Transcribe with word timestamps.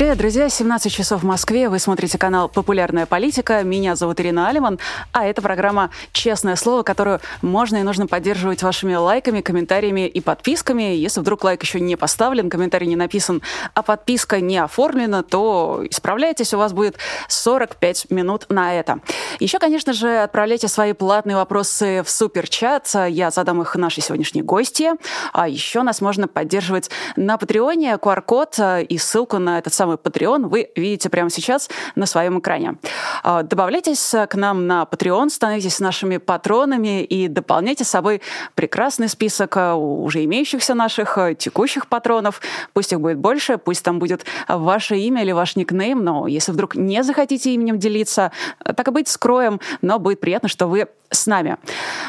Привет, 0.00 0.16
друзья! 0.16 0.48
17 0.48 0.90
часов 0.90 1.20
в 1.20 1.26
Москве. 1.26 1.68
Вы 1.68 1.78
смотрите 1.78 2.16
канал 2.16 2.48
«Популярная 2.48 3.04
политика». 3.04 3.62
Меня 3.62 3.96
зовут 3.96 4.18
Ирина 4.18 4.48
Алиман, 4.48 4.78
а 5.12 5.26
это 5.26 5.42
программа 5.42 5.90
«Честное 6.12 6.56
слово», 6.56 6.82
которую 6.84 7.20
можно 7.42 7.76
и 7.76 7.82
нужно 7.82 8.06
поддерживать 8.06 8.62
вашими 8.62 8.94
лайками, 8.94 9.42
комментариями 9.42 10.08
и 10.08 10.22
подписками. 10.22 10.94
Если 10.94 11.20
вдруг 11.20 11.44
лайк 11.44 11.62
еще 11.62 11.80
не 11.80 11.96
поставлен, 11.96 12.48
комментарий 12.48 12.86
не 12.86 12.96
написан, 12.96 13.42
а 13.74 13.82
подписка 13.82 14.40
не 14.40 14.56
оформлена, 14.56 15.22
то 15.22 15.82
исправляйтесь, 15.90 16.54
у 16.54 16.56
вас 16.56 16.72
будет 16.72 16.96
45 17.28 18.10
минут 18.10 18.46
на 18.48 18.72
это. 18.72 19.00
Еще, 19.38 19.58
конечно 19.58 19.92
же, 19.92 20.22
отправляйте 20.22 20.68
свои 20.68 20.94
платные 20.94 21.36
вопросы 21.36 22.02
в 22.02 22.08
суперчат. 22.08 22.90
Я 23.10 23.30
задам 23.30 23.60
их 23.60 23.76
нашей 23.76 24.02
сегодняшней 24.02 24.40
гости. 24.40 24.92
А 25.34 25.46
еще 25.46 25.82
нас 25.82 26.00
можно 26.00 26.26
поддерживать 26.26 26.88
на 27.16 27.36
Патреоне. 27.36 27.96
QR-код 27.96 28.56
и 28.88 28.96
ссылку 28.96 29.36
на 29.36 29.58
этот 29.58 29.74
самый 29.74 29.89
самый 29.90 29.96
Patreon 29.96 30.48
вы 30.48 30.70
видите 30.76 31.08
прямо 31.08 31.30
сейчас 31.30 31.68
на 31.94 32.06
своем 32.06 32.38
экране. 32.38 32.76
А, 33.22 33.42
добавляйтесь 33.42 34.14
к 34.28 34.34
нам 34.34 34.66
на 34.66 34.86
Patreon, 34.90 35.30
становитесь 35.30 35.80
нашими 35.80 36.18
патронами 36.18 37.02
и 37.02 37.28
дополняйте 37.28 37.84
с 37.84 37.88
собой 37.88 38.20
прекрасный 38.54 39.08
список 39.08 39.56
а, 39.56 39.74
уже 39.74 40.24
имеющихся 40.24 40.74
наших 40.74 41.18
а, 41.18 41.34
текущих 41.34 41.86
патронов. 41.86 42.40
Пусть 42.72 42.92
их 42.92 43.00
будет 43.00 43.18
больше, 43.18 43.58
пусть 43.58 43.84
там 43.84 43.98
будет 43.98 44.24
ваше 44.48 44.96
имя 44.96 45.22
или 45.22 45.32
ваш 45.32 45.56
никнейм, 45.56 46.04
но 46.04 46.26
если 46.26 46.52
вдруг 46.52 46.76
не 46.76 47.02
захотите 47.02 47.52
именем 47.54 47.78
делиться, 47.78 48.32
так 48.64 48.88
и 48.88 48.90
быть, 48.90 49.08
скроем, 49.08 49.60
но 49.82 49.98
будет 49.98 50.20
приятно, 50.20 50.48
что 50.48 50.66
вы 50.66 50.88
с 51.10 51.26
нами. 51.26 51.56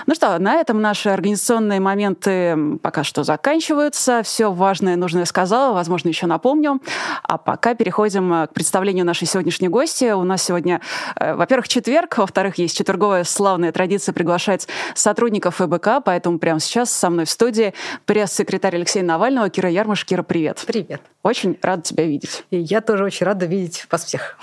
Ну 0.06 0.16
что, 0.16 0.38
на 0.38 0.56
этом 0.56 0.82
наши 0.82 1.10
организационные 1.10 1.80
моменты 1.80 2.78
пока 2.82 3.04
что 3.04 3.24
заканчиваются. 3.24 4.22
Все 4.24 4.52
важное, 4.52 4.96
нужное 4.96 5.26
сказала, 5.26 5.74
возможно, 5.74 6.10
еще 6.10 6.28
напомню. 6.28 6.82
А 7.24 7.38
пока 7.38 7.74
переходим 7.74 8.32
э, 8.34 8.48
к 8.48 8.54
представлению 8.54 9.06
нашей 9.06 9.28
сегодняшней 9.28 9.70
гости. 9.70 10.12
У 10.12 10.24
нас 10.24 10.44
сегодня, 10.44 10.82
э, 11.16 11.34
во-первых, 11.34 11.68
четверг, 11.68 12.18
во-вторых, 12.18 12.58
есть 12.58 12.78
четверговая 12.78 13.24
славная 13.24 13.72
традиция 13.72 14.14
приглашать 14.14 14.68
сотрудников 14.94 15.56
ФБК, 15.56 16.04
поэтому 16.04 16.38
прямо 16.38 16.60
сейчас 16.60 16.92
со 16.92 17.10
мной 17.10 17.26
в 17.26 17.30
студии 17.30 17.74
пресс-секретарь 18.06 18.76
Алексея 18.76 19.04
Навального 19.04 19.50
Кира 19.50 19.70
Ярмаш. 19.70 20.06
Кира, 20.06 20.24
привет. 20.24 20.64
Привет. 20.68 21.02
Очень 21.24 21.58
рада 21.62 21.82
тебя 21.82 22.06
видеть. 22.06 22.44
И 22.50 22.58
я 22.58 22.82
тоже 22.82 23.04
очень 23.04 23.26
рада 23.26 23.46
видеть 23.46 23.86
вас 23.92 24.06
всех. 24.06 24.38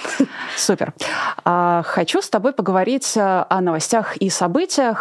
Супер. 0.57 0.95
А, 1.45 1.83
хочу 1.85 2.23
с 2.23 2.29
тобой 2.29 2.53
поговорить 2.53 3.17
э, 3.17 3.45
о 3.49 3.61
новостях 3.61 4.17
и 4.17 4.31
событиях 4.31 4.48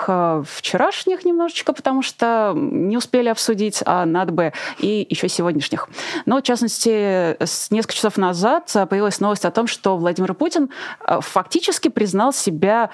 э, 0.08 0.44
вчерашних 0.46 1.26
немножечко, 1.26 1.74
потому 1.74 2.02
что 2.02 2.54
не 2.56 2.98
успели 2.98 3.30
обсудить, 3.30 3.82
а 3.86 4.06
надо 4.06 4.32
бы 4.32 4.54
и 4.80 5.06
еще 5.10 5.30
сегодняшних. 5.30 5.90
Но, 6.26 6.40
в 6.40 6.44
частности, 6.44 7.42
с 7.44 7.72
несколько 7.72 7.96
часов 7.96 8.18
назад 8.18 8.72
э, 8.76 8.86
появилась 8.86 9.20
новость 9.20 9.46
о 9.46 9.52
том, 9.52 9.68
что 9.68 9.98
Владимир 9.98 10.34
Путин 10.34 10.70
фактически 11.20 11.88
признал 11.88 12.34
себя 12.34 12.90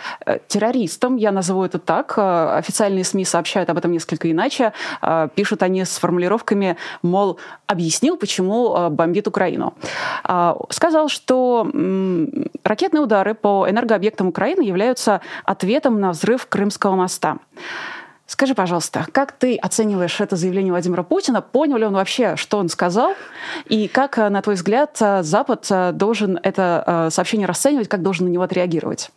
террористом. 0.48 1.16
Я 1.16 1.32
назову 1.32 1.64
это 1.64 1.80
так. 1.80 2.18
Официальные 2.18 3.04
СМИ 3.04 3.26
сообщают 3.26 3.70
об 3.70 3.78
этом 3.78 3.92
несколько 3.92 4.30
иначе. 4.30 4.74
Пишут 5.36 5.64
они 5.64 5.84
с 5.86 5.98
формулировками, 5.98 6.78
мол, 7.02 7.40
объяснил, 7.68 8.18
почему 8.18 8.74
Э, 8.74 8.90
бомбит 8.90 9.28
Украину. 9.28 9.74
Сказал, 10.70 11.10
что 11.10 11.68
ракетные 12.64 13.02
удары 13.02 13.34
по 13.34 13.66
энергообъектам 13.70 14.28
Украины 14.28 14.62
являются 14.62 15.22
ответом 15.46 16.00
на 16.00 16.12
взрыв 16.12 16.43
Крымского 16.46 16.96
моста. 16.96 17.38
Скажи, 18.26 18.56
пожалуйста, 18.56 19.06
как 19.12 19.34
ты 19.34 19.58
оцениваешь 19.58 20.20
это 20.22 20.36
заявление 20.36 20.72
Владимира 20.72 21.04
Путина? 21.04 21.42
Понял 21.42 21.78
ли 21.78 21.86
он 21.86 21.94
вообще, 21.94 22.36
что 22.36 22.58
он 22.58 22.70
сказал? 22.70 23.14
И 23.68 23.88
как, 23.88 24.18
э, 24.18 24.30
на 24.30 24.42
твой 24.42 24.56
взгляд, 24.56 24.98
э, 25.02 25.24
Запад 25.24 25.70
должен 25.94 26.40
это 26.42 27.10
сообщение 27.12 27.48
расценивать, 27.48 27.90
как 27.90 28.02
должен 28.02 28.28
на 28.28 28.30
него 28.32 28.44
отреагировать? 28.44 29.12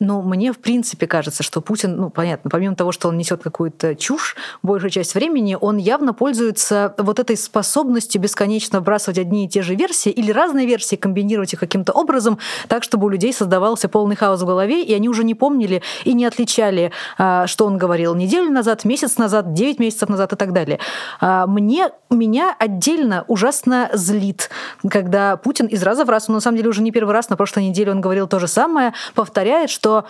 Но 0.00 0.22
мне, 0.22 0.52
в 0.52 0.58
принципе, 0.58 1.06
кажется, 1.06 1.42
что 1.42 1.60
Путин, 1.60 1.96
ну, 1.96 2.10
понятно, 2.10 2.50
помимо 2.50 2.74
того, 2.74 2.92
что 2.92 3.08
он 3.08 3.16
несет 3.16 3.42
какую-то 3.42 3.94
чушь 3.94 4.36
большую 4.62 4.90
часть 4.90 5.14
времени, 5.14 5.56
он 5.60 5.76
явно 5.76 6.12
пользуется 6.12 6.94
вот 6.98 7.18
этой 7.18 7.36
способностью 7.36 8.20
бесконечно 8.20 8.80
вбрасывать 8.80 9.18
одни 9.18 9.46
и 9.46 9.48
те 9.48 9.62
же 9.62 9.74
версии 9.74 10.10
или 10.10 10.32
разные 10.32 10.66
версии, 10.66 10.96
комбинировать 10.96 11.52
их 11.52 11.60
каким-то 11.60 11.92
образом, 11.92 12.38
так, 12.68 12.82
чтобы 12.82 13.06
у 13.06 13.08
людей 13.08 13.32
создавался 13.32 13.88
полный 13.88 14.16
хаос 14.16 14.42
в 14.42 14.46
голове, 14.46 14.82
и 14.82 14.92
они 14.94 15.08
уже 15.08 15.24
не 15.24 15.34
помнили 15.34 15.82
и 16.04 16.12
не 16.12 16.24
отличали, 16.26 16.90
а, 17.16 17.46
что 17.46 17.66
он 17.66 17.78
говорил 17.78 18.14
неделю 18.14 18.50
назад, 18.50 18.84
месяц 18.84 19.16
назад, 19.18 19.52
9 19.54 19.78
месяцев 19.78 20.08
назад 20.08 20.32
и 20.32 20.36
так 20.36 20.52
далее. 20.52 20.80
А, 21.20 21.46
мне, 21.46 21.90
меня 22.10 22.54
отдельно 22.58 23.24
ужасно 23.28 23.90
злит, 23.92 24.50
когда 24.88 25.36
Путин 25.36 25.66
из 25.66 25.82
раза 25.82 26.04
в 26.04 26.10
раз, 26.10 26.28
он 26.28 26.34
на 26.34 26.40
самом 26.40 26.56
деле 26.56 26.68
уже 26.68 26.82
не 26.82 26.90
первый 26.90 27.12
раз, 27.12 27.28
на 27.28 27.36
прошлой 27.36 27.68
неделе 27.68 27.92
он 27.92 28.00
говорил 28.00 28.26
то 28.26 28.38
же 28.38 28.48
самое, 28.48 28.92
повторяет, 29.14 29.70
что 29.70 29.83
что 29.84 30.06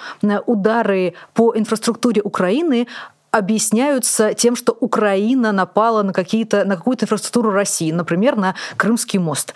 удары 0.46 1.14
по 1.32 1.52
инфраструктуре 1.56 2.22
Украины 2.22 2.86
объясняются 3.32 4.32
тем, 4.32 4.54
что 4.54 4.76
Украина 4.78 5.50
напала 5.50 6.04
на, 6.04 6.12
какие-то, 6.12 6.64
на 6.64 6.76
какую-то 6.76 7.06
инфраструктуру 7.06 7.50
России, 7.50 7.90
например, 7.90 8.36
на 8.36 8.54
Крымский 8.76 9.18
мост. 9.18 9.54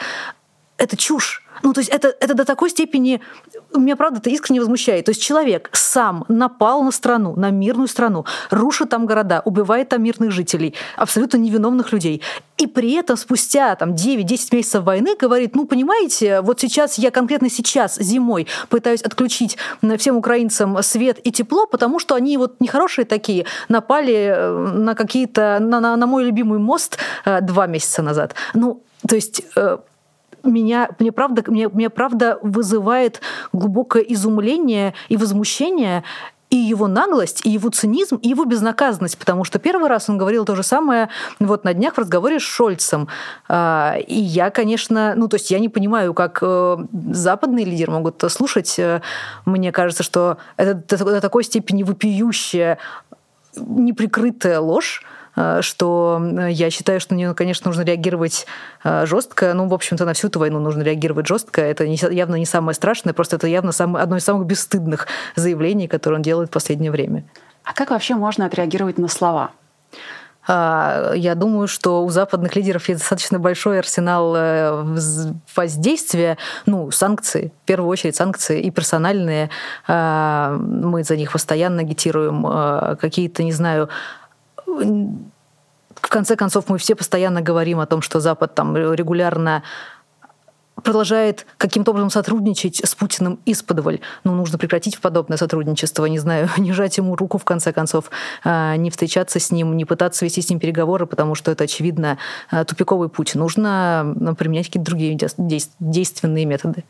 Это 0.78 0.96
чушь. 0.96 1.42
Ну, 1.62 1.72
то 1.72 1.80
есть 1.80 1.90
это, 1.90 2.14
это 2.20 2.34
до 2.34 2.44
такой 2.44 2.70
степени 2.70 3.20
меня, 3.74 3.96
правда, 3.96 4.20
это 4.20 4.30
искренне 4.30 4.60
возмущает. 4.60 5.04
То 5.04 5.10
есть 5.10 5.22
человек 5.22 5.68
сам 5.72 6.24
напал 6.28 6.82
на 6.82 6.92
страну, 6.92 7.34
на 7.36 7.50
мирную 7.50 7.88
страну, 7.88 8.24
рушит 8.50 8.90
там 8.90 9.06
города, 9.06 9.42
убивает 9.44 9.88
там 9.88 10.02
мирных 10.02 10.30
жителей, 10.30 10.74
абсолютно 10.96 11.36
невиновных 11.36 11.92
людей. 11.92 12.22
И 12.56 12.66
при 12.66 12.92
этом 12.92 13.16
спустя 13.16 13.74
там, 13.76 13.94
9-10 13.94 14.56
месяцев 14.56 14.84
войны 14.84 15.16
говорит, 15.18 15.54
ну, 15.54 15.66
понимаете, 15.66 16.40
вот 16.40 16.60
сейчас 16.60 16.98
я 16.98 17.10
конкретно 17.10 17.50
сейчас, 17.50 17.96
зимой, 17.96 18.46
пытаюсь 18.68 19.02
отключить 19.02 19.56
всем 19.98 20.16
украинцам 20.16 20.82
свет 20.82 21.18
и 21.24 21.32
тепло, 21.32 21.66
потому 21.66 21.98
что 21.98 22.14
они 22.14 22.36
вот 22.36 22.60
нехорошие 22.60 23.04
такие, 23.04 23.46
напали 23.68 24.14
э, 24.14 24.52
на 24.74 24.94
какие-то, 24.94 25.58
на, 25.60 25.80
на, 25.80 25.96
на 25.96 26.06
мой 26.06 26.24
любимый 26.24 26.58
мост 26.58 26.98
э, 27.24 27.40
два 27.40 27.66
месяца 27.66 28.02
назад. 28.02 28.34
Ну, 28.54 28.82
то 29.06 29.14
есть 29.14 29.42
э, 29.56 29.78
меня, 30.44 30.88
мне, 30.98 31.12
правда, 31.12 31.42
мне, 31.46 31.68
мне 31.68 31.90
правда 31.90 32.38
вызывает 32.42 33.20
глубокое 33.52 34.02
изумление 34.02 34.94
и 35.08 35.16
возмущение 35.16 36.04
и 36.50 36.56
его 36.56 36.86
наглость, 36.86 37.44
и 37.44 37.50
его 37.50 37.68
цинизм, 37.68 38.16
и 38.16 38.28
его 38.28 38.44
безнаказанность, 38.44 39.18
потому 39.18 39.44
что 39.44 39.58
первый 39.58 39.88
раз 39.88 40.08
он 40.08 40.16
говорил 40.16 40.44
то 40.44 40.56
же 40.56 40.62
самое 40.62 41.10
вот 41.38 41.64
на 41.64 41.74
днях 41.74 41.94
в 41.94 41.98
разговоре 41.98 42.40
с 42.40 42.42
Шольцем. 42.42 43.08
А, 43.48 43.96
и 44.06 44.18
я, 44.18 44.50
конечно, 44.50 45.14
ну, 45.14 45.28
то 45.28 45.36
есть 45.36 45.50
я 45.50 45.58
не 45.58 45.68
понимаю, 45.68 46.14
как 46.14 46.38
э, 46.40 46.76
западные 47.12 47.66
лидеры 47.66 47.92
могут 47.92 48.24
слушать. 48.28 48.78
Э, 48.78 49.02
мне 49.44 49.72
кажется, 49.72 50.02
что 50.02 50.38
это 50.56 51.04
до 51.04 51.20
такой 51.20 51.44
степени 51.44 51.82
вопиющая, 51.82 52.78
неприкрытая 53.56 54.60
ложь, 54.60 55.02
что 55.60 56.20
я 56.48 56.70
считаю, 56.70 57.00
что 57.00 57.14
на 57.14 57.18
нее, 57.18 57.34
конечно, 57.34 57.68
нужно 57.68 57.82
реагировать 57.82 58.46
э, 58.84 59.06
жестко. 59.06 59.54
Ну, 59.54 59.68
в 59.68 59.74
общем-то, 59.74 60.04
на 60.04 60.12
всю 60.12 60.28
эту 60.28 60.38
войну 60.38 60.58
нужно 60.58 60.82
реагировать 60.82 61.26
жестко. 61.26 61.60
Это 61.60 61.84
явно 61.84 62.36
не 62.36 62.46
самое 62.46 62.74
страшное, 62.74 63.14
просто 63.14 63.36
это 63.36 63.46
явно 63.46 63.72
самое, 63.72 64.02
одно 64.02 64.16
из 64.16 64.24
самых 64.24 64.46
бесстыдных 64.46 65.06
заявлений, 65.36 65.88
которые 65.88 66.18
он 66.18 66.22
делает 66.22 66.48
в 66.50 66.52
последнее 66.52 66.90
время. 66.90 67.24
А 67.64 67.72
как 67.72 67.90
вообще 67.90 68.14
можно 68.14 68.46
отреагировать 68.46 68.98
на 68.98 69.08
слова? 69.08 69.50
А, 70.46 71.12
я 71.14 71.34
думаю, 71.34 71.68
что 71.68 72.02
у 72.02 72.08
западных 72.08 72.56
лидеров 72.56 72.88
есть 72.88 73.00
достаточно 73.00 73.38
большой 73.38 73.80
арсенал 73.80 74.34
э, 74.34 74.96
воздействия, 75.54 76.38
ну, 76.64 76.90
санкции, 76.90 77.52
в 77.64 77.66
первую 77.66 77.90
очередь 77.90 78.16
санкции 78.16 78.60
и 78.62 78.70
персональные. 78.70 79.50
А, 79.86 80.56
мы 80.58 81.04
за 81.04 81.16
них 81.16 81.32
постоянно 81.32 81.82
агитируем 81.82 82.96
какие-то, 82.96 83.42
не 83.42 83.52
знаю, 83.52 83.90
в 84.78 86.08
конце 86.08 86.36
концов, 86.36 86.68
мы 86.68 86.78
все 86.78 86.94
постоянно 86.94 87.40
говорим 87.40 87.80
о 87.80 87.86
том, 87.86 88.02
что 88.02 88.20
Запад 88.20 88.54
там 88.54 88.76
регулярно 88.76 89.62
продолжает 90.82 91.46
каким-то 91.56 91.90
образом 91.90 92.10
сотрудничать 92.10 92.80
с 92.84 92.94
Путиным 92.94 93.38
исподволь. 93.46 94.00
Ну, 94.24 94.34
нужно 94.34 94.58
прекратить 94.58 95.00
подобное 95.00 95.36
сотрудничество, 95.36 96.06
не 96.06 96.18
знаю, 96.18 96.48
не 96.58 96.72
жать 96.72 96.96
ему 96.98 97.16
руку, 97.16 97.38
в 97.38 97.44
конце 97.44 97.72
концов, 97.72 98.10
а, 98.44 98.76
не 98.76 98.90
встречаться 98.90 99.40
с 99.40 99.50
ним, 99.50 99.76
не 99.76 99.84
пытаться 99.84 100.24
вести 100.24 100.40
с 100.40 100.50
ним 100.50 100.58
переговоры, 100.58 101.06
потому 101.06 101.34
что 101.34 101.50
это, 101.50 101.64
очевидно, 101.64 102.18
а, 102.50 102.64
тупиковый 102.64 103.08
путь. 103.08 103.34
Нужно 103.34 104.14
ну, 104.18 104.34
применять 104.34 104.66
какие-то 104.66 104.86
другие 104.86 105.18
действенные 105.78 106.44
методы. 106.44 106.84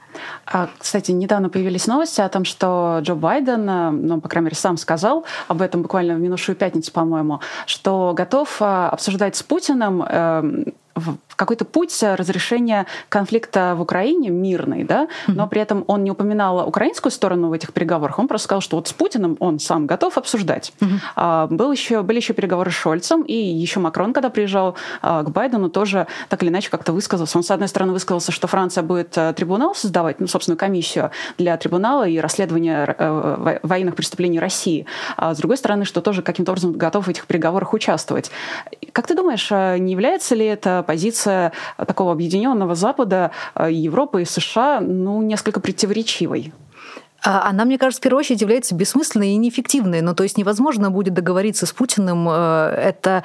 А, 0.47 0.69
кстати, 0.79 1.13
недавно 1.13 1.49
появились 1.49 1.87
новости 1.87 2.21
о 2.21 2.29
том, 2.29 2.45
что 2.45 3.01
Джо 3.03 3.15
Байден, 3.15 4.07
ну, 4.07 4.21
по 4.21 4.29
крайней 4.29 4.47
мере, 4.47 4.57
сам 4.57 4.77
сказал 4.77 5.25
об 5.49 5.63
этом 5.63 5.83
буквально 5.83 6.15
в 6.15 6.21
минувшую 6.21 6.57
пятницу, 6.57 6.93
по-моему, 6.93 7.41
что 7.67 8.13
готов 8.15 8.61
обсуждать 8.61 9.37
с 9.37 9.43
Путиным 9.43 10.03
эм, 10.03 10.65
какой-то 11.39 11.65
путь 11.65 11.97
разрешения 12.03 12.87
конфликта 13.09 13.75
в 13.77 13.81
Украине 13.81 14.31
мирный, 14.31 14.85
да, 14.85 15.09
но 15.29 15.47
при 15.47 15.61
этом 15.61 15.85
он 15.87 16.05
не 16.05 16.11
упоминал 16.11 16.69
украинскую 16.69 17.13
сторону 17.13 17.49
в 17.49 17.53
этих 17.53 17.73
переговорах, 17.73 18.19
он 18.19 18.29
просто 18.29 18.45
сказал, 18.45 18.61
что 18.61 18.77
вот 18.77 18.89
с 18.89 18.93
Путиным 18.93 19.37
он 19.39 19.59
сам 19.61 19.87
готов 19.87 20.19
обсуждать. 20.19 20.73
А, 21.15 21.47
был 21.47 21.73
еще, 21.73 22.03
были 22.03 22.19
еще 22.19 22.35
переговоры 22.35 22.71
с 22.71 22.75
Шольцем, 22.75 23.23
и 23.23 23.35
еще 23.35 23.81
Макрон, 23.81 24.13
когда 24.13 24.31
приезжал 24.31 24.77
а, 25.01 25.23
к 25.23 25.31
Байдену, 25.31 25.71
тоже 25.71 26.07
так 26.29 26.43
или 26.43 26.51
иначе 26.51 26.71
как-то 26.71 26.93
высказался. 26.93 27.39
Он, 27.39 27.45
с 27.45 27.51
одной 27.51 27.69
стороны, 27.69 27.93
высказался, 27.93 28.33
что 28.33 28.49
Франция 28.49 28.83
будет 28.83 29.17
а, 29.17 29.33
трибунал 29.33 29.75
создавать, 29.75 30.21
ну, 30.21 30.27
собственную 30.27 30.59
комиссию 30.59 31.11
для 31.39 31.57
трибунала 31.57 32.09
и 32.09 32.19
расследования 32.19 32.95
э, 32.99 33.59
военных 33.63 33.95
преступлений 33.95 34.41
России. 34.41 34.87
А 35.17 35.35
с 35.35 35.39
другой 35.39 35.57
стороны, 35.57 35.85
что 35.85 36.01
тоже 36.01 36.23
каким-то 36.23 36.53
образом 36.53 36.73
готов 36.73 37.07
в 37.07 37.09
этих 37.09 37.27
переговорах 37.27 37.73
участвовать. 37.75 38.31
Как 38.93 39.07
ты 39.07 39.15
думаешь, 39.15 39.51
не 39.51 39.93
является 39.93 40.35
ли 40.35 40.45
это 40.45 40.83
позиция 40.87 41.28
такого 41.77 42.13
объединенного 42.13 42.75
Запада, 42.75 43.31
Европы 43.59 44.23
и 44.23 44.25
США, 44.25 44.81
ну, 44.81 45.23
несколько 45.23 45.61
противоречивой? 45.61 46.53
А 47.23 47.49
она, 47.49 47.65
мне 47.65 47.79
кажется, 47.79 48.01
в 48.01 48.03
первую 48.03 48.21
очередь 48.21 48.41
является 48.41 48.75
бессмысленной 48.75 49.31
и 49.31 49.37
неэффективной. 49.37 50.03
Ну, 50.03 50.15
то 50.15 50.23
есть 50.23 50.39
невозможно 50.39 50.91
будет 50.91 51.15
договориться 51.15 51.67
с 51.67 51.73
Путиным. 51.73 52.29
Э, 52.29 52.69
это 52.69 53.25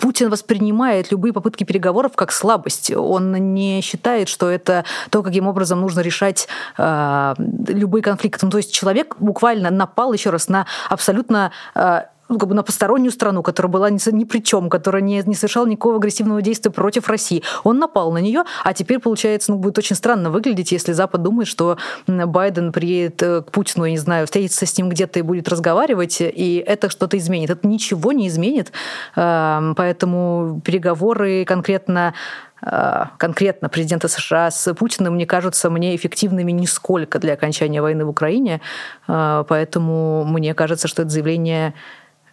Путин 0.00 0.30
воспринимает 0.30 1.12
любые 1.12 1.32
попытки 1.32 1.64
переговоров 1.64 2.12
как 2.14 2.32
слабость. 2.32 2.90
Он 2.90 3.32
не 3.54 3.82
считает, 3.82 4.28
что 4.28 4.50
это 4.50 4.84
то, 5.10 5.22
каким 5.22 5.46
образом 5.48 5.82
нужно 5.82 6.00
решать 6.00 6.48
э, 6.78 7.34
любые 7.68 8.02
конфликты. 8.02 8.46
Ну, 8.46 8.50
то 8.50 8.58
есть 8.58 8.72
человек 8.72 9.16
буквально 9.18 9.70
напал 9.70 10.12
еще 10.14 10.30
раз 10.30 10.48
на 10.48 10.66
абсолютно 10.88 11.52
э, 11.74 12.04
ну, 12.28 12.38
как 12.38 12.48
бы 12.48 12.54
на 12.54 12.62
постороннюю 12.62 13.12
страну, 13.12 13.42
которая 13.42 13.70
была 13.70 13.90
ни, 13.90 14.14
ни 14.14 14.24
при 14.24 14.40
чем, 14.40 14.68
которая 14.68 15.02
не, 15.02 15.22
не 15.24 15.34
совершала 15.34 15.66
никакого 15.66 15.96
агрессивного 15.96 16.42
действия 16.42 16.70
против 16.70 17.08
России. 17.08 17.42
Он 17.64 17.78
напал 17.78 18.12
на 18.12 18.18
нее, 18.18 18.44
а 18.64 18.72
теперь, 18.72 18.98
получается, 18.98 19.52
ну, 19.52 19.58
будет 19.58 19.78
очень 19.78 19.96
странно 19.96 20.30
выглядеть, 20.30 20.72
если 20.72 20.92
Запад 20.92 21.22
думает, 21.22 21.48
что 21.48 21.78
Байден 22.06 22.72
приедет 22.72 23.22
э, 23.22 23.42
к 23.42 23.50
Путину, 23.50 23.84
я 23.84 23.92
не 23.92 23.98
знаю, 23.98 24.26
встретится 24.26 24.66
с 24.66 24.76
ним 24.76 24.88
где-то 24.88 25.18
и 25.18 25.22
будет 25.22 25.48
разговаривать, 25.48 26.18
и 26.20 26.62
это 26.66 26.90
что-то 26.90 27.16
изменит. 27.18 27.50
Это 27.50 27.66
ничего 27.66 28.12
не 28.12 28.28
изменит, 28.28 28.72
эм, 29.14 29.74
поэтому 29.74 30.60
переговоры 30.64 31.44
конкретно 31.44 32.14
э, 32.62 33.04
конкретно 33.18 33.68
президента 33.68 34.08
США 34.08 34.50
с 34.50 34.74
Путиным 34.74 35.14
мне 35.14 35.26
кажутся 35.26 35.70
мне 35.70 35.94
эффективными 35.94 36.52
нисколько 36.52 37.18
для 37.18 37.34
окончания 37.34 37.80
войны 37.80 38.04
в 38.04 38.08
Украине. 38.08 38.60
Э, 39.08 39.44
поэтому 39.48 40.24
мне 40.24 40.54
кажется, 40.54 40.88
что 40.88 41.02
это 41.02 41.10
заявление 41.10 41.74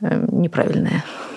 Э, 0.03 0.25
неправильная. 0.31 1.03
Э, 1.05 1.32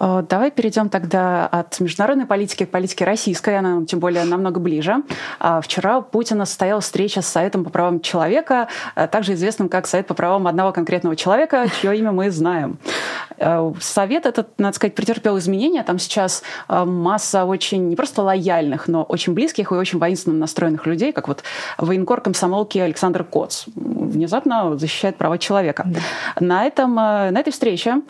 давай 0.00 0.50
перейдем 0.50 0.88
тогда 0.88 1.46
от 1.46 1.78
международной 1.80 2.26
политики 2.26 2.64
к 2.64 2.70
политике 2.70 3.04
российской, 3.04 3.58
она 3.58 3.74
нам 3.74 3.86
тем 3.86 4.00
более 4.00 4.24
намного 4.24 4.58
ближе. 4.58 4.96
А 5.38 5.60
вчера 5.60 5.98
у 5.98 6.02
Путина 6.02 6.46
состоялась 6.46 6.84
встреча 6.84 7.22
с 7.22 7.26
Советом 7.26 7.64
по 7.64 7.70
правам 7.70 8.00
человека, 8.00 8.68
э, 8.96 9.06
также 9.08 9.34
известным 9.34 9.68
как 9.68 9.86
Совет 9.86 10.06
по 10.06 10.14
правам 10.14 10.46
одного 10.46 10.72
конкретного 10.72 11.16
человека, 11.16 11.66
чье 11.80 11.96
имя 11.98 12.12
мы 12.12 12.30
знаем. 12.30 12.78
Совет 13.80 14.26
этот, 14.26 14.58
надо 14.58 14.76
сказать, 14.76 14.94
претерпел 14.94 15.38
изменения. 15.38 15.82
Там 15.82 15.98
сейчас 15.98 16.42
масса 16.68 17.46
очень 17.46 17.88
не 17.88 17.96
просто 17.96 18.22
лояльных, 18.22 18.86
но 18.86 19.02
очень 19.02 19.32
близких 19.32 19.72
и 19.72 19.74
очень 19.74 19.98
воинственно 19.98 20.36
настроенных 20.36 20.86
людей, 20.86 21.12
как 21.12 21.26
вот 21.28 21.42
военкор 21.78 22.20
комсомолки 22.20 22.78
Александр 22.78 23.24
Коц. 23.24 23.64
Внезапно 23.76 24.76
защищает 24.76 25.16
права 25.16 25.38
человека. 25.38 25.84
Да. 25.86 26.00
На, 26.38 26.66
этом, 26.66 26.94
на 26.94 27.30
этой 27.30 27.50
встрече 27.50 28.02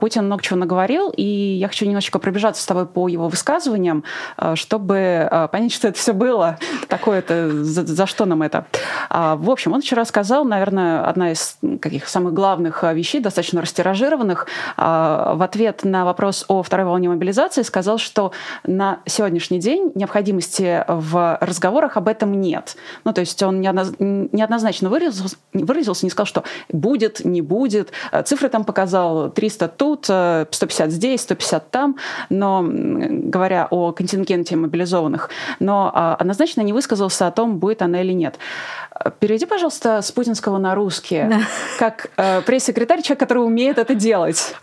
Путин 0.00 0.26
много 0.26 0.42
чего 0.42 0.58
наговорил, 0.58 1.10
и 1.16 1.31
я 1.32 1.68
хочу 1.68 1.84
немножечко 1.84 2.18
пробежаться 2.18 2.62
с 2.62 2.66
тобой 2.66 2.86
по 2.86 3.08
его 3.08 3.28
высказываниям, 3.28 4.04
э, 4.36 4.54
чтобы 4.56 4.96
э, 4.96 5.48
понять, 5.48 5.72
что 5.72 5.88
это 5.88 5.98
все 5.98 6.12
было, 6.12 6.58
такое-то, 6.88 7.50
за, 7.50 7.86
за 7.86 8.06
что 8.06 8.24
нам 8.24 8.42
это. 8.42 8.66
А, 9.08 9.36
в 9.36 9.50
общем, 9.50 9.72
он 9.72 9.80
вчера 9.80 10.04
сказал, 10.04 10.44
наверное, 10.44 11.04
одна 11.04 11.32
из 11.32 11.56
каких 11.80 12.08
самых 12.08 12.34
главных 12.34 12.84
э, 12.84 12.94
вещей, 12.94 13.20
достаточно 13.20 13.60
растиражированных, 13.60 14.46
а, 14.76 15.34
в 15.34 15.42
ответ 15.42 15.84
на 15.84 16.04
вопрос 16.04 16.44
о 16.48 16.62
второй 16.62 16.86
волне 16.86 17.08
мобилизации, 17.08 17.62
сказал, 17.62 17.98
что 17.98 18.32
на 18.64 19.00
сегодняшний 19.06 19.58
день 19.58 19.92
необходимости 19.94 20.84
в 20.88 21.38
разговорах 21.40 21.96
об 21.96 22.08
этом 22.08 22.40
нет. 22.40 22.76
Ну, 23.04 23.12
то 23.12 23.20
есть 23.20 23.42
он 23.42 23.60
неоднозначно 23.60 24.88
выразился 24.88 26.06
не 26.06 26.10
сказал, 26.10 26.26
что 26.26 26.44
будет, 26.70 27.24
не 27.24 27.42
будет. 27.42 27.92
Цифры 28.24 28.48
там 28.48 28.64
показал 28.64 29.30
300 29.30 29.68
тут, 29.68 30.04
150 30.04 30.90
здесь, 30.90 31.21
150 31.22 31.70
там, 31.70 31.96
но 32.30 32.62
говоря 32.64 33.66
о 33.70 33.92
контингенте 33.92 34.56
мобилизованных, 34.56 35.30
но 35.60 35.90
а, 35.94 36.14
однозначно 36.14 36.60
не 36.62 36.72
высказался 36.72 37.26
о 37.26 37.30
том, 37.30 37.58
будет 37.58 37.82
она 37.82 38.00
или 38.02 38.12
нет. 38.12 38.38
Перейди, 39.18 39.46
пожалуйста, 39.46 40.02
с 40.02 40.12
путинского 40.12 40.58
на 40.58 40.74
русский, 40.74 41.24
да. 41.28 41.40
как 41.78 42.10
э, 42.16 42.42
пресс-секретарь, 42.42 43.02
человек, 43.02 43.20
который 43.20 43.44
умеет 43.44 43.78
это 43.78 43.94
делать. 43.94 44.54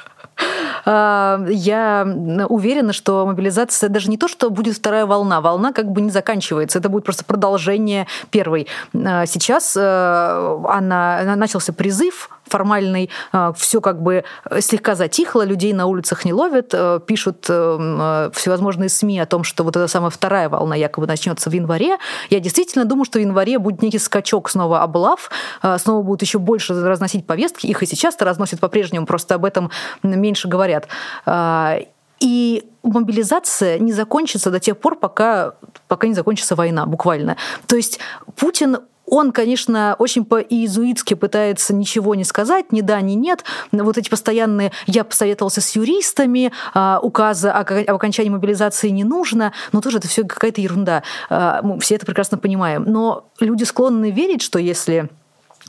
А, 0.86 1.44
я 1.50 2.08
уверена, 2.48 2.94
что 2.94 3.26
мобилизация 3.26 3.90
даже 3.90 4.10
не 4.10 4.18
то, 4.18 4.28
что 4.28 4.50
будет 4.50 4.76
вторая 4.76 5.06
волна. 5.06 5.42
Волна 5.42 5.74
как 5.74 5.92
бы 5.92 6.02
не 6.02 6.10
заканчивается. 6.10 6.80
Это 6.80 6.90
будет 6.90 7.04
просто 7.04 7.26
продолжение 7.26 8.08
первой. 8.30 8.68
А, 8.94 9.26
сейчас 9.26 9.76
э, 9.78 10.60
она, 10.70 11.36
начался 11.36 11.74
призыв 11.74 12.30
формальный, 12.50 13.10
э, 13.32 13.54
все 13.56 13.82
как 13.82 14.02
бы 14.02 14.24
слегка 14.60 14.96
затихло, 14.96 15.44
людей 15.44 15.74
на 15.74 15.86
улицах 15.86 16.26
не 16.26 16.34
ловят, 16.34 16.74
э, 16.74 17.00
пишут 17.06 17.44
всевозможные 17.44 18.90
СМИ 18.90 19.20
о 19.20 19.26
том, 19.26 19.44
что 19.44 19.64
вот 19.64 19.76
эта 19.76 19.88
самая 19.88 20.10
вторая 20.10 20.50
волна 20.50 20.76
якобы 20.76 21.08
начнется 21.08 21.50
в 21.50 21.54
январе. 21.54 21.98
Я 22.30 22.40
действительно 22.40 22.86
думаю, 22.86 23.06
что 23.06 23.20
в 23.20 23.22
январе 23.22 23.60
будет 23.60 23.82
некий 23.82 24.00
скачок 24.00 24.50
снова 24.50 24.82
облав, 24.84 25.30
снова 25.78 26.02
будут 26.02 26.22
еще 26.22 26.40
больше 26.40 26.74
разносить 26.74 27.26
повестки. 27.26 27.68
Их 27.68 27.84
и 27.84 27.86
сейчас-то 27.86 28.26
разносят 28.26 28.60
по-прежнему, 28.60 29.06
просто 29.06 29.36
об 29.36 29.46
этом 29.46 29.72
меньше 30.04 30.48
говорят. 30.48 30.88
И 32.20 32.70
мобилизация 32.84 33.80
не 33.80 33.94
закончится 33.94 34.52
до 34.52 34.60
тех 34.60 34.78
пор, 34.78 34.98
пока, 34.98 35.54
пока 35.88 36.08
не 36.08 36.14
закончится 36.14 36.56
война, 36.56 36.86
буквально. 36.86 37.38
То 37.68 37.76
есть 37.76 38.00
Путин 38.36 38.80
он, 39.10 39.32
конечно, 39.32 39.96
очень 40.00 40.26
по-иезуитски 40.26 41.14
пытается 41.14 41.74
ничего 41.74 42.16
не 42.16 42.24
сказать, 42.24 42.72
ни 42.72 42.82
да, 42.82 43.02
ни 43.02 43.14
нет. 43.14 43.44
Вот 43.72 43.98
эти 43.98 44.10
постоянные 44.10 44.72
«я 44.86 45.04
посоветовался 45.04 45.62
с 45.62 45.76
юристами», 45.76 46.52
а, 46.74 47.00
указа 47.02 47.52
о 47.52 47.62
окончании 47.94 48.30
мобилизации 48.30 48.90
не 48.90 49.04
нужно, 49.04 49.54
но 49.72 49.82
тоже 49.82 49.98
это 49.98 50.08
все 50.08 50.24
какая-то 50.24 50.62
ерунда. 50.62 51.04
А, 51.30 51.62
мы 51.62 51.80
все 51.80 51.96
это 51.96 52.06
прекрасно 52.06 52.38
понимаем. 52.38 52.84
Но 52.86 53.30
люди 53.40 53.64
склонны 53.64 54.12
верить, 54.12 54.42
что 54.42 54.60
если 54.60 55.10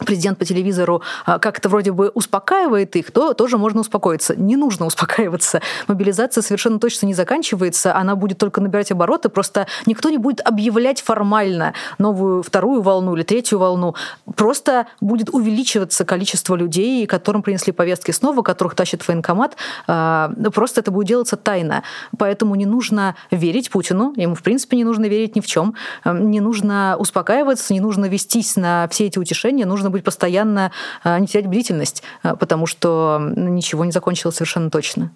президент 0.05 0.39
по 0.39 0.45
телевизору 0.45 1.03
а, 1.27 1.39
как-то 1.39 1.69
вроде 1.69 1.93
бы 1.93 2.11
успокаивает 2.15 2.97
их, 2.97 3.11
то 3.11 3.35
тоже 3.35 3.59
можно 3.59 3.81
успокоиться. 3.81 4.35
Не 4.37 4.57
нужно 4.57 4.87
успокаиваться. 4.87 5.61
Мобилизация 5.87 6.43
совершенно 6.43 6.79
точно 6.79 7.07
не 7.07 7.15
заканчивается, 7.15 7.95
она 7.95 8.17
будет 8.17 8.39
только 8.39 8.61
набирать 8.61 8.91
обороты, 8.91 9.29
просто 9.29 9.67
никто 9.87 10.11
не 10.11 10.19
будет 10.19 10.41
объявлять 10.47 11.01
формально 11.01 11.75
новую 11.99 12.43
вторую 12.43 12.83
волну 12.83 13.15
или 13.15 13.23
третью 13.23 13.59
волну. 13.59 13.95
Просто 14.37 14.87
будет 15.01 15.31
увеличиваться 15.31 16.05
количество 16.05 16.55
людей, 16.55 17.07
которым 17.07 17.43
принесли 17.43 17.73
повестки 17.73 18.11
снова, 18.11 18.43
которых 18.43 18.75
тащит 18.75 19.07
военкомат. 19.07 19.57
А, 19.87 20.33
просто 20.53 20.81
это 20.81 20.91
будет 20.91 21.09
делаться 21.09 21.37
тайно. 21.37 21.83
Поэтому 22.19 22.55
не 22.55 22.67
нужно 22.67 23.17
верить 23.31 23.71
Путину, 23.71 24.13
ему 24.17 24.35
в 24.35 24.43
принципе 24.43 24.77
не 24.77 24.85
нужно 24.85 25.07
верить 25.07 25.37
ни 25.37 25.41
в 25.41 25.47
чем, 25.47 25.75
не 26.05 26.41
нужно 26.41 26.97
успокаиваться, 26.99 27.73
не 27.73 27.81
нужно 27.81 28.07
вестись 28.07 28.57
на 28.57 28.89
все 28.89 29.07
эти 29.07 29.19
утешения, 29.19 29.67
нужно 29.67 29.90
нужно 29.91 29.93
быть 29.93 30.05
постоянно, 30.05 30.71
а, 31.03 31.19
не 31.19 31.27
терять 31.27 31.47
бдительность, 31.47 32.03
а, 32.23 32.37
потому 32.37 32.67
что 32.67 33.21
ничего 33.37 33.85
не 33.85 33.93
закончилось 33.93 34.37
совершенно 34.37 34.71
точно. 34.71 35.11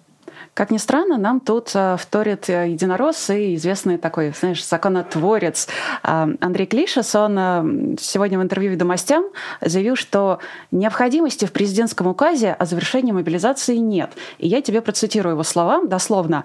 Как 0.53 0.71
ни 0.71 0.77
странно, 0.77 1.17
нам 1.17 1.39
тут 1.39 1.71
а, 1.73 1.97
вторит 1.97 2.49
э, 2.49 2.69
единорос 2.69 3.29
и 3.29 3.55
известный 3.55 3.97
такой, 3.97 4.33
знаешь, 4.39 4.65
законотворец 4.65 5.67
Андрей 6.03 6.65
Клишес. 6.65 7.15
Он 7.15 7.97
сегодня 7.99 8.39
в 8.39 8.41
интервью 8.41 8.71
«Ведомостям» 8.71 9.23
заявил, 9.61 9.95
что 9.95 10.39
необходимости 10.71 11.45
в 11.45 11.51
президентском 11.51 12.07
указе 12.07 12.53
о 12.53 12.65
завершении 12.65 13.11
мобилизации 13.11 13.77
нет. 13.77 14.11
И 14.39 14.47
я 14.47 14.61
тебе 14.61 14.81
процитирую 14.81 15.33
его 15.33 15.43
слова 15.43 15.83
дословно. 15.83 16.43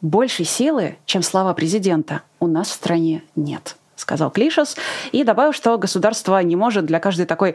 «Большей 0.00 0.44
силы, 0.44 0.96
чем 1.04 1.22
слова 1.22 1.54
президента, 1.54 2.22
у 2.40 2.48
нас 2.48 2.68
в 2.68 2.72
стране 2.72 3.22
нет» 3.36 3.76
сказал 3.96 4.30
Клишес, 4.30 4.76
и 5.12 5.24
добавил, 5.24 5.52
что 5.52 5.76
государство 5.78 6.42
не 6.42 6.56
может 6.56 6.86
для 6.86 6.98
каждой 6.98 7.26
такой 7.26 7.54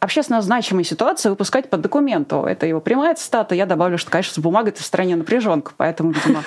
общественно 0.00 0.42
значимой 0.42 0.84
ситуации 0.84 1.28
выпускать 1.30 1.70
по 1.70 1.76
документу. 1.76 2.44
Это 2.44 2.66
его 2.66 2.80
прямая 2.80 3.14
цитата. 3.14 3.54
Я 3.54 3.66
добавлю, 3.66 3.98
что, 3.98 4.10
конечно, 4.10 4.34
с 4.34 4.38
бумагой-то 4.38 4.82
в 4.82 4.86
стране 4.86 5.16
напряженка, 5.16 5.72
поэтому, 5.76 6.12
видимо, 6.12 6.42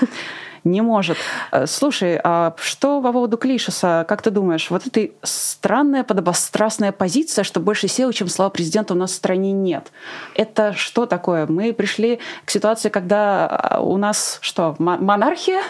не 0.63 0.81
может. 0.81 1.17
Э, 1.51 1.65
слушай, 1.67 2.19
а 2.23 2.53
что 2.57 3.01
по 3.01 3.11
поводу 3.11 3.37
Клишеса? 3.37 4.05
Как 4.07 4.21
ты 4.21 4.31
думаешь, 4.31 4.69
вот 4.69 4.85
эта 4.87 5.11
странная 5.23 6.03
подобострастная 6.03 6.91
позиция, 6.91 7.43
что 7.43 7.59
больше 7.59 7.87
сил, 7.87 8.11
чем 8.11 8.27
слова 8.27 8.49
президента 8.49 8.93
у 8.93 8.97
нас 8.97 9.11
в 9.11 9.15
стране 9.15 9.51
нет. 9.51 9.91
Это 10.35 10.73
что 10.73 11.05
такое? 11.05 11.45
Мы 11.47 11.73
пришли 11.73 12.19
к 12.45 12.51
ситуации, 12.51 12.89
когда 12.89 13.47
а, 13.47 13.79
у 13.81 13.97
нас 13.97 14.39
что, 14.41 14.75
монархия? 14.79 15.61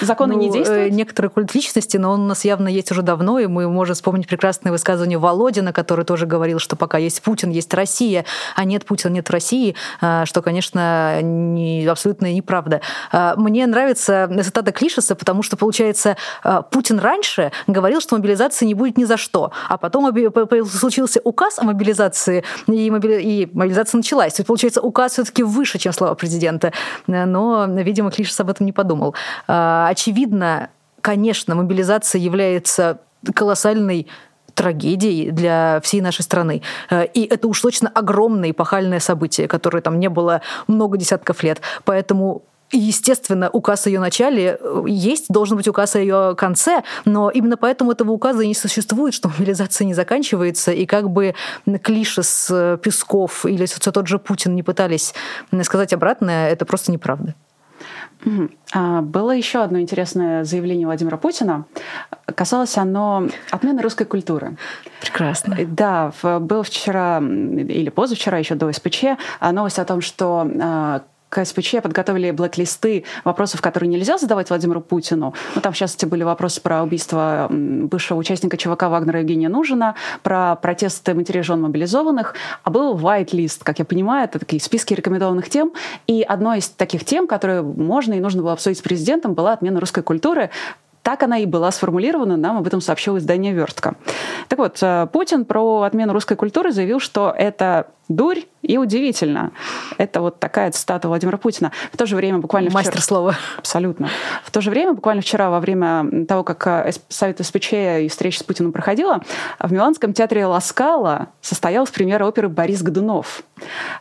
Законы 0.00 0.34
ну, 0.34 0.40
не 0.40 0.50
действуют? 0.50 0.92
Э, 0.92 0.94
некоторый 0.94 1.28
культ 1.28 1.54
личности, 1.54 1.96
но 1.96 2.12
он 2.12 2.22
у 2.22 2.26
нас 2.26 2.44
явно 2.44 2.68
есть 2.68 2.90
уже 2.90 3.02
давно, 3.02 3.38
и 3.38 3.46
мы 3.46 3.68
можем 3.68 3.94
вспомнить 3.94 4.26
прекрасное 4.26 4.72
высказывание 4.72 5.18
Володина, 5.18 5.72
который 5.72 6.04
тоже 6.04 6.26
говорил, 6.26 6.58
что 6.58 6.76
пока 6.76 6.98
есть 6.98 7.22
Путин, 7.22 7.50
есть 7.50 7.72
Россия, 7.74 8.24
а 8.54 8.64
нет 8.64 8.84
Путина, 8.84 9.12
нет 9.12 9.30
России, 9.30 9.74
а, 10.00 10.26
что, 10.26 10.42
конечно, 10.42 11.20
не, 11.22 11.86
абсолютно 11.86 12.32
неправда. 12.32 12.80
А, 13.12 13.34
мне 13.36 13.66
нравится 13.66 14.25
цитата 14.42 14.72
Клишеса, 14.72 15.14
потому 15.14 15.42
что, 15.42 15.56
получается, 15.56 16.16
а, 16.42 16.62
Путин 16.62 16.98
раньше 16.98 17.52
говорил, 17.66 18.00
что 18.00 18.16
мобилизации 18.16 18.66
не 18.66 18.74
будет 18.74 18.98
ни 18.98 19.04
за 19.04 19.16
что, 19.16 19.52
а 19.68 19.76
потом 19.76 20.12
случился 20.66 21.20
указ 21.24 21.58
о 21.58 21.64
мобилизации, 21.64 22.44
и, 22.66 22.90
мобили... 22.90 23.20
и 23.20 23.48
мобилизация 23.52 23.98
началась. 23.98 24.34
То 24.34 24.40
есть, 24.40 24.46
получается, 24.46 24.80
указ 24.80 25.12
все 25.12 25.24
таки 25.24 25.42
выше, 25.42 25.78
чем 25.78 25.92
слова 25.92 26.14
президента. 26.14 26.72
Но, 27.06 27.66
видимо, 27.66 28.10
Клишес 28.10 28.40
об 28.40 28.50
этом 28.50 28.66
не 28.66 28.72
подумал. 28.72 29.14
Очевидно, 29.46 30.70
конечно, 31.00 31.54
мобилизация 31.54 32.20
является 32.20 32.98
колоссальной 33.34 34.06
трагедией 34.54 35.30
для 35.30 35.80
всей 35.82 36.00
нашей 36.00 36.22
страны. 36.22 36.62
И 36.90 37.28
это 37.30 37.46
уж 37.46 37.60
точно 37.60 37.90
огромное 37.94 38.50
эпохальное 38.52 39.00
событие, 39.00 39.48
которое 39.48 39.82
там 39.82 40.00
не 40.00 40.08
было 40.08 40.40
много 40.66 40.96
десятков 40.96 41.42
лет. 41.42 41.60
Поэтому 41.84 42.42
Естественно, 42.72 43.48
указ 43.48 43.86
о 43.86 43.90
ее 43.90 44.00
начале 44.00 44.58
э, 44.60 44.84
есть, 44.88 45.26
должен 45.28 45.56
быть 45.56 45.68
указ 45.68 45.94
о 45.94 46.00
ее 46.00 46.34
конце, 46.36 46.82
но 47.04 47.30
именно 47.30 47.56
поэтому 47.56 47.92
этого 47.92 48.10
указа 48.10 48.42
и 48.42 48.48
не 48.48 48.54
существует, 48.54 49.14
что 49.14 49.28
мобилизация 49.38 49.84
не 49.84 49.94
заканчивается, 49.94 50.72
и 50.72 50.84
как 50.86 51.10
бы 51.10 51.34
Клиша 51.82 52.22
с 52.22 52.48
э, 52.50 52.78
Песков 52.82 53.46
или 53.46 53.66
все 53.66 53.92
тот 53.92 54.08
же 54.08 54.18
Путин 54.18 54.54
не 54.54 54.62
пытались 54.62 55.14
сказать 55.62 55.92
обратное, 55.92 56.50
это 56.50 56.64
просто 56.64 56.90
неправда. 56.90 57.34
А, 58.72 59.02
было 59.02 59.30
еще 59.30 59.62
одно 59.62 59.80
интересное 59.80 60.44
заявление 60.44 60.86
Владимира 60.86 61.16
Путина. 61.16 61.66
Касалось 62.34 62.76
оно 62.76 63.28
отмены 63.50 63.82
русской 63.82 64.04
культуры. 64.04 64.56
Прекрасно. 65.00 65.54
Э, 65.54 65.64
да, 65.64 66.12
был 66.40 66.62
вчера 66.62 67.18
или 67.18 67.90
позавчера 67.90 68.38
еще 68.38 68.54
до 68.54 68.72
СПЧ 68.72 69.04
новость 69.52 69.78
о 69.78 69.84
том, 69.84 70.00
что 70.00 70.50
а, 70.60 71.02
к 71.36 71.44
СПЧ 71.44 71.82
подготовили 71.82 72.30
блэк-листы 72.30 73.04
вопросов, 73.22 73.60
которые 73.60 73.90
нельзя 73.90 74.16
задавать 74.16 74.48
Владимиру 74.48 74.80
Путину. 74.80 75.34
Ну, 75.54 75.60
там, 75.60 75.74
в 75.74 75.76
частности, 75.76 76.06
были 76.06 76.22
вопросы 76.22 76.62
про 76.62 76.82
убийство 76.82 77.46
бывшего 77.50 78.18
участника 78.18 78.56
ЧВК 78.56 78.84
Вагнера 78.84 79.20
Евгения 79.20 79.50
Нужина, 79.50 79.96
про 80.22 80.56
протесты 80.56 81.12
матерей 81.12 81.42
жен 81.42 81.60
мобилизованных, 81.60 82.34
а 82.64 82.70
был 82.70 82.96
white-лист, 82.96 83.64
как 83.64 83.78
я 83.78 83.84
понимаю, 83.84 84.24
это 84.24 84.38
такие 84.38 84.62
списки 84.62 84.94
рекомендованных 84.94 85.50
тем, 85.50 85.74
и 86.06 86.22
одной 86.22 86.60
из 86.60 86.70
таких 86.70 87.04
тем, 87.04 87.26
которые 87.26 87.60
можно 87.60 88.14
и 88.14 88.20
нужно 88.20 88.40
было 88.40 88.54
обсудить 88.54 88.78
с 88.78 88.82
президентом, 88.82 89.34
была 89.34 89.52
отмена 89.52 89.78
русской 89.78 90.02
культуры, 90.02 90.48
так 91.02 91.22
она 91.22 91.38
и 91.38 91.46
была 91.46 91.70
сформулирована, 91.70 92.36
нам 92.36 92.56
об 92.56 92.66
этом 92.66 92.80
сообщило 92.80 93.18
издание 93.18 93.52
«Верстка». 93.52 93.94
Так 94.48 94.58
вот, 94.58 94.78
э, 94.82 95.06
Путин 95.12 95.44
про 95.44 95.82
отмену 95.82 96.12
русской 96.12 96.34
культуры 96.34 96.72
заявил, 96.72 96.98
что 96.98 97.32
это 97.36 97.88
дурь 98.08 98.40
и 98.62 98.78
удивительно. 98.78 99.52
Это 99.98 100.20
вот 100.20 100.40
такая 100.40 100.70
цитата 100.70 101.08
Владимира 101.08 101.38
Путина. 101.38 101.72
В 101.92 101.96
то 101.96 102.06
же 102.06 102.16
время 102.16 102.38
буквально 102.38 102.70
Мастер 102.70 102.92
вчера... 102.92 103.04
слова. 103.04 103.36
Абсолютно. 103.58 104.08
В 104.44 104.50
то 104.50 104.60
же 104.60 104.70
время, 104.70 104.92
буквально 104.92 105.22
вчера, 105.22 105.50
во 105.50 105.60
время 105.60 106.26
того, 106.26 106.42
как 106.42 106.66
э, 106.66 106.92
Совет 107.08 107.44
СПЧ 107.44 107.72
и 107.72 108.08
встреча 108.08 108.40
с 108.40 108.42
Путиным 108.42 108.72
проходила, 108.72 109.22
в 109.60 109.72
Миланском 109.72 110.12
театре 110.12 110.46
Ласкала 110.46 111.28
состоялась 111.40 111.90
премьера 111.90 112.26
оперы 112.26 112.48
«Борис 112.48 112.82
Годунов». 112.82 113.42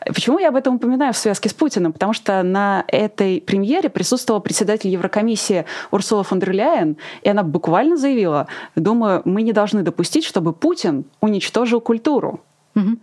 Почему 0.05 0.39
я 0.39 0.49
об 0.49 0.55
этом 0.55 0.75
упоминаю 0.75 1.13
в 1.13 1.17
связке 1.17 1.49
с 1.49 1.53
Путиным? 1.53 1.93
Потому 1.93 2.13
что 2.13 2.41
на 2.43 2.83
этой 2.87 3.41
премьере 3.41 3.89
присутствовал 3.89 4.41
председатель 4.41 4.89
Еврокомиссии 4.89 5.65
Урсула 5.91 6.23
фон 6.23 6.39
дер 6.39 6.51
Ляйен, 6.51 6.97
и 7.21 7.29
она 7.29 7.43
буквально 7.43 7.97
заявила, 7.97 8.47
думаю, 8.75 9.21
мы 9.25 9.43
не 9.43 9.53
должны 9.53 9.81
допустить, 9.83 10.25
чтобы 10.25 10.53
Путин 10.53 11.05
уничтожил 11.21 11.81
культуру. 11.81 12.41
Угу 12.75 12.97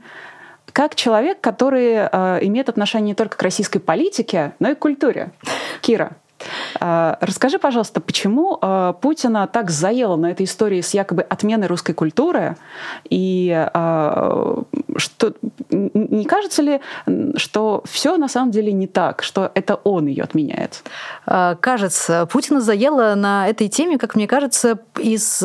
как 0.73 0.95
человек, 0.95 1.41
который 1.41 1.95
э, 1.95 2.39
имеет 2.43 2.69
отношение 2.69 3.09
не 3.09 3.15
только 3.15 3.37
к 3.37 3.43
российской 3.43 3.79
политике, 3.79 4.53
но 4.59 4.71
и 4.71 4.75
к 4.75 4.79
культуре. 4.79 5.33
Кира, 5.81 6.17
расскажи, 6.81 7.59
пожалуйста, 7.59 8.01
почему 8.01 8.59
э, 8.61 8.95
Путина 9.01 9.47
так 9.47 9.71
заело 9.71 10.17
на 10.17 10.31
этой 10.31 10.45
истории 10.45 10.81
с 10.81 10.95
якобы 10.95 11.23
отменой 11.23 11.69
русской 11.69 11.93
культуры 11.93 12.57
и 13.09 13.69
э, 13.73 14.63
что 14.97 15.35
не 15.71 16.25
кажется 16.25 16.63
ли, 16.63 16.81
что 17.37 17.83
все 17.87 18.17
на 18.17 18.29
самом 18.29 18.51
деле 18.51 18.73
не 18.73 18.87
так, 18.87 19.23
что 19.23 19.51
это 19.55 19.77
он 19.77 20.07
ее 20.07 20.25
отменяет? 20.25 20.83
А, 21.27 21.55
кажется. 21.57 22.27
Путина 22.27 22.61
заело 22.61 23.15
на 23.15 23.49
этой 23.49 23.69
теме, 23.69 23.99
как 23.99 24.15
мне 24.15 24.27
кажется, 24.27 24.79
из 24.99 25.43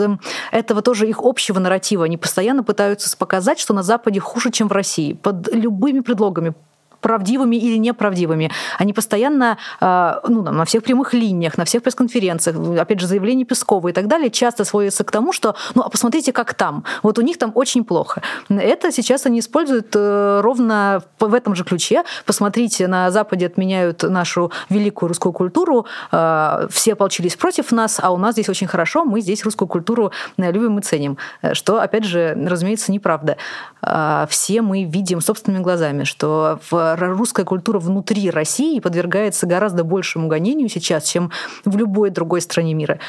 этого 0.51 0.82
тоже 0.82 1.08
их 1.08 1.20
общего 1.22 1.60
нарратива. 1.60 2.06
Они 2.06 2.18
постоянно 2.18 2.63
пытаются 2.63 3.16
показать, 3.18 3.60
что 3.60 3.74
на 3.74 3.84
Западе 3.84 4.20
хуже, 4.20 4.51
чем 4.51 4.68
в 4.68 4.72
России. 4.72 5.13
Под 5.13 5.54
любыми 5.54 6.01
предлогами 6.01 6.54
правдивыми 7.01 7.56
или 7.56 7.77
неправдивыми. 7.77 8.51
Они 8.77 8.94
постоянно 8.94 9.58
а, 9.80 10.22
ну, 10.27 10.42
на 10.42 10.66
всех 10.66 10.84
прямых 10.84 11.13
линиях, 11.13 11.58
на 11.58 11.66
всех 11.66 11.84
пресс-конференциях, 11.84 12.58
опять 12.80 13.00
же, 13.00 13.08
заявления 13.08 13.46
Пескова 13.46 13.89
и 13.89 13.94
так 13.94 14.08
далее, 14.08 14.30
часто 14.30 14.66
сводятся 14.66 15.04
к 15.04 15.12
тому, 15.12 15.34
что, 15.34 15.56
ну, 15.75 15.82
а 15.84 15.89
посмотрите, 15.89 16.34
как 16.34 16.54
там. 16.54 16.84
Вот 17.04 17.20
у 17.20 17.22
них 17.22 17.38
там 17.38 17.51
очень 17.56 17.84
плохо. 17.84 18.22
Это 18.50 18.92
сейчас 18.92 19.25
они 19.25 19.39
используют 19.39 19.96
э, 19.96 20.42
ровно 20.42 21.04
в 21.20 21.34
этом 21.34 21.56
же 21.56 21.63
ключе. 21.63 22.04
Посмотрите, 22.25 22.88
на 22.88 23.12
Западе 23.12 23.46
отменяют 23.46 24.04
нашу 24.04 24.51
великую 24.70 25.10
русскую 25.10 25.34
культуру, 25.34 25.86
а, 26.12 26.68
все 26.70 26.94
ополчились 26.94 27.36
против 27.36 27.72
нас, 27.72 28.00
а 28.01 28.12
у 28.12 28.18
нас 28.18 28.34
здесь 28.34 28.50
очень 28.50 28.68
хорошо, 28.68 29.06
мы 29.06 29.22
здесь 29.22 29.44
русскую 29.44 29.68
культуру 29.68 30.12
э, 30.38 30.51
любим 30.51 30.80
и 30.80 30.82
ценим. 30.82 31.18
Что, 31.54 31.82
опять 31.82 32.04
же, 32.04 32.38
разумеется, 32.48 32.92
неправда. 32.92 33.38
А, 33.82 34.27
все 34.30 34.62
мы 34.62 34.84
видим 34.84 35.22
собственными 35.22 35.63
глазами, 35.63 36.04
что 36.04 36.60
в 36.70 36.96
русская 36.98 37.46
культура 37.46 37.80
внутри 37.80 38.30
России 38.30 38.80
подвергается 38.80 39.48
гораздо 39.48 39.84
большему 39.84 40.27
гонению 40.27 40.70
сейчас, 40.70 41.06
чем 41.06 41.32
в 41.66 41.77
любой 41.77 42.10
другой 42.10 42.42
стране 42.42 42.74
мира. 42.74 43.00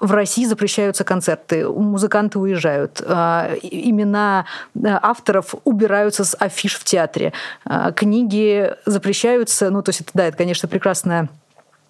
В 0.00 0.12
России 0.12 0.44
запрещаются 0.44 1.04
концерты, 1.04 1.66
музыканты 1.66 2.38
уезжают, 2.38 3.00
а, 3.06 3.52
имена 3.62 4.44
авторов 4.84 5.54
убираются 5.64 6.24
с 6.24 6.36
афиш 6.38 6.76
в 6.76 6.84
театре, 6.84 7.32
а, 7.64 7.92
книги 7.92 8.74
запрещаются, 8.84 9.70
ну, 9.70 9.82
то 9.82 9.90
есть 9.90 10.02
это, 10.02 10.10
да, 10.12 10.24
это, 10.26 10.36
конечно, 10.36 10.68
прекрасная 10.68 11.28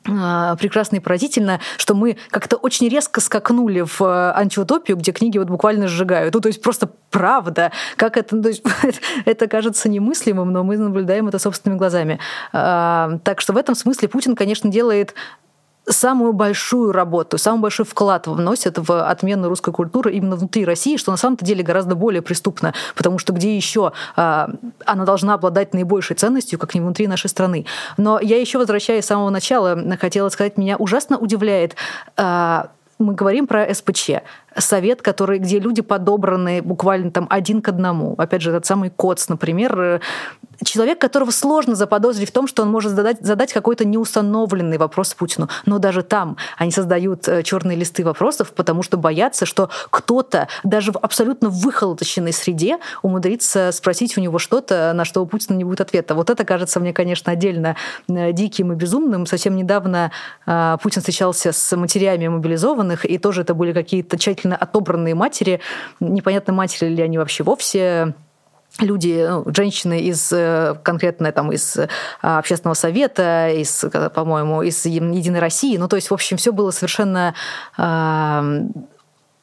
прекрасно 0.04 0.96
и 0.96 1.00
поразительно, 1.00 1.60
что 1.76 1.94
мы 1.94 2.16
как-то 2.30 2.56
очень 2.56 2.88
резко 2.88 3.20
скакнули 3.20 3.80
в 3.80 4.02
э, 4.02 4.32
антиутопию, 4.34 4.96
где 4.96 5.12
книги 5.12 5.38
вот 5.38 5.48
буквально 5.48 5.88
сжигают. 5.88 6.34
Ну, 6.34 6.40
то 6.40 6.48
есть 6.48 6.60
просто 6.62 6.90
правда. 7.10 7.72
Как 7.96 8.16
это, 8.16 8.40
то 8.40 8.48
есть, 8.48 8.62
это 9.24 9.46
кажется 9.46 9.88
немыслимым, 9.88 10.52
но 10.52 10.62
мы 10.62 10.76
наблюдаем 10.76 11.28
это 11.28 11.38
собственными 11.38 11.78
глазами. 11.78 12.18
А, 12.52 13.18
так 13.24 13.40
что 13.40 13.52
в 13.52 13.56
этом 13.56 13.74
смысле 13.74 14.08
Путин, 14.08 14.36
конечно, 14.36 14.70
делает 14.70 15.14
самую 15.88 16.32
большую 16.32 16.92
работу, 16.92 17.38
самый 17.38 17.60
большой 17.60 17.84
вклад 17.84 18.26
вносят 18.26 18.78
в 18.78 19.08
отмену 19.08 19.48
русской 19.48 19.72
культуры 19.72 20.12
именно 20.12 20.36
внутри 20.36 20.64
России, 20.64 20.96
что 20.96 21.10
на 21.10 21.16
самом-то 21.16 21.44
деле 21.44 21.62
гораздо 21.62 21.94
более 21.94 22.22
преступно, 22.22 22.74
потому 22.94 23.18
что 23.18 23.32
где 23.32 23.54
еще 23.56 23.92
а, 24.16 24.50
она 24.86 25.04
должна 25.04 25.34
обладать 25.34 25.74
наибольшей 25.74 26.16
ценностью, 26.16 26.58
как 26.58 26.74
не 26.74 26.80
внутри 26.80 27.06
нашей 27.06 27.28
страны. 27.28 27.66
Но 27.96 28.18
я 28.20 28.40
еще 28.40 28.58
возвращаясь 28.58 29.04
с 29.04 29.08
самого 29.08 29.30
начала, 29.30 29.78
хотела 30.00 30.28
сказать, 30.28 30.56
меня 30.56 30.76
ужасно 30.76 31.18
удивляет 31.18 31.76
а, 32.16 32.70
мы 32.98 33.14
говорим 33.14 33.46
про 33.46 33.72
СПЧ, 33.74 34.10
совет, 34.56 35.02
который, 35.02 35.38
где 35.38 35.58
люди 35.58 35.82
подобраны 35.82 36.62
буквально 36.62 37.10
там 37.10 37.26
один 37.30 37.62
к 37.62 37.68
одному. 37.68 38.14
Опять 38.18 38.42
же, 38.42 38.50
этот 38.50 38.66
самый 38.66 38.90
КОЦ, 38.90 39.28
например, 39.28 40.00
человек, 40.62 41.00
которого 41.00 41.30
сложно 41.30 41.74
заподозрить 41.74 42.28
в 42.28 42.32
том, 42.32 42.46
что 42.46 42.62
он 42.62 42.70
может 42.70 42.92
задать, 42.92 43.20
задать 43.20 43.52
какой-то 43.52 43.84
неустановленный 43.84 44.78
вопрос 44.78 45.14
Путину. 45.14 45.48
Но 45.66 45.78
даже 45.78 46.02
там 46.02 46.36
они 46.56 46.70
создают 46.70 47.26
э, 47.28 47.42
черные 47.42 47.76
листы 47.76 48.04
вопросов, 48.04 48.52
потому 48.52 48.82
что 48.82 48.96
боятся, 48.96 49.46
что 49.46 49.70
кто-то 49.90 50.48
даже 50.62 50.92
в 50.92 50.98
абсолютно 50.98 51.48
выхолоточенной 51.48 52.32
среде 52.32 52.78
умудрится 53.02 53.70
спросить 53.72 54.16
у 54.16 54.20
него 54.20 54.38
что-то, 54.38 54.92
на 54.94 55.04
что 55.04 55.22
у 55.22 55.26
Путина 55.26 55.56
не 55.56 55.64
будет 55.64 55.80
ответа. 55.80 56.14
Вот 56.14 56.30
это 56.30 56.44
кажется 56.44 56.80
мне, 56.80 56.92
конечно, 56.92 57.32
отдельно 57.32 57.76
э, 58.08 58.32
диким 58.32 58.72
и 58.72 58.76
безумным. 58.76 59.26
Совсем 59.26 59.56
недавно 59.56 60.12
э, 60.46 60.76
Путин 60.82 61.00
встречался 61.00 61.52
с 61.52 61.76
матерями 61.76 62.28
мобилизованных, 62.28 63.04
и 63.04 63.18
тоже 63.18 63.42
это 63.42 63.54
были 63.54 63.72
какие-то 63.72 64.18
тщательно 64.18 64.43
отобранные 64.52 65.14
матери. 65.14 65.60
Непонятно, 66.00 66.52
матери 66.52 66.88
ли 66.88 67.02
они 67.02 67.18
вообще 67.18 67.44
вовсе 67.44 68.14
люди, 68.80 69.26
ну, 69.28 69.44
женщины 69.54 70.00
из 70.00 70.32
э, 70.32 70.74
конкретно 70.82 71.30
там 71.32 71.52
из 71.52 71.76
э, 71.76 71.88
общественного 72.20 72.74
совета, 72.74 73.50
из, 73.50 73.84
по-моему, 74.14 74.62
из 74.62 74.84
Единой 74.84 75.40
России. 75.40 75.76
Ну, 75.76 75.88
то 75.88 75.96
есть, 75.96 76.10
в 76.10 76.14
общем, 76.14 76.36
все 76.36 76.52
было 76.52 76.70
совершенно 76.70 77.34
э, 77.78 78.66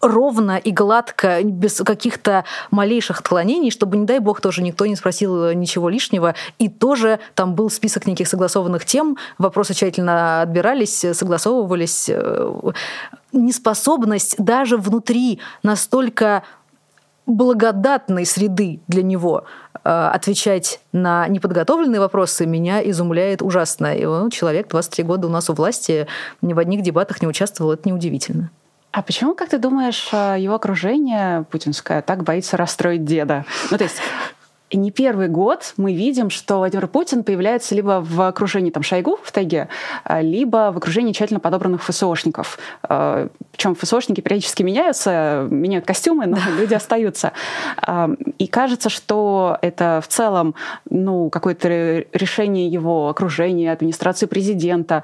ровно 0.02 0.58
и 0.58 0.72
гладко, 0.72 1.44
без 1.44 1.78
каких-то 1.78 2.46
малейших 2.72 3.20
отклонений, 3.20 3.72
чтобы, 3.72 3.98
не 3.98 4.06
дай 4.06 4.20
бог, 4.20 4.42
тоже 4.42 4.62
никто 4.62 4.86
не 4.86 4.96
спросил 4.96 5.52
ничего 5.52 5.90
лишнего. 5.90 6.36
И 6.60 6.70
тоже 6.70 7.20
там 7.36 7.56
был 7.56 7.70
список 7.70 8.08
неких 8.08 8.28
согласованных 8.28 8.86
тем, 8.86 9.18
вопросы 9.38 9.74
тщательно 9.74 10.42
отбирались, 10.42 11.06
согласовывались. 11.14 12.10
Неспособность 13.32 14.36
даже 14.38 14.78
внутри 14.78 15.40
настолько 15.64 16.44
благодатной 17.26 18.26
среды 18.26 18.82
для 18.88 19.04
него 19.04 19.46
э, 19.84 19.90
отвечать 19.90 20.82
на 20.92 21.28
неподготовленные 21.28 22.00
вопросы 22.00 22.46
меня 22.46 22.88
изумляет 22.90 23.42
ужасно. 23.42 23.96
И 23.96 24.06
он, 24.06 24.30
человек 24.30 24.68
23 24.68 25.04
года 25.04 25.28
у 25.28 25.30
нас 25.30 25.50
у 25.50 25.54
власти, 25.54 26.08
ни 26.42 26.54
в 26.54 26.60
одних 26.60 26.82
дебатах 26.82 27.22
не 27.22 27.28
участвовал, 27.28 27.72
это 27.72 27.88
неудивительно. 27.88 28.50
А 28.92 29.02
почему, 29.02 29.36
как 29.36 29.50
ты 29.50 29.58
думаешь, 29.58 30.10
э, 30.12 30.36
его 30.40 30.56
окружение 30.56 31.46
путинское 31.50 32.02
так 32.02 32.24
боится 32.24 32.58
расстроить 32.58 33.06
деда? 33.06 33.46
Ну, 33.70 33.78
то 33.78 33.86
есть 33.86 34.02
не 34.74 34.92
первый 34.92 35.28
год 35.28 35.74
мы 35.78 35.94
видим, 35.94 36.30
что 36.30 36.58
Владимир 36.58 36.88
Путин 36.88 37.24
появляется 37.24 37.74
либо 37.76 38.02
в 38.06 38.22
окружении 38.22 38.70
там, 38.70 38.84
Шойгу 38.84 39.18
в 39.22 39.32
тайге, 39.32 39.70
а, 40.04 40.22
либо 40.22 40.72
в 40.74 40.78
окружении 40.78 41.14
тщательно 41.14 41.40
подобранных 41.40 41.84
ФСОшников. 41.84 42.60
А, 42.84 43.28
Причем 43.52 43.76
ФСОшники 43.76 44.20
периодически 44.22 44.64
меняются, 44.64 45.48
меняют 45.50 45.86
костюмы, 45.86 46.26
но 46.26 46.38
люди 46.58 46.74
остаются. 46.74 47.34
И 48.38 48.48
кажется, 48.48 48.90
что 48.90 49.58
это 49.62 50.02
в 50.04 50.08
целом 50.08 50.56
ну, 50.90 51.30
какое-то 51.30 52.06
решение 52.14 52.68
его 52.68 53.10
окружения, 53.10 53.72
администрации 53.72 54.26
президента 54.26 55.04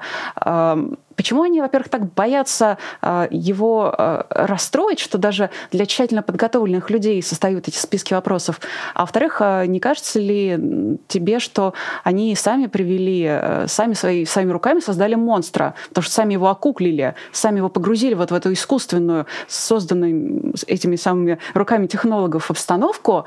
Почему 1.18 1.42
они, 1.42 1.60
во-первых, 1.60 1.88
так 1.88 2.14
боятся 2.14 2.78
э, 3.02 3.26
его 3.32 3.92
э, 3.98 4.22
расстроить, 4.30 5.00
что 5.00 5.18
даже 5.18 5.50
для 5.72 5.84
тщательно 5.84 6.22
подготовленных 6.22 6.90
людей 6.90 7.20
создают 7.24 7.66
эти 7.66 7.76
списки 7.76 8.14
вопросов? 8.14 8.60
А 8.94 9.00
во-вторых, 9.00 9.38
э, 9.40 9.66
не 9.66 9.80
кажется 9.80 10.20
ли 10.20 10.96
тебе, 11.08 11.40
что 11.40 11.74
они 12.04 12.36
сами 12.36 12.66
привели, 12.66 13.66
сами 13.66 13.94
свои, 13.94 14.26
своими 14.26 14.52
руками 14.52 14.78
создали 14.78 15.16
монстра, 15.16 15.74
потому 15.88 16.04
что 16.04 16.14
сами 16.14 16.34
его 16.34 16.50
окуклили, 16.50 17.16
сами 17.32 17.56
его 17.56 17.68
погрузили 17.68 18.14
вот 18.14 18.30
в 18.30 18.34
эту 18.34 18.52
искусственную, 18.52 19.26
созданную 19.48 20.54
этими 20.68 20.94
самыми 20.94 21.38
руками 21.52 21.88
технологов 21.88 22.48
обстановку, 22.48 23.24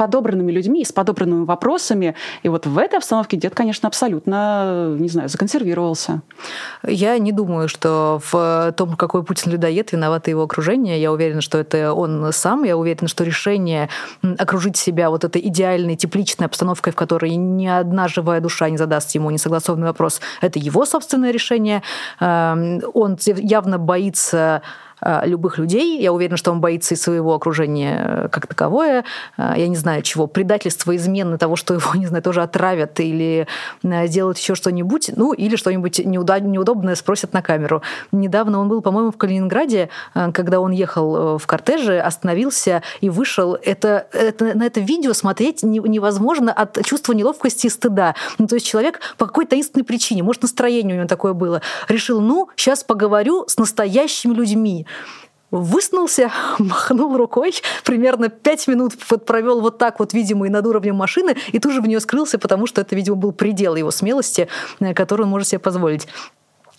подобранными 0.00 0.50
людьми, 0.50 0.82
с 0.82 0.92
подобранными 0.92 1.44
вопросами. 1.44 2.14
И 2.42 2.48
вот 2.48 2.64
в 2.64 2.78
этой 2.78 2.96
обстановке 2.96 3.36
дед, 3.36 3.54
конечно, 3.54 3.86
абсолютно, 3.86 4.96
не 4.98 5.10
знаю, 5.10 5.28
законсервировался. 5.28 6.22
Я 6.86 7.18
не 7.18 7.32
думаю, 7.32 7.68
что 7.68 8.18
в 8.32 8.72
том, 8.78 8.96
какой 8.96 9.22
Путин 9.22 9.52
людоед, 9.52 9.92
виновато 9.92 10.30
его 10.30 10.44
окружение. 10.44 10.98
Я 10.98 11.12
уверена, 11.12 11.42
что 11.42 11.58
это 11.58 11.92
он 11.92 12.32
сам. 12.32 12.64
Я 12.64 12.78
уверена, 12.78 13.08
что 13.08 13.24
решение 13.24 13.90
окружить 14.38 14.78
себя 14.78 15.10
вот 15.10 15.24
этой 15.24 15.46
идеальной, 15.48 15.96
тепличной 15.96 16.46
обстановкой, 16.46 16.94
в 16.94 16.96
которой 16.96 17.36
ни 17.36 17.66
одна 17.66 18.08
живая 18.08 18.40
душа 18.40 18.70
не 18.70 18.78
задаст 18.78 19.14
ему 19.14 19.30
несогласованный 19.30 19.88
вопрос, 19.88 20.22
это 20.40 20.58
его 20.58 20.86
собственное 20.86 21.30
решение. 21.30 21.82
Эм, 22.20 22.80
он 22.94 23.18
явно 23.26 23.78
боится 23.78 24.62
любых 25.24 25.58
людей. 25.58 26.00
Я 26.00 26.12
уверена, 26.12 26.36
что 26.36 26.50
он 26.50 26.60
боится 26.60 26.94
и 26.94 26.96
своего 26.96 27.34
окружения 27.34 28.04
э, 28.06 28.28
как 28.28 28.46
таковое. 28.46 29.04
Э, 29.36 29.54
я 29.56 29.68
не 29.68 29.76
знаю 29.76 30.02
чего. 30.02 30.26
Предательство, 30.26 30.94
измены 30.96 31.38
того, 31.38 31.56
что 31.56 31.74
его, 31.74 31.94
не 31.94 32.06
знаю, 32.06 32.22
тоже 32.22 32.42
отравят 32.42 33.00
или 33.00 33.46
сделают 33.82 34.38
еще 34.38 34.54
что-нибудь. 34.54 35.10
Ну, 35.16 35.32
или 35.32 35.56
что-нибудь 35.56 35.98
неудобное 36.04 36.94
спросят 36.94 37.32
на 37.32 37.42
камеру. 37.42 37.82
Недавно 38.12 38.58
он 38.58 38.68
был, 38.68 38.82
по-моему, 38.82 39.10
в 39.10 39.16
Калининграде, 39.16 39.88
когда 40.14 40.60
он 40.60 40.72
ехал 40.72 41.38
в 41.38 41.46
кортеже, 41.46 41.98
остановился 41.98 42.82
и 43.00 43.08
вышел. 43.08 43.56
Это, 43.62 44.06
это, 44.12 44.56
на 44.56 44.64
это 44.64 44.80
видео 44.80 45.12
смотреть 45.12 45.62
невозможно 45.62 46.52
от 46.52 46.84
чувства 46.84 47.12
неловкости 47.12 47.66
и 47.66 47.70
стыда. 47.70 48.14
Ну, 48.38 48.46
то 48.46 48.56
есть 48.56 48.66
человек 48.66 49.00
по 49.16 49.26
какой-то 49.26 49.50
таинственной 49.50 49.84
причине, 49.84 50.22
может, 50.22 50.42
настроение 50.42 50.94
у 50.94 50.98
него 50.98 51.08
такое 51.08 51.32
было, 51.32 51.62
решил, 51.88 52.20
ну, 52.20 52.48
сейчас 52.56 52.84
поговорю 52.84 53.44
с 53.48 53.58
настоящими 53.58 54.34
людьми 54.34 54.86
высунулся, 55.50 56.30
махнул 56.58 57.16
рукой, 57.16 57.54
примерно 57.84 58.28
пять 58.28 58.66
минут 58.68 58.94
провел 59.26 59.60
вот 59.60 59.78
так 59.78 59.98
вот, 59.98 60.12
видимо, 60.12 60.46
и 60.46 60.50
над 60.50 60.66
уровнем 60.66 60.96
машины, 60.96 61.36
и 61.52 61.58
тут 61.58 61.72
же 61.72 61.80
в 61.80 61.86
нее 61.86 62.00
скрылся, 62.00 62.38
потому 62.38 62.66
что 62.66 62.80
это, 62.80 62.94
видимо, 62.94 63.16
был 63.16 63.32
предел 63.32 63.74
его 63.76 63.90
смелости, 63.90 64.48
э, 64.80 64.94
который 64.94 65.22
он 65.22 65.28
может 65.28 65.48
себе 65.48 65.58
позволить. 65.58 66.06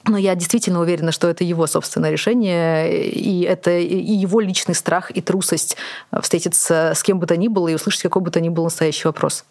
Но 0.07 0.17
я 0.17 0.33
действительно 0.33 0.79
уверена, 0.79 1.11
что 1.11 1.27
это 1.27 1.43
его 1.43 1.67
собственное 1.67 2.09
решение, 2.09 3.07
и 3.07 3.41
это 3.41 3.77
и 3.77 3.95
его 3.95 4.39
личный 4.39 4.73
страх 4.73 5.11
и 5.11 5.21
трусость 5.21 5.77
встретиться 6.21 6.93
с 6.95 7.03
кем 7.03 7.19
бы 7.19 7.27
то 7.27 7.37
ни 7.37 7.47
было 7.47 7.67
и 7.67 7.75
услышать 7.75 8.01
какой 8.01 8.23
бы 8.23 8.31
то 8.31 8.41
ни 8.41 8.49
был 8.49 8.63
настоящий 8.63 9.07
вопрос. 9.07 9.45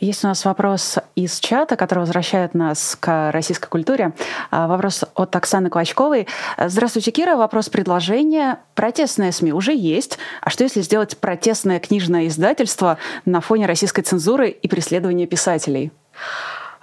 Есть 0.00 0.24
у 0.24 0.28
нас 0.28 0.44
вопрос 0.44 0.98
из 1.14 1.38
чата, 1.38 1.76
который 1.76 2.00
возвращает 2.00 2.54
нас 2.54 2.96
к 2.98 3.30
российской 3.30 3.68
культуре. 3.68 4.12
А, 4.50 4.66
вопрос 4.66 5.04
от 5.14 5.36
Оксаны 5.36 5.70
Клочковой. 5.70 6.26
Здравствуйте, 6.58 7.10
Кира. 7.10 7.36
Вопрос 7.36 7.68
предложения. 7.68 8.58
Протестные 8.74 9.32
СМИ 9.32 9.52
уже 9.52 9.74
есть. 9.74 10.18
А 10.40 10.50
что 10.50 10.64
если 10.64 10.80
сделать 10.80 11.18
протестное 11.18 11.78
книжное 11.78 12.26
издательство 12.28 12.98
на 13.24 13.40
фоне 13.40 13.66
российской 13.66 14.02
цензуры 14.02 14.48
и 14.48 14.68
преследования 14.68 15.26
писателей? 15.26 15.92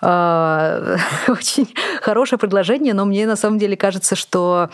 А, 0.02 0.98
очень 1.28 1.74
хорошее 2.02 2.40
предложение, 2.40 2.94
но 2.94 3.06
мне 3.06 3.26
на 3.26 3.36
самом 3.36 3.58
деле 3.58 3.76
кажется, 3.76 4.16
что 4.16 4.70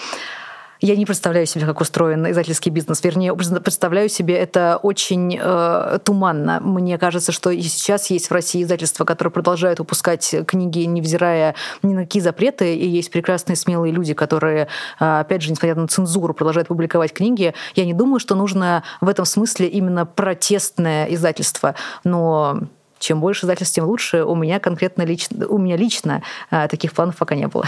я 0.82 0.96
не 0.96 1.06
представляю 1.06 1.46
себе, 1.46 1.66
как 1.66 1.82
устроен 1.82 2.30
издательский 2.30 2.72
бизнес. 2.72 3.04
Вернее, 3.04 3.36
представляю 3.36 4.10
себе 4.10 4.36
это 4.36 4.80
очень 4.82 5.38
э, 5.42 6.00
туманно. 6.04 6.60
Мне 6.60 6.98
кажется, 6.98 7.32
что 7.32 7.50
и 7.50 7.62
сейчас 7.62 8.10
есть 8.10 8.30
в 8.30 8.32
России 8.32 8.64
издательства, 8.64 9.06
которые 9.06 9.32
продолжают 9.32 9.80
выпускать 9.80 10.36
книги, 10.48 10.80
невзирая 10.80 11.56
ни 11.84 11.94
на 11.94 12.04
какие 12.04 12.22
запреты, 12.22 12.76
и 12.76 12.88
есть 12.88 13.12
прекрасные 13.12 13.56
смелые 13.56 13.94
люди, 13.94 14.14
которые, 14.14 14.68
э, 15.00 15.20
опять 15.20 15.42
же, 15.42 15.52
несмотря 15.52 15.76
на 15.76 15.88
цензуру, 15.88 16.34
продолжают 16.34 16.68
публиковать 16.68 17.14
книги. 17.14 17.54
Я 17.76 17.86
не 17.86 17.94
думаю, 17.94 18.20
что 18.20 18.36
нужно 18.36 18.84
в 19.02 19.10
этом 19.10 19.26
смысле 19.26 19.68
именно 19.68 20.06
протестное 20.06 21.06
издательство, 21.06 21.76
но 22.04 22.60
чем 23.00 23.20
больше 23.20 23.46
издательств, 23.46 23.76
тем 23.76 23.86
лучше. 23.86 24.24
У 24.24 24.36
меня 24.36 24.60
конкретно 24.60 25.04
лично, 25.04 25.48
у 25.48 25.58
меня 25.58 25.78
лично 25.78 26.24
э, 26.52 26.68
таких 26.68 26.94
планов 26.94 27.18
пока 27.18 27.36
не 27.36 27.48
было. 27.48 27.66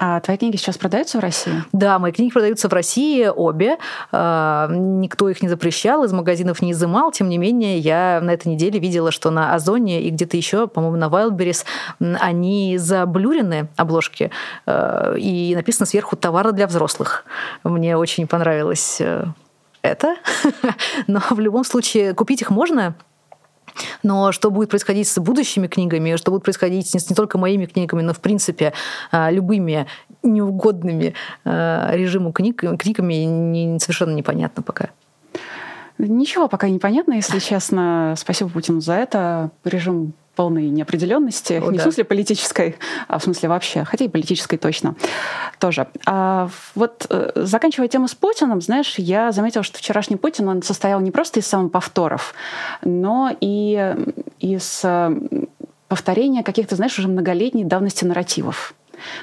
А 0.00 0.20
твои 0.20 0.36
книги 0.36 0.54
сейчас 0.54 0.78
продаются 0.78 1.18
в 1.18 1.20
России? 1.20 1.64
Да, 1.72 1.98
мои 1.98 2.12
книги 2.12 2.30
продаются 2.30 2.68
в 2.68 2.72
России 2.72 3.26
обе. 3.26 3.78
А, 4.12 4.68
никто 4.70 5.28
их 5.28 5.42
не 5.42 5.48
запрещал, 5.48 6.04
из 6.04 6.12
магазинов 6.12 6.62
не 6.62 6.70
изымал. 6.70 7.10
Тем 7.10 7.28
не 7.28 7.36
менее, 7.36 7.78
я 7.78 8.20
на 8.22 8.30
этой 8.30 8.46
неделе 8.46 8.78
видела, 8.78 9.10
что 9.10 9.30
на 9.30 9.54
Озоне 9.54 10.02
и 10.02 10.10
где-то 10.10 10.36
еще, 10.36 10.68
по-моему, 10.68 10.96
на 10.96 11.06
Wildberries, 11.06 11.64
они 11.98 12.78
заблюрены, 12.78 13.70
обложки, 13.76 14.30
а, 14.66 15.14
и 15.16 15.56
написано 15.56 15.84
сверху 15.84 16.14
«товары 16.14 16.52
для 16.52 16.68
взрослых». 16.68 17.24
Мне 17.64 17.96
очень 17.96 18.28
понравилось 18.28 19.00
э, 19.00 19.24
это. 19.82 20.14
Но 21.08 21.20
в 21.28 21.40
любом 21.40 21.64
случае 21.64 22.14
купить 22.14 22.40
их 22.40 22.50
можно, 22.50 22.94
но 24.02 24.32
что 24.32 24.50
будет 24.50 24.70
происходить 24.70 25.08
с 25.08 25.18
будущими 25.18 25.66
книгами, 25.66 26.16
что 26.16 26.30
будет 26.30 26.44
происходить 26.44 26.92
не, 26.94 27.00
не 27.08 27.14
только 27.14 27.38
моими 27.38 27.66
книгами, 27.66 28.02
но 28.02 28.12
в 28.12 28.20
принципе 28.20 28.72
а, 29.10 29.30
любыми 29.30 29.86
неугодными 30.22 31.14
а, 31.44 31.90
режиму 31.92 32.32
книг, 32.32 32.62
книгами 32.78 33.14
не, 33.14 33.78
совершенно 33.78 34.14
непонятно 34.14 34.62
пока. 34.62 34.90
Ничего 35.98 36.46
пока 36.46 36.68
не 36.68 36.78
понятно, 36.78 37.14
если 37.14 37.40
честно. 37.40 38.14
Спасибо 38.16 38.50
Путину 38.50 38.80
за 38.80 38.94
это. 38.94 39.50
Режим 39.64 40.12
полной 40.38 40.68
неопределенности, 40.68 41.54
О, 41.54 41.72
не 41.72 41.78
да. 41.78 41.82
в 41.82 41.82
смысле 41.82 42.04
политической, 42.04 42.76
а 43.08 43.18
в 43.18 43.24
смысле 43.24 43.48
вообще, 43.48 43.82
хотя 43.82 44.04
и 44.04 44.08
политической 44.08 44.56
точно 44.56 44.94
тоже. 45.58 45.88
А 46.06 46.48
вот 46.76 47.06
э, 47.10 47.32
заканчивая 47.34 47.88
тему 47.88 48.06
с 48.06 48.14
Путиным, 48.14 48.60
знаешь, 48.60 48.94
я 48.98 49.32
заметила, 49.32 49.64
что 49.64 49.78
вчерашний 49.78 50.14
Путин, 50.14 50.48
он 50.48 50.62
состоял 50.62 51.00
не 51.00 51.10
просто 51.10 51.40
из 51.40 51.48
самоповторов, 51.48 52.34
но 52.84 53.36
и 53.40 53.96
из 54.38 54.80
э, 54.84 55.10
повторения 55.88 56.44
каких-то, 56.44 56.76
знаешь, 56.76 56.96
уже 57.00 57.08
многолетней 57.08 57.64
давности 57.64 58.04
нарративов. 58.04 58.74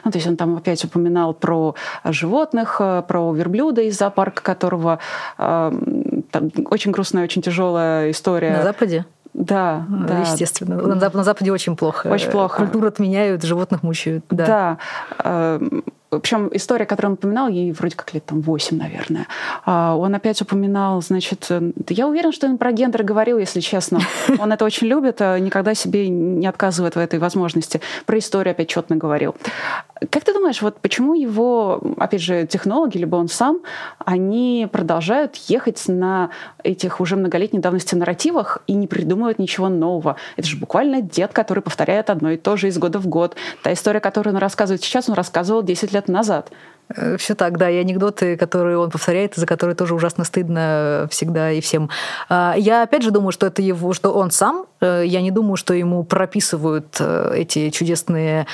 Ну, 0.04 0.12
то 0.12 0.18
есть 0.18 0.28
он 0.28 0.36
там 0.36 0.58
опять 0.58 0.84
упоминал 0.84 1.34
про 1.34 1.76
животных, 2.04 2.76
э, 2.82 3.04
про 3.08 3.32
верблюда 3.32 3.84
из 3.84 3.98
зоопарка, 3.98 4.44
которого 4.44 5.00
э, 5.38 5.72
там, 6.32 6.52
очень 6.66 6.92
грустная, 6.92 7.24
очень 7.24 7.42
тяжелая 7.42 8.12
история. 8.12 8.52
На 8.52 8.64
Западе? 8.64 9.06
Да, 9.36 9.86
да. 9.90 10.22
Естественно. 10.22 10.76
На, 10.78 11.10
на 11.10 11.24
Западе 11.24 11.52
очень 11.52 11.76
плохо. 11.76 12.08
Очень 12.08 12.32
плохо. 12.32 12.58
Культуру 12.64 12.88
отменяют, 12.88 13.44
животных 13.44 13.84
мучают. 13.84 14.24
Да. 14.30 14.78
да. 15.24 15.60
Э, 16.16 16.20
причем 16.20 16.50
история, 16.54 16.86
которую 16.86 17.12
он 17.12 17.14
упоминал, 17.16 17.48
ей 17.48 17.72
вроде 17.72 17.96
как 17.96 18.14
лет 18.14 18.26
там 18.26 18.42
8, 18.42 18.78
наверное. 18.78 19.28
А, 19.66 19.96
он 19.96 20.14
опять 20.16 20.42
упоминал, 20.42 21.02
значит, 21.02 21.50
я 21.90 22.08
уверен, 22.08 22.32
что 22.32 22.48
он 22.48 22.58
про 22.58 22.72
гендер 22.72 23.04
говорил, 23.04 23.38
если 23.38 23.60
честно. 23.60 24.00
Он 24.40 24.52
это 24.52 24.66
очень 24.66 24.88
любит, 24.88 25.22
а 25.22 25.40
никогда 25.40 25.74
себе 25.74 26.10
не 26.10 26.48
отказывает 26.48 26.96
в 26.96 27.00
этой 27.00 27.20
возможности. 27.20 27.82
Про 28.06 28.18
историю 28.18 28.52
опять 28.52 28.68
четно 28.68 28.96
говорил. 28.96 29.36
Как 30.10 30.24
ты 30.24 30.34
думаешь, 30.34 30.62
вот 30.62 30.80
почему 30.80 31.14
его, 31.14 31.82
опять 31.98 32.22
же, 32.22 32.46
технологи, 32.48 32.98
либо 32.98 33.16
он 33.16 33.30
сам, 33.30 33.62
они 34.04 34.68
продолжают 34.72 35.36
ехать 35.48 35.84
на 35.88 36.32
этих 36.64 37.00
уже 37.00 37.16
многолетней 37.16 37.60
давности 37.60 37.96
нарративах 37.96 38.62
и 38.68 38.74
не 38.74 38.88
придумывают 38.88 39.40
ничего 39.40 39.70
нового? 39.70 40.18
Это 40.36 40.48
же 40.48 40.58
буквально 40.58 41.02
дед, 41.02 41.32
который 41.34 41.64
повторяет 41.64 42.10
одно 42.10 42.32
и 42.32 42.38
то 42.38 42.58
же 42.58 42.68
из 42.68 42.78
года 42.78 43.00
в 43.00 43.08
год. 43.08 43.36
Та 43.64 43.72
история, 43.72 44.00
которую 44.00 44.36
он 44.36 44.42
рассказывает 44.42 44.84
сейчас, 44.84 45.08
он 45.10 45.16
рассказывал 45.16 45.64
10 45.64 45.94
лет 45.94 46.05
назад. 46.08 46.52
Э, 46.90 47.18
Все 47.18 47.36
так, 47.36 47.58
да, 47.58 47.70
и 47.70 47.78
анекдоты, 47.78 48.38
которые 48.38 48.78
он 48.78 48.92
повторяет, 48.92 49.36
за 49.36 49.46
которые 49.46 49.76
тоже 49.76 49.96
ужасно 49.96 50.24
стыдно 50.24 51.08
всегда 51.10 51.52
и 51.52 51.62
всем. 51.62 51.90
А, 52.30 52.56
я 52.58 52.84
опять 52.84 53.04
же 53.04 53.12
думаю, 53.12 53.32
что 53.32 53.48
это 53.48 53.62
его, 53.62 53.94
что 53.94 54.12
он 54.12 54.32
сам. 54.32 54.66
Э, 54.82 55.04
я 55.06 55.22
не 55.22 55.32
думаю, 55.32 55.56
что 55.56 55.74
ему 55.74 56.04
прописывают 56.04 56.98
э, 57.00 57.34
эти 57.36 57.70
чудесные 57.70 58.48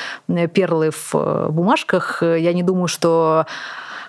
перлы 0.53 0.91
в 0.91 1.49
бумажках. 1.49 2.21
Я 2.21 2.53
не 2.53 2.63
думаю, 2.63 2.87
что 2.87 3.45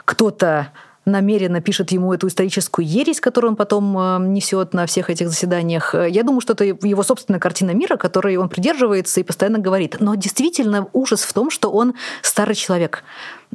кто-то 0.05 0.69
намеренно 1.05 1.61
пишет 1.61 1.91
ему 1.93 2.13
эту 2.13 2.29
историческую 2.29 2.87
ересь, 2.87 3.21
которую 3.21 3.53
он 3.53 3.57
потом 3.57 4.33
несет 4.33 4.73
на 4.73 4.87
всех 4.87 5.11
этих 5.11 5.29
заседаниях. 5.29 5.95
Я 5.95 6.23
думаю, 6.23 6.41
что 6.41 6.53
это 6.53 6.65
его 6.65 7.03
собственная 7.03 7.41
картина 7.41 7.73
мира, 7.73 7.97
которой 7.97 8.37
он 8.37 8.49
придерживается 8.49 9.21
и 9.21 9.23
постоянно 9.23 9.59
говорит. 9.59 9.97
Но 10.01 10.15
действительно 10.15 10.89
ужас 10.93 11.23
в 11.23 11.33
том, 11.33 11.51
что 11.51 11.71
он 11.71 11.95
старый 12.23 12.55
человек. 12.55 13.05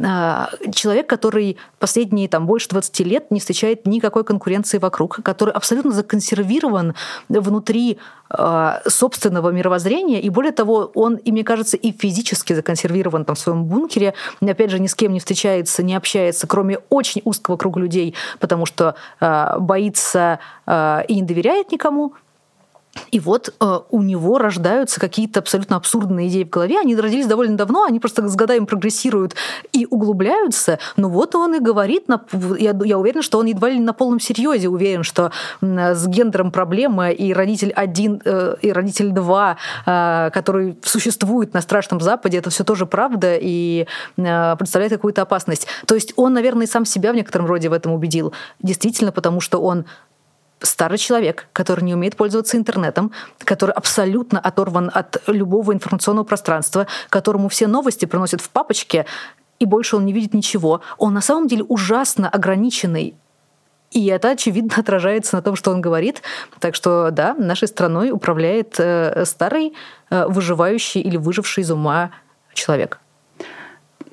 А, 0.03 0.49
человек, 0.73 1.07
который 1.07 1.57
последние 1.79 2.27
там, 2.27 2.45
больше 2.45 2.69
20 2.69 2.99
лет 3.01 3.31
не 3.31 3.39
встречает 3.39 3.87
никакой 3.87 4.23
конкуренции 4.23 4.77
вокруг, 4.77 5.21
который 5.23 5.53
абсолютно 5.53 5.91
законсервирован 5.91 6.93
внутри 7.29 7.97
собственного 8.85 9.51
мировоззрения, 9.51 10.21
и 10.21 10.29
более 10.29 10.51
того, 10.51 10.91
он, 10.95 11.15
и 11.15 11.31
мне 11.31 11.45
кажется, 11.45 11.77
и 11.77 11.93
физически 11.93 12.51
законсервирован 12.51 13.23
там 13.23 13.37
в 13.37 13.39
своем 13.39 13.63
бункере, 13.63 14.13
опять 14.41 14.69
же, 14.69 14.79
ни 14.79 14.87
с 14.87 14.95
кем 14.95 15.13
не 15.13 15.19
встречается, 15.19 15.81
не 15.81 15.95
общается, 15.95 16.45
кроме 16.45 16.79
очень 16.89 17.21
узкого 17.37 17.57
круга 17.57 17.79
людей, 17.79 18.15
потому 18.39 18.65
что 18.65 18.95
э, 19.19 19.59
боится 19.59 20.39
э, 20.65 21.01
и 21.07 21.15
не 21.15 21.21
доверяет 21.21 21.71
никому, 21.71 22.13
и 23.11 23.19
вот 23.19 23.53
э, 23.59 23.79
у 23.89 24.01
него 24.01 24.37
рождаются 24.37 24.99
какие-то 24.99 25.39
абсолютно 25.39 25.75
абсурдные 25.75 26.27
идеи 26.27 26.43
в 26.43 26.49
голове. 26.49 26.79
Они 26.79 26.95
родились 26.95 27.27
довольно 27.27 27.57
давно, 27.57 27.83
они 27.83 27.99
просто 27.99 28.27
с 28.27 28.35
годами 28.35 28.65
прогрессируют 28.65 29.35
и 29.73 29.87
углубляются. 29.89 30.79
Но 30.95 31.09
вот 31.09 31.35
он 31.35 31.55
и 31.55 31.59
говорит, 31.59 32.07
на, 32.07 32.21
я, 32.57 32.77
я 32.83 32.97
уверена, 32.97 33.21
что 33.21 33.39
он 33.39 33.45
едва 33.45 33.69
ли 33.69 33.79
на 33.79 33.93
полном 33.93 34.19
серьезе 34.19 34.69
уверен, 34.69 35.03
что 35.03 35.31
э, 35.61 35.95
с 35.95 36.07
гендером 36.07 36.51
проблема 36.51 37.11
и 37.11 37.33
родитель 37.33 37.71
один 37.71 38.21
э, 38.23 38.55
и 38.61 38.71
родитель 38.71 39.11
два, 39.11 39.57
э, 39.85 40.29
который 40.33 40.77
существует 40.83 41.53
на 41.53 41.61
страшном 41.61 42.01
Западе, 42.01 42.37
это 42.37 42.49
все 42.49 42.63
тоже 42.63 42.85
правда 42.85 43.37
и 43.39 43.87
э, 44.17 44.55
представляет 44.57 44.93
какую-то 44.93 45.21
опасность. 45.21 45.67
То 45.85 45.95
есть 45.95 46.13
он, 46.15 46.33
наверное, 46.33 46.67
сам 46.67 46.85
себя 46.85 47.11
в 47.11 47.15
некотором 47.15 47.45
роде 47.47 47.69
в 47.69 47.73
этом 47.73 47.91
убедил. 47.91 48.33
Действительно, 48.61 49.11
потому 49.11 49.41
что 49.41 49.61
он 49.61 49.85
старый 50.61 50.97
человек, 50.97 51.47
который 51.53 51.83
не 51.83 51.93
умеет 51.93 52.15
пользоваться 52.15 52.57
интернетом, 52.57 53.11
который 53.39 53.71
абсолютно 53.71 54.39
оторван 54.39 54.91
от 54.93 55.21
любого 55.27 55.73
информационного 55.73 56.25
пространства, 56.25 56.87
которому 57.09 57.49
все 57.49 57.67
новости 57.67 58.05
приносят 58.05 58.41
в 58.41 58.49
папочке, 58.49 59.05
и 59.59 59.65
больше 59.65 59.95
он 59.95 60.05
не 60.05 60.13
видит 60.13 60.33
ничего. 60.33 60.81
Он 60.97 61.13
на 61.13 61.21
самом 61.21 61.47
деле 61.47 61.63
ужасно 61.63 62.29
ограниченный 62.29 63.15
и 63.91 64.05
это, 64.07 64.31
очевидно, 64.31 64.75
отражается 64.77 65.35
на 65.35 65.41
том, 65.41 65.55
что 65.55 65.71
он 65.71 65.81
говорит. 65.81 66.21
Так 66.59 66.75
что, 66.75 67.09
да, 67.11 67.33
нашей 67.35 67.67
страной 67.67 68.11
управляет 68.11 68.75
э, 68.79 69.23
старый, 69.25 69.73
э, 70.09 70.25
выживающий 70.27 71.01
или 71.01 71.17
выживший 71.17 71.63
из 71.63 71.71
ума 71.71 72.11
человек. 72.53 72.99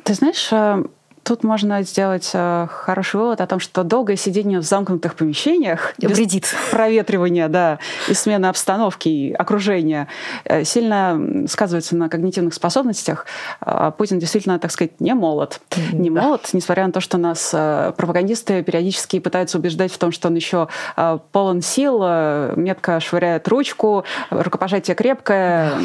Ты 0.04 0.14
знаешь, 0.14 0.48
э, 0.52 0.84
Тут 1.24 1.42
можно 1.42 1.82
сделать 1.82 2.30
э, 2.34 2.66
хороший 2.70 3.18
вывод 3.18 3.40
о 3.40 3.46
том, 3.46 3.58
что 3.58 3.82
долгое 3.82 4.16
сидение 4.16 4.58
в 4.58 4.62
замкнутых 4.62 5.14
помещениях 5.14 5.94
вредит. 5.98 6.54
Проветривание, 6.70 7.48
да, 7.48 7.78
и 8.08 8.14
смена 8.14 8.50
обстановки, 8.50 9.08
и 9.08 9.32
окружения 9.32 10.08
э, 10.44 10.64
сильно 10.64 11.46
сказывается 11.48 11.96
на 11.96 12.10
когнитивных 12.10 12.52
способностях. 12.52 13.24
А 13.60 13.90
Путин 13.90 14.18
действительно, 14.18 14.58
так 14.58 14.70
сказать, 14.70 15.00
не 15.00 15.14
молод. 15.14 15.62
Не 15.92 16.10
да. 16.10 16.22
молод, 16.22 16.50
несмотря 16.52 16.86
на 16.86 16.92
то, 16.92 17.00
что 17.00 17.16
нас 17.16 17.52
э, 17.54 17.94
пропагандисты 17.96 18.62
периодически 18.62 19.18
пытаются 19.18 19.56
убеждать 19.56 19.92
в 19.92 19.98
том, 19.98 20.12
что 20.12 20.28
он 20.28 20.34
еще 20.34 20.68
полон 21.32 21.62
сил, 21.62 22.00
метко 22.56 23.00
швыряет 23.00 23.48
ручку, 23.48 24.04
рукопожатие 24.28 24.94
крепкое, 24.94 25.70
да. 25.70 25.80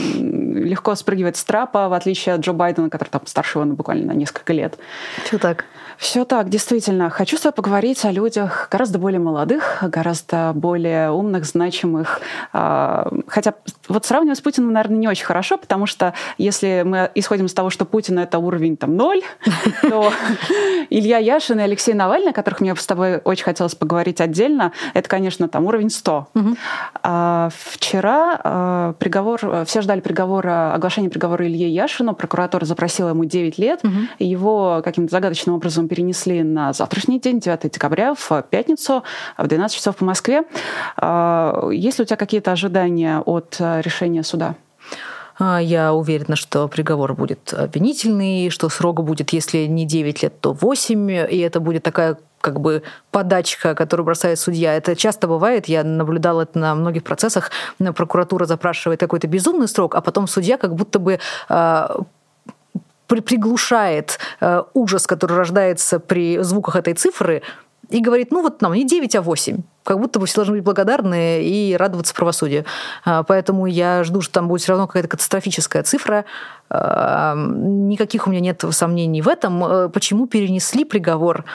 легко 0.60 0.95
спрыгивает 0.95 1.38
с 1.38 1.43
трапа, 1.45 1.88
в 1.88 1.93
отличие 1.93 2.36
от 2.36 2.41
Джо 2.41 2.52
Байдена, 2.52 2.89
который 2.89 3.10
там 3.10 3.21
старше 3.25 3.60
его 3.60 3.71
буквально 3.71 4.08
на 4.13 4.17
несколько 4.17 4.52
лет. 4.52 4.78
Все 5.30 5.38
так. 5.38 5.65
Все 6.00 6.24
так, 6.24 6.48
действительно. 6.48 7.10
Хочу 7.10 7.36
с 7.36 7.42
тобой 7.42 7.56
поговорить 7.56 8.06
о 8.06 8.12
людях 8.12 8.70
гораздо 8.72 9.00
более 9.00 9.20
молодых, 9.20 9.80
гораздо 9.82 10.54
более 10.56 11.12
умных, 11.12 11.44
значимых. 11.44 12.22
А, 12.54 13.12
хотя 13.28 13.56
вот 13.90 14.06
сравнивать 14.06 14.38
с 14.38 14.42
Путиным, 14.42 14.72
наверное, 14.72 14.98
не 14.98 15.10
очень 15.10 15.26
хорошо, 15.26 15.58
потому 15.58 15.88
что 15.88 16.14
если 16.38 16.84
мы 16.86 17.12
исходим 17.16 17.48
из 17.48 17.54
того, 17.54 17.70
что 17.70 17.84
Путин— 17.84 18.18
это 18.20 18.40
уровень 18.40 18.78
там 18.78 18.96
ноль, 18.96 19.22
то 19.82 20.10
Илья 20.90 21.18
Яшин 21.18 21.60
и 21.60 21.64
Алексей 21.64 21.94
Навальный, 21.94 22.32
о 22.32 22.34
которых 22.34 22.62
мне 22.62 22.74
с 22.74 22.86
тобой 22.86 23.18
очень 23.18 23.44
хотелось 23.44 23.76
поговорить 23.76 24.22
отдельно, 24.22 24.72
это, 24.94 25.10
конечно, 25.10 25.50
там 25.50 25.66
уровень 25.66 25.90
100. 25.90 26.28
А, 27.04 27.50
вчера 27.74 28.40
а, 28.42 28.94
приговор, 28.94 29.66
все 29.66 29.82
ждали 29.82 30.00
приговора, 30.00 30.74
оглашения 30.74 31.10
приговора 31.10 31.46
Илье 31.46 31.70
Яшину. 31.70 32.16
Прокуратура 32.16 32.64
запросила 32.64 33.10
ему 33.10 33.26
9 33.26 33.58
лет. 33.58 33.82
Его 34.18 34.82
каким-то 34.82 35.12
загадочным 35.12 35.56
образом 35.56 35.88
перенесли 35.89 36.43
на 36.43 36.71
завтрашний 36.71 37.19
день, 37.19 37.39
9 37.39 37.71
декабря, 37.71 38.13
в 38.15 38.43
пятницу, 38.49 39.04
в 39.38 39.47
12 39.47 39.75
часов 39.75 39.97
по 39.97 40.06
Москве. 40.06 40.43
А, 40.95 41.69
есть 41.71 41.99
ли 41.99 42.04
у 42.04 42.06
тебя 42.06 42.15
какие-то 42.15 42.52
ожидания 42.52 43.19
от 43.19 43.58
э, 43.60 43.82
решения 43.82 44.23
суда? 44.23 44.56
А, 45.38 45.60
я 45.62 45.93
уверена, 45.93 46.36
что 46.36 46.67
приговор 46.67 47.13
будет 47.13 47.54
обвинительный, 47.54 48.49
что 48.49 48.69
срок 48.69 49.04
будет, 49.04 49.32
если 49.32 49.65
не 49.65 49.86
9 49.86 50.23
лет, 50.23 50.39
то 50.39 50.54
8, 50.54 51.12
и 51.12 51.39
это 51.39 51.60
будет 51.60 51.84
такая 51.84 52.17
как 52.41 52.60
бы 52.60 52.84
подачка, 53.12 53.75
которую 53.75 54.06
бросает 54.06 54.39
судья. 54.39 54.73
Это 54.73 54.95
часто 54.95 55.28
бывает, 55.28 55.67
я 55.67 55.84
наблюдала 55.84 56.43
это 56.43 56.58
на 56.58 56.75
многих 56.75 57.04
процессах. 57.04 57.52
Прокуратура 57.95 58.45
запрашивает 58.45 58.99
какой-то 58.99 59.28
безумный 59.28 59.67
срок, 59.67 59.95
а 59.95 60.02
потом 60.02 60.28
судья 60.28 60.58
как 60.58 60.75
будто 60.75 60.99
бы 60.99 61.19
а, 63.10 63.22
приглушает 63.22 64.19
э, 64.39 64.63
ужас, 64.74 65.08
который 65.08 65.38
рождается 65.38 66.00
при 66.00 66.41
звуках 66.41 66.76
этой 66.76 66.93
цифры, 66.93 67.41
и 67.89 68.02
говорит, 68.02 68.32
ну 68.32 68.41
вот 68.43 68.62
нам 68.62 68.74
не 68.74 68.86
9, 68.86 69.15
а 69.15 69.22
8. 69.22 69.63
Как 69.84 70.00
будто 70.00 70.19
бы 70.19 70.28
все 70.28 70.36
должны 70.36 70.56
быть 70.56 70.63
благодарны 70.63 71.43
и 71.43 71.76
радоваться 71.76 72.13
правосудию. 72.13 72.65
А, 73.04 73.24
поэтому 73.24 73.65
я 73.65 74.04
жду, 74.04 74.22
что 74.22 74.34
там 74.34 74.48
будет 74.48 74.62
все 74.62 74.74
равно 74.74 74.86
какая-то 74.86 75.10
катастрофическая 75.10 75.82
цифра. 75.82 76.26
А, 76.69 77.34
никаких 77.36 78.28
у 78.28 78.30
меня 78.30 78.41
нет 78.41 78.63
сомнений 78.72 79.24
в 79.24 79.28
этом. 79.28 79.63
Э, 79.65 79.89
почему 79.89 80.28
перенесли 80.28 80.86
приговор? 80.86 81.45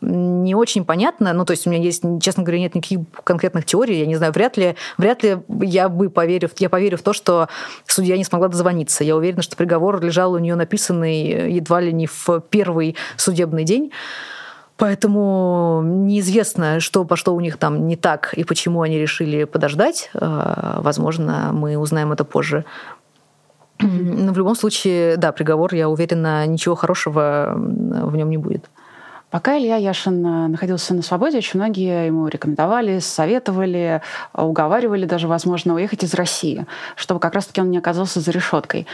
Не 0.00 0.54
очень 0.54 0.84
понятно. 0.84 1.32
Ну, 1.32 1.44
то 1.44 1.52
есть 1.52 1.66
у 1.66 1.70
меня 1.70 1.82
есть, 1.82 2.02
честно 2.20 2.42
говоря, 2.42 2.60
нет 2.60 2.74
никаких 2.74 3.00
конкретных 3.24 3.64
теорий. 3.64 3.98
Я 3.98 4.06
не 4.06 4.16
знаю, 4.16 4.32
вряд 4.32 4.56
ли, 4.56 4.76
вряд 4.98 5.22
ли 5.22 5.38
я 5.62 5.88
бы 5.88 6.10
поверю, 6.10 6.50
я 6.58 6.68
поверю 6.68 6.98
в 6.98 7.02
то, 7.02 7.12
что 7.12 7.48
судья 7.86 8.16
не 8.16 8.24
смогла 8.24 8.48
дозвониться. 8.48 9.04
Я 9.04 9.16
уверена, 9.16 9.42
что 9.42 9.56
приговор 9.56 10.00
лежал 10.02 10.32
у 10.32 10.38
нее 10.38 10.54
написанный 10.54 11.52
едва 11.52 11.80
ли 11.80 11.92
не 11.92 12.06
в 12.06 12.40
первый 12.50 12.96
судебный 13.16 13.64
день. 13.64 13.92
Поэтому 14.76 15.82
неизвестно, 15.84 16.80
что 16.80 17.04
пошло 17.04 17.32
у 17.32 17.40
них 17.40 17.58
там 17.58 17.86
не 17.86 17.96
так 17.96 18.34
и 18.34 18.42
почему 18.42 18.82
они 18.82 18.98
решили 18.98 19.44
подождать. 19.44 20.10
А, 20.14 20.80
возможно, 20.82 21.50
мы 21.52 21.76
узнаем 21.76 22.12
это 22.12 22.24
позже. 22.24 22.64
Но 23.80 24.32
в 24.32 24.38
любом 24.38 24.54
случае, 24.56 25.16
да, 25.16 25.32
приговор, 25.32 25.74
я 25.74 25.88
уверена, 25.88 26.46
ничего 26.46 26.74
хорошего 26.74 27.52
в 27.56 28.16
нем 28.16 28.30
не 28.30 28.36
будет. 28.36 28.68
Пока 29.34 29.58
Илья 29.58 29.74
Яшин 29.74 30.24
э, 30.24 30.46
находился 30.46 30.94
на 30.94 31.02
свободе, 31.02 31.38
очень 31.38 31.58
многие 31.58 32.06
ему 32.06 32.28
рекомендовали, 32.28 33.00
советовали, 33.00 34.00
уговаривали 34.32 35.06
даже, 35.06 35.26
возможно, 35.26 35.74
уехать 35.74 36.04
из 36.04 36.14
России, 36.14 36.66
чтобы 36.94 37.18
как 37.18 37.34
раз-таки 37.34 37.60
он 37.60 37.68
не 37.72 37.78
оказался 37.78 38.20
за 38.20 38.30
решеткой. 38.30 38.86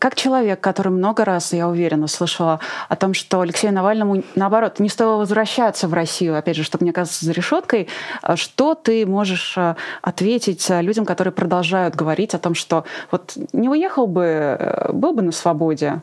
Как 0.00 0.16
человек, 0.16 0.60
который 0.60 0.88
много 0.88 1.24
раз, 1.24 1.52
я 1.52 1.68
уверена, 1.68 2.08
слышала 2.08 2.58
о 2.88 2.96
том, 2.96 3.14
что 3.14 3.40
Алексею 3.40 3.72
Навальному, 3.72 4.24
наоборот, 4.34 4.80
не 4.80 4.88
стоило 4.88 5.18
возвращаться 5.18 5.86
в 5.86 5.94
Россию, 5.94 6.36
опять 6.36 6.56
же, 6.56 6.64
чтобы 6.64 6.84
не 6.84 6.90
оказаться 6.90 7.24
за 7.24 7.30
решеткой, 7.30 7.86
э, 8.24 8.34
что 8.34 8.74
ты 8.74 9.06
можешь 9.06 9.56
э, 9.56 9.76
ответить 10.02 10.68
людям, 10.68 11.06
которые 11.06 11.30
продолжают 11.30 11.94
говорить 11.94 12.34
о 12.34 12.40
том, 12.40 12.56
что 12.56 12.82
вот 13.12 13.34
не 13.52 13.68
уехал 13.68 14.08
бы, 14.08 14.88
был 14.92 15.12
бы 15.12 15.22
на 15.22 15.30
свободе? 15.30 16.02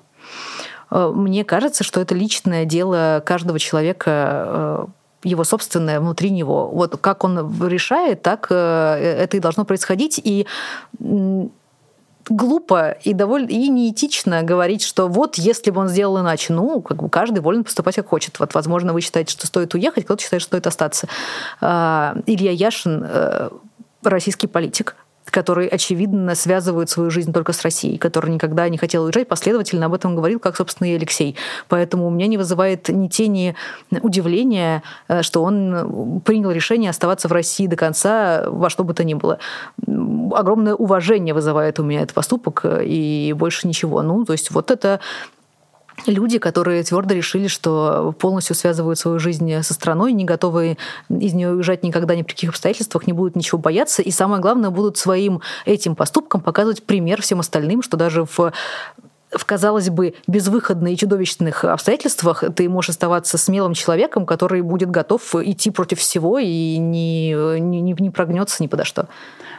Мне 0.91 1.43
кажется, 1.43 1.83
что 1.83 2.01
это 2.01 2.15
личное 2.15 2.65
дело 2.65 3.21
каждого 3.25 3.59
человека 3.59 4.87
его 5.23 5.43
собственное 5.43 5.99
внутри 5.99 6.29
него. 6.29 6.69
Вот 6.69 6.97
как 6.97 7.23
он 7.23 7.67
решает, 7.67 8.21
так 8.21 8.51
это 8.51 9.37
и 9.37 9.39
должно 9.39 9.65
происходить. 9.65 10.21
И 10.23 10.45
глупо 12.29 12.91
и 13.03 13.13
довольно 13.13 13.49
и 13.49 13.69
неэтично 13.69 14.43
говорить, 14.43 14.81
что 14.81 15.07
вот 15.07 15.35
если 15.35 15.71
бы 15.71 15.81
он 15.81 15.89
сделал 15.89 16.19
иначе, 16.19 16.53
ну, 16.53 16.81
как 16.81 17.01
бы 17.01 17.09
каждый 17.09 17.39
волен 17.39 17.63
поступать 17.63 17.95
как 17.95 18.07
хочет. 18.07 18.39
Вот, 18.39 18.53
возможно, 18.53 18.93
вы 18.93 19.01
считаете, 19.01 19.31
что 19.31 19.47
стоит 19.47 19.73
уехать, 19.73 20.05
кто-то 20.05 20.23
считает, 20.23 20.41
что 20.41 20.49
стоит 20.49 20.67
остаться. 20.67 21.07
А, 21.61 22.15
Илья 22.25 22.51
Яшин 22.51 23.05
э, 23.07 23.49
российский 24.03 24.47
политик, 24.47 24.95
который, 25.25 25.67
очевидно, 25.67 26.35
связывает 26.35 26.89
свою 26.89 27.09
жизнь 27.09 27.33
только 27.33 27.53
с 27.53 27.61
Россией, 27.61 27.97
который 27.97 28.31
никогда 28.31 28.69
не 28.69 28.77
хотел 28.77 29.03
уезжать, 29.03 29.27
последовательно 29.27 29.87
об 29.87 29.93
этом 29.93 30.15
говорил, 30.15 30.39
как, 30.39 30.55
собственно, 30.55 30.87
и 30.87 30.95
Алексей. 30.95 31.35
Поэтому 31.67 32.07
у 32.07 32.09
меня 32.09 32.27
не 32.27 32.37
вызывает 32.37 32.89
ни 32.89 33.07
тени 33.07 33.55
удивления, 34.01 34.83
э, 35.07 35.21
что 35.23 35.43
он 35.43 36.21
принял 36.23 36.51
решение 36.51 36.89
оставаться 36.89 37.27
в 37.27 37.31
России 37.31 37.67
до 37.67 37.75
конца 37.75 38.45
во 38.47 38.69
что 38.69 38.83
бы 38.83 38.93
то 38.93 39.03
ни 39.03 39.13
было. 39.13 39.39
Огромное 40.31 40.75
уважение 40.75 41.33
вызывает 41.33 41.79
у 41.79 41.83
меня 41.83 42.01
этот 42.01 42.13
поступок, 42.13 42.61
э, 42.63 42.85
и 42.85 43.33
больше 43.33 43.67
ничего. 43.67 44.01
Ну, 44.01 44.25
то 44.25 44.33
есть 44.33 44.51
вот 44.51 44.71
это 44.71 44.99
люди, 46.05 46.37
которые 46.37 46.83
твердо 46.83 47.13
решили, 47.13 47.47
что 47.47 48.13
полностью 48.19 48.55
связывают 48.55 48.99
свою 48.99 49.19
жизнь 49.19 49.61
со 49.61 49.73
страной, 49.73 50.13
не 50.13 50.25
готовы 50.25 50.77
из 51.09 51.33
нее 51.33 51.51
уезжать 51.51 51.83
никогда 51.83 52.15
ни 52.15 52.21
при 52.21 52.33
каких 52.33 52.49
обстоятельствах, 52.49 53.07
не 53.07 53.13
будут 53.13 53.35
ничего 53.35 53.57
бояться, 53.57 54.01
и 54.01 54.11
самое 54.11 54.41
главное, 54.41 54.69
будут 54.69 54.97
своим 54.97 55.41
этим 55.65 55.95
поступком 55.95 56.41
показывать 56.41 56.83
пример 56.83 57.21
всем 57.21 57.39
остальным, 57.39 57.81
что 57.81 57.97
даже 57.97 58.25
в 58.25 58.51
в, 59.31 59.45
казалось 59.45 59.89
бы, 59.89 60.13
безвыходных 60.27 60.93
и 60.93 60.97
чудовищных 60.97 61.65
обстоятельствах 61.65 62.43
ты 62.55 62.69
можешь 62.69 62.89
оставаться 62.89 63.37
смелым 63.37 63.73
человеком, 63.73 64.25
который 64.25 64.61
будет 64.61 64.89
готов 64.89 65.35
идти 65.35 65.71
против 65.71 65.99
всего 65.99 66.39
и 66.39 66.77
не, 66.77 67.31
не, 67.59 67.81
не 67.81 68.09
прогнется 68.09 68.63
ни 68.63 68.67
подо 68.67 68.85
что. 68.85 69.07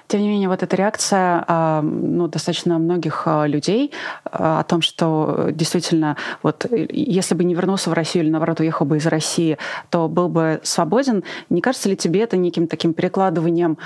Тем 0.08 0.20
не 0.20 0.28
менее, 0.28 0.48
вот 0.48 0.62
эта 0.62 0.76
реакция 0.76 1.44
а, 1.48 1.82
ну, 1.82 2.28
достаточно 2.28 2.78
многих 2.78 3.22
а, 3.26 3.46
людей 3.46 3.92
а, 4.24 4.60
о 4.60 4.64
том, 4.64 4.80
что 4.80 5.48
действительно, 5.50 6.16
вот 6.42 6.66
если 6.70 7.34
бы 7.34 7.42
не 7.42 7.54
вернулся 7.54 7.90
в 7.90 7.92
Россию 7.92 8.24
или, 8.24 8.30
наоборот, 8.30 8.60
уехал 8.60 8.86
бы 8.86 8.98
из 8.98 9.06
России, 9.06 9.58
то 9.90 10.08
был 10.08 10.28
бы 10.28 10.60
свободен. 10.62 11.24
Не 11.50 11.60
кажется 11.60 11.88
ли 11.88 11.96
тебе 11.96 12.22
это 12.22 12.36
неким 12.36 12.68
таким 12.68 12.94
перекладыванием, 12.94 13.78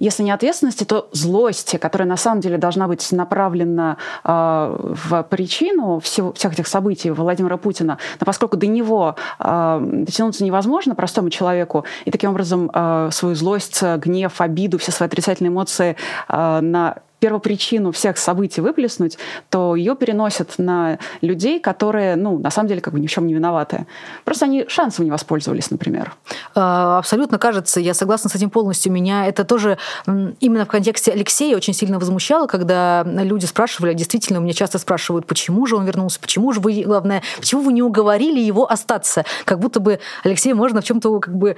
если 0.00 0.24
не 0.24 0.32
ответственности, 0.32 0.84
то 0.84 1.08
злости, 1.12 1.76
которая 1.76 2.08
на 2.08 2.16
самом 2.16 2.40
деле 2.40 2.58
должна 2.58 2.88
быть 2.88 3.10
направлена 3.12 3.98
в 4.24 5.26
причину 5.28 6.00
всего, 6.00 6.32
всех 6.32 6.52
этих 6.52 6.66
событий 6.66 7.10
Владимира 7.10 7.56
Путина, 7.56 7.98
но 8.20 8.24
поскольку 8.24 8.56
до 8.56 8.66
него 8.66 9.16
дотянуться 9.38 10.44
невозможно 10.44 10.94
простому 10.94 11.30
человеку, 11.30 11.84
и 12.04 12.10
таким 12.10 12.30
образом 12.30 12.70
свою 13.12 13.34
злость, 13.34 13.82
гнев, 13.82 14.40
обиду, 14.40 14.78
все 14.78 14.92
свои 14.92 15.06
отрицательные 15.06 15.50
эмоции 15.50 15.96
а, 16.28 16.60
на 16.60 16.96
первопричину 17.20 17.92
всех 17.92 18.18
событий 18.18 18.60
выплеснуть, 18.60 19.18
то 19.50 19.74
ее 19.74 19.96
переносят 19.96 20.54
на 20.58 20.98
людей, 21.20 21.60
которые, 21.60 22.16
ну, 22.16 22.38
на 22.38 22.50
самом 22.50 22.68
деле, 22.68 22.80
как 22.80 22.92
бы 22.92 23.00
ни 23.00 23.06
в 23.06 23.10
чем 23.10 23.26
не 23.26 23.34
виноваты. 23.34 23.86
Просто 24.24 24.44
они 24.44 24.66
шансом 24.68 25.04
не 25.04 25.10
воспользовались, 25.10 25.70
например. 25.70 26.14
А, 26.54 26.98
абсолютно 26.98 27.38
кажется, 27.38 27.80
я 27.80 27.94
согласна 27.94 28.30
с 28.30 28.34
этим 28.34 28.50
полностью. 28.50 28.92
Меня 28.92 29.26
это 29.26 29.44
тоже 29.44 29.78
именно 30.06 30.64
в 30.64 30.68
контексте 30.68 31.12
Алексея 31.12 31.56
очень 31.56 31.74
сильно 31.74 31.98
возмущало, 31.98 32.46
когда 32.46 33.02
люди 33.04 33.46
спрашивали, 33.46 33.94
действительно, 33.94 34.38
у 34.38 34.42
меня 34.42 34.52
часто 34.52 34.78
спрашивают, 34.78 35.26
почему 35.26 35.66
же 35.66 35.76
он 35.76 35.84
вернулся, 35.84 36.20
почему 36.20 36.52
же 36.52 36.60
вы, 36.60 36.82
главное, 36.86 37.22
почему 37.38 37.62
вы 37.62 37.72
не 37.72 37.82
уговорили 37.82 38.40
его 38.40 38.70
остаться? 38.70 39.24
Как 39.44 39.58
будто 39.58 39.80
бы 39.80 39.98
Алексея 40.24 40.54
можно 40.54 40.80
в 40.80 40.84
чем-то 40.84 41.18
как 41.20 41.36
бы 41.36 41.56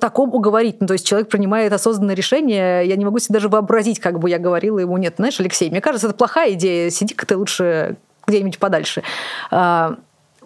таком 0.00 0.34
уговорить. 0.34 0.80
Ну, 0.80 0.86
то 0.86 0.92
есть 0.92 1.06
человек 1.06 1.28
принимает 1.28 1.72
осознанное 1.72 2.14
решение, 2.14 2.86
я 2.86 2.96
не 2.96 3.04
могу 3.04 3.18
себе 3.18 3.34
даже 3.34 3.48
вообразить, 3.48 4.00
как 4.00 4.18
бы 4.18 4.28
я 4.28 4.38
говорила 4.38 4.78
ему, 4.78 4.97
нет, 4.98 5.14
знаешь, 5.16 5.40
Алексей, 5.40 5.70
мне 5.70 5.80
кажется, 5.80 6.08
это 6.08 6.16
плохая 6.16 6.52
идея, 6.52 6.90
сиди-ка 6.90 7.26
ты 7.26 7.36
лучше 7.36 7.96
где-нибудь 8.26 8.58
подальше. 8.58 9.02
А, 9.50 9.96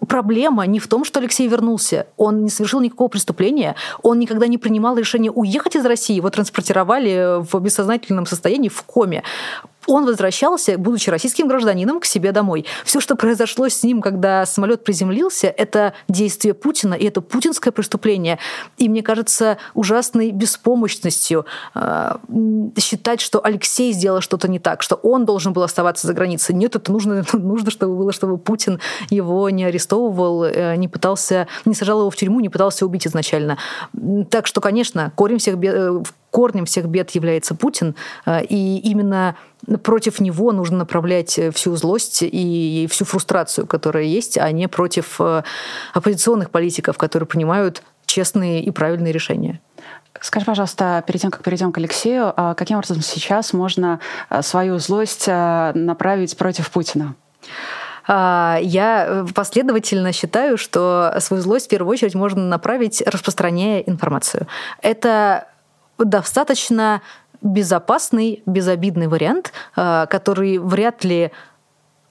проблема 0.07 0.65
не 0.65 0.79
в 0.79 0.87
том, 0.87 1.05
что 1.05 1.19
Алексей 1.19 1.47
вернулся. 1.47 2.07
Он 2.17 2.43
не 2.43 2.49
совершил 2.49 2.79
никакого 2.79 3.09
преступления. 3.09 3.75
Он 4.01 4.19
никогда 4.19 4.47
не 4.47 4.57
принимал 4.57 4.97
решение 4.97 5.31
уехать 5.31 5.75
из 5.75 5.85
России. 5.85 6.15
Его 6.15 6.29
транспортировали 6.29 7.41
в 7.41 7.59
бессознательном 7.59 8.25
состоянии 8.25 8.69
в 8.69 8.83
коме 8.83 9.23
он 9.87 10.05
возвращался, 10.05 10.77
будучи 10.77 11.09
российским 11.09 11.47
гражданином, 11.47 11.99
к 11.99 12.05
себе 12.05 12.31
домой. 12.31 12.65
Все, 12.85 12.99
что 12.99 13.15
произошло 13.15 13.67
с 13.67 13.83
ним, 13.83 14.01
когда 14.01 14.45
самолет 14.45 14.83
приземлился, 14.83 15.47
это 15.47 15.93
действие 16.07 16.53
Путина, 16.53 16.93
и 16.93 17.05
это 17.05 17.21
путинское 17.21 17.71
преступление. 17.71 18.39
И 18.77 18.89
мне 18.89 19.01
кажется 19.03 19.57
ужасной 19.73 20.31
беспомощностью 20.31 21.45
э, 21.75 22.15
считать, 22.77 23.21
что 23.21 23.43
Алексей 23.43 23.93
сделал 23.93 24.21
что-то 24.21 24.47
не 24.47 24.59
так, 24.59 24.81
что 24.81 24.95
он 24.95 25.25
должен 25.25 25.53
был 25.53 25.63
оставаться 25.63 26.07
за 26.07 26.13
границей. 26.13 26.55
Нет, 26.55 26.75
это 26.75 26.91
нужно, 26.91 27.23
нужно 27.33 27.71
чтобы 27.71 27.95
было, 27.95 28.11
чтобы 28.11 28.37
Путин 28.37 28.79
его 29.09 29.49
не 29.49 29.65
арестовывал, 29.65 30.45
э, 30.45 30.75
не 30.75 30.87
пытался, 30.87 31.47
не 31.65 31.75
сажал 31.75 31.99
его 32.01 32.09
в 32.09 32.15
тюрьму, 32.15 32.39
не 32.39 32.49
пытался 32.49 32.85
убить 32.85 33.07
изначально. 33.07 33.57
Так 34.29 34.47
что, 34.47 34.61
конечно, 34.61 35.11
корень 35.15 35.39
всех 35.39 35.57
бед, 35.57 35.73
э, 35.75 36.03
корнем 36.33 36.65
всех 36.65 36.87
бед 36.87 37.11
является 37.11 37.53
Путин, 37.53 37.95
э, 38.25 38.43
и 38.43 38.79
именно 38.79 39.35
против 39.83 40.19
него 40.19 40.51
нужно 40.51 40.79
направлять 40.79 41.37
э, 41.37 41.51
всю 41.51 41.75
злость 41.75 42.23
и 42.23 42.87
всю 42.89 43.05
фрустрацию, 43.05 43.67
которая 43.67 44.05
есть, 44.05 44.37
а 44.39 44.51
не 44.51 44.67
против 44.67 45.21
э, 45.21 45.43
оппозиционных 45.93 46.49
политиков, 46.49 46.97
которые 46.97 47.27
принимают 47.27 47.83
честные 48.07 48.63
и 48.63 48.71
правильные 48.71 49.13
решения. 49.13 49.61
Скажи, 50.19 50.45
пожалуйста, 50.45 51.03
перед 51.05 51.21
тем, 51.21 51.31
как 51.31 51.43
перейдем 51.43 51.71
к 51.71 51.77
Алексею, 51.77 52.33
а 52.35 52.55
каким 52.55 52.77
образом 52.77 53.01
сейчас 53.01 53.53
можно 53.53 53.99
свою 54.41 54.79
злость 54.79 55.27
направить 55.27 56.37
против 56.37 56.69
Путина? 56.71 57.15
А, 58.07 58.59
я 58.61 59.25
последовательно 59.33 60.11
считаю, 60.13 60.57
что 60.57 61.15
свою 61.19 61.41
злость 61.41 61.65
в 61.65 61.69
первую 61.69 61.91
очередь 61.91 62.15
можно 62.15 62.43
направить, 62.43 63.01
распространяя 63.05 63.79
информацию. 63.79 64.47
Это 64.81 65.47
достаточно 65.97 67.01
безопасный, 67.41 68.41
безобидный 68.45 69.07
вариант, 69.07 69.51
э, 69.75 70.05
который 70.09 70.57
вряд 70.57 71.03
ли 71.03 71.31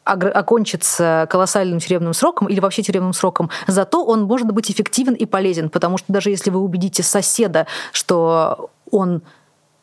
окончится 0.05 1.29
колоссальным 1.31 1.79
тюремным 1.79 2.12
сроком 2.12 2.49
или 2.49 2.59
вообще 2.59 2.83
тюремным 2.83 3.12
сроком, 3.12 3.51
зато 3.68 4.05
он 4.05 4.25
может 4.25 4.51
быть 4.51 4.68
эффективен 4.68 5.14
и 5.14 5.27
полезен, 5.27 5.71
потому 5.71 5.97
что 5.97 6.12
даже 6.12 6.31
если 6.31 6.51
вы 6.51 6.59
убедите 6.59 7.05
соседа, 7.05 7.68
что 7.92 8.71
он 8.90 9.23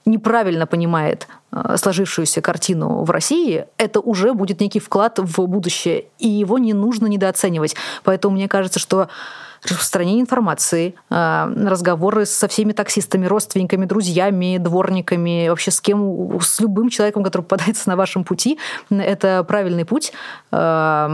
неправильно 0.05 0.67
понимает 0.67 1.27
э, 1.51 1.75
сложившуюся 1.77 2.41
картину 2.41 3.03
в 3.03 3.11
России, 3.11 3.65
это 3.77 3.99
уже 4.01 4.33
будет 4.33 4.59
некий 4.59 4.79
вклад 4.79 5.19
в 5.19 5.47
будущее, 5.47 6.05
и 6.17 6.27
его 6.27 6.57
не 6.57 6.73
нужно 6.73 7.07
недооценивать. 7.07 7.75
Поэтому 8.03 8.35
мне 8.35 8.47
кажется, 8.47 8.79
что 8.79 9.07
распространение 9.63 10.21
информации, 10.21 10.95
а, 11.09 11.51
разговоры 11.65 12.25
со 12.25 12.47
всеми 12.47 12.71
таксистами, 12.71 13.25
родственниками, 13.25 13.85
друзьями, 13.85 14.57
дворниками, 14.57 15.47
вообще 15.49 15.71
с 15.71 15.81
кем, 15.81 16.39
с 16.41 16.59
любым 16.59 16.89
человеком, 16.89 17.23
который 17.23 17.41
попадается 17.41 17.89
на 17.89 17.95
вашем 17.95 18.23
пути, 18.23 18.57
это 18.89 19.43
правильный 19.43 19.85
путь. 19.85 20.13
А, 20.51 21.11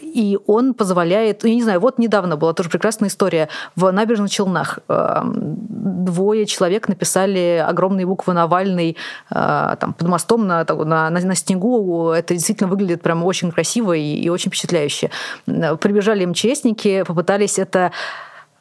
и 0.00 0.38
он 0.46 0.74
позволяет, 0.74 1.44
я 1.44 1.54
не 1.54 1.62
знаю, 1.62 1.80
вот 1.80 1.98
недавно 1.98 2.36
была 2.36 2.52
тоже 2.52 2.68
прекрасная 2.68 3.08
история 3.08 3.48
в 3.74 3.90
набережных 3.90 4.30
Челнах. 4.30 4.78
А, 4.88 5.24
двое 5.26 6.46
человек 6.46 6.88
написали 6.88 7.64
огромные 7.66 8.06
буквы 8.06 8.34
Навальный 8.34 8.96
там, 9.28 9.94
под 9.98 10.08
мостом 10.08 10.46
на, 10.46 10.64
на, 10.64 11.10
на 11.10 11.34
снегу. 11.34 12.10
Это 12.10 12.34
действительно 12.34 12.68
выглядит 12.68 13.02
прям 13.02 13.24
очень 13.24 13.50
красиво 13.50 13.92
и, 13.92 14.20
и 14.20 14.28
очень 14.28 14.50
впечатляюще. 14.50 15.10
Прибежали 15.46 16.24
МЧСники, 16.24 17.02
попытались 17.02 17.58
это 17.58 17.85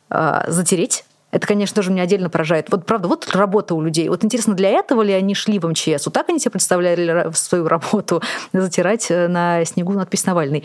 э, 0.10 0.44
затереть. 0.48 1.06
Это, 1.32 1.48
конечно 1.48 1.82
же, 1.82 1.92
меня 1.92 2.04
отдельно 2.04 2.30
поражает. 2.30 2.68
Вот 2.72 2.86
правда, 2.86 3.10
вот 3.10 3.36
работа 3.36 3.76
у 3.76 3.82
людей. 3.82 4.08
Вот 4.08 4.24
интересно, 4.24 4.54
для 4.54 4.70
этого 4.70 5.02
ли 5.02 5.12
они 5.12 5.36
шли 5.36 5.60
в 5.60 5.68
МЧС? 5.68 6.06
Вот 6.06 6.14
так 6.14 6.30
они 6.30 6.40
себе 6.40 6.52
представляли 6.52 7.30
свою 7.34 7.68
работу 7.68 8.22
затирать 8.54 9.08
э, 9.10 9.28
на 9.28 9.66
снегу 9.66 9.94
надпись 9.94 10.26
Навальный. 10.26 10.64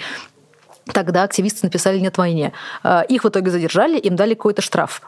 Тогда 0.93 1.25
активисты 1.25 1.67
написали 1.67 1.99
«нет 1.99 2.17
войне». 2.19 2.53
А, 2.83 3.03
их 3.03 3.25
в 3.25 3.29
итоге 3.29 3.51
задержали, 3.51 3.99
им 3.99 4.17
дали 4.17 4.35
какой-то 4.35 4.63
штраф. 4.63 5.03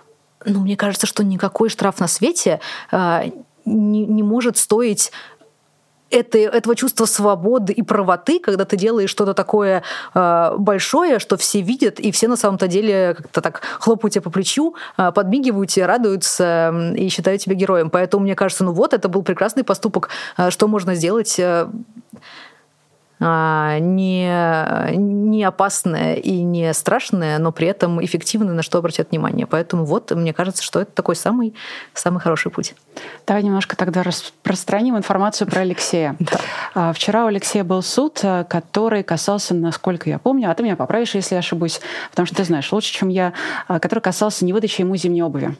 Ну, 0.45 0.61
мне 0.61 0.77
кажется, 0.77 1.07
что 1.07 1.25
никакой 1.25 1.69
штраф 1.69 2.01
на 2.01 2.09
свете 2.09 2.61
а, 2.91 3.25
не, 3.65 4.07
не 4.07 4.23
может 4.23 4.57
стоить 4.57 5.12
это, 6.12 6.38
этого 6.38 6.77
чувства 6.77 7.07
свободы 7.07 7.72
и 7.72 7.83
правоты, 7.83 8.38
когда 8.38 8.64
ты 8.64 8.77
делаешь 8.77 9.11
что-то 9.11 9.35
такое 9.35 9.83
э, 10.14 10.55
большое, 10.59 11.18
что 11.18 11.37
все 11.37 11.62
видят, 11.62 11.98
и 12.01 12.12
все 12.12 12.29
на 12.29 12.37
самом-то 12.37 12.68
деле 12.68 13.14
как-то 13.14 13.40
так 13.40 13.62
хлопают 13.81 14.14
тебя 14.14 14.22
по 14.22 14.31
плечу, 14.31 14.75
э, 14.98 15.11
подмигивают 15.12 15.70
тебе, 15.70 15.87
радуются 15.87 16.70
э, 16.72 16.94
и 16.96 17.09
считают 17.09 17.42
тебя 17.42 17.55
героем. 17.55 17.90
Поэтому 17.90 18.25
мне 18.25 18.35
кажется, 18.35 18.64
ну 18.64 18.72
вот, 18.72 18.94
это 18.94 19.09
был 19.09 19.22
прекрасный 19.22 19.64
поступок. 19.64 20.11
Э, 20.37 20.51
что 20.51 20.68
можно 20.68 20.94
сделать? 20.94 21.38
Э, 21.38 21.68
не, 23.23 24.97
не 24.97 25.45
опасное 25.45 26.15
и 26.15 26.43
не 26.43 26.73
страшное, 26.75 27.39
но 27.39 27.53
при 27.53 27.69
этом 27.69 28.05
эффективное, 28.05 28.55
на 28.55 28.63
что 28.63 28.79
обратят 28.79 29.11
внимание. 29.11 29.47
Поэтому 29.47 29.85
вот, 29.85 30.11
мне 30.13 30.33
кажется, 30.33 30.63
что 30.63 30.81
это 30.81 30.93
такой 30.93 31.17
самый, 31.17 31.55
самый 31.95 32.21
хороший 32.21 32.51
путь. 32.51 32.75
Давай 33.27 33.43
немножко 33.43 33.77
тогда 33.77 34.03
распространим 34.03 34.97
информацию 34.97 35.49
про 35.49 35.61
Алексея. 35.61 36.17
А, 36.75 36.95
вчера 36.95 37.25
у 37.25 37.27
Алексея 37.27 37.65
был 37.65 37.83
суд, 37.83 38.21
э, 38.23 38.45
который 38.49 39.03
касался, 39.03 39.53
насколько 39.53 40.09
я 40.09 40.19
помню, 40.19 40.51
а 40.51 40.55
ты 40.55 40.63
меня 40.63 40.75
поправишь, 40.75 41.15
если 41.15 41.35
я 41.35 41.41
ошибусь, 41.41 41.83
потому 42.11 42.25
что 42.25 42.37
ты 42.37 42.45
знаешь 42.45 42.73
лучше, 42.73 42.91
чем 42.95 43.11
я, 43.11 43.35
а, 43.69 43.79
который 43.79 44.01
касался 44.01 44.47
невыдачи 44.47 44.81
ему 44.81 44.97
зимней 44.97 45.21
обуви. 45.21 45.55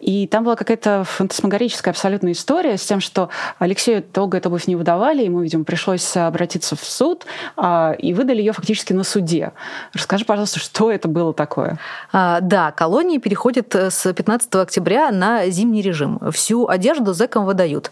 И 0.00 0.28
там 0.28 0.44
была 0.44 0.54
какая-то 0.54 1.02
фантасмагорическая 1.02 1.90
абсолютная 1.90 2.30
история 2.30 2.78
с 2.78 2.86
тем, 2.86 3.00
что 3.00 3.28
Алексею 3.58 4.04
долго 4.14 4.38
эту 4.38 4.50
обувь 4.50 4.68
не 4.68 4.76
выдавали, 4.76 5.24
ему, 5.24 5.40
видимо, 5.40 5.64
пришлось 5.64 6.16
обратиться 6.16 6.76
в 6.76 6.84
суд, 6.90 7.26
а, 7.56 7.94
и 7.98 8.14
выдали 8.14 8.38
ее 8.38 8.52
фактически 8.52 8.92
на 8.92 9.04
суде. 9.04 9.52
Расскажи, 9.92 10.24
пожалуйста, 10.24 10.60
что 10.60 10.90
это 10.90 11.08
было 11.08 11.32
такое? 11.32 11.78
А, 12.12 12.40
да, 12.40 12.72
колонии 12.72 13.18
переходят 13.18 13.74
э, 13.74 13.90
с 13.90 14.12
15 14.12 14.54
октября 14.56 15.10
на 15.10 15.46
зимний 15.48 15.82
режим. 15.82 16.20
Всю 16.32 16.68
одежду 16.68 17.12
зэкам 17.12 17.44
выдают. 17.44 17.90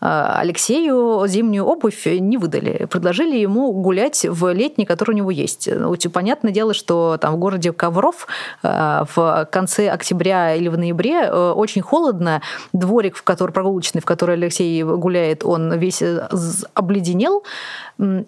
А, 0.00 0.38
Алексею 0.40 1.26
зимнюю 1.26 1.64
обувь 1.64 2.06
не 2.06 2.36
выдали. 2.36 2.86
Предложили 2.90 3.36
ему 3.36 3.72
гулять 3.72 4.24
в 4.28 4.52
летний, 4.52 4.84
который 4.84 5.12
у 5.12 5.16
него 5.16 5.30
есть. 5.30 5.68
Ну, 5.72 5.94
понятное 6.12 6.52
дело, 6.52 6.74
что 6.74 7.18
там 7.20 7.34
в 7.34 7.38
городе 7.38 7.72
Ковров 7.72 8.26
в 8.62 9.48
конце 9.50 9.88
октября 9.88 10.54
или 10.54 10.68
в 10.68 10.78
ноябре 10.78 11.22
э, 11.22 11.52
очень 11.52 11.82
холодно. 11.82 12.42
Дворик, 12.72 13.16
в 13.16 13.22
который 13.22 13.52
прогулочный, 13.52 14.00
в 14.00 14.04
который 14.04 14.36
Алексей 14.36 14.82
гуляет, 14.82 15.44
он 15.44 15.72
весь 15.78 16.02
э, 16.02 16.28
обледенел. 16.74 17.42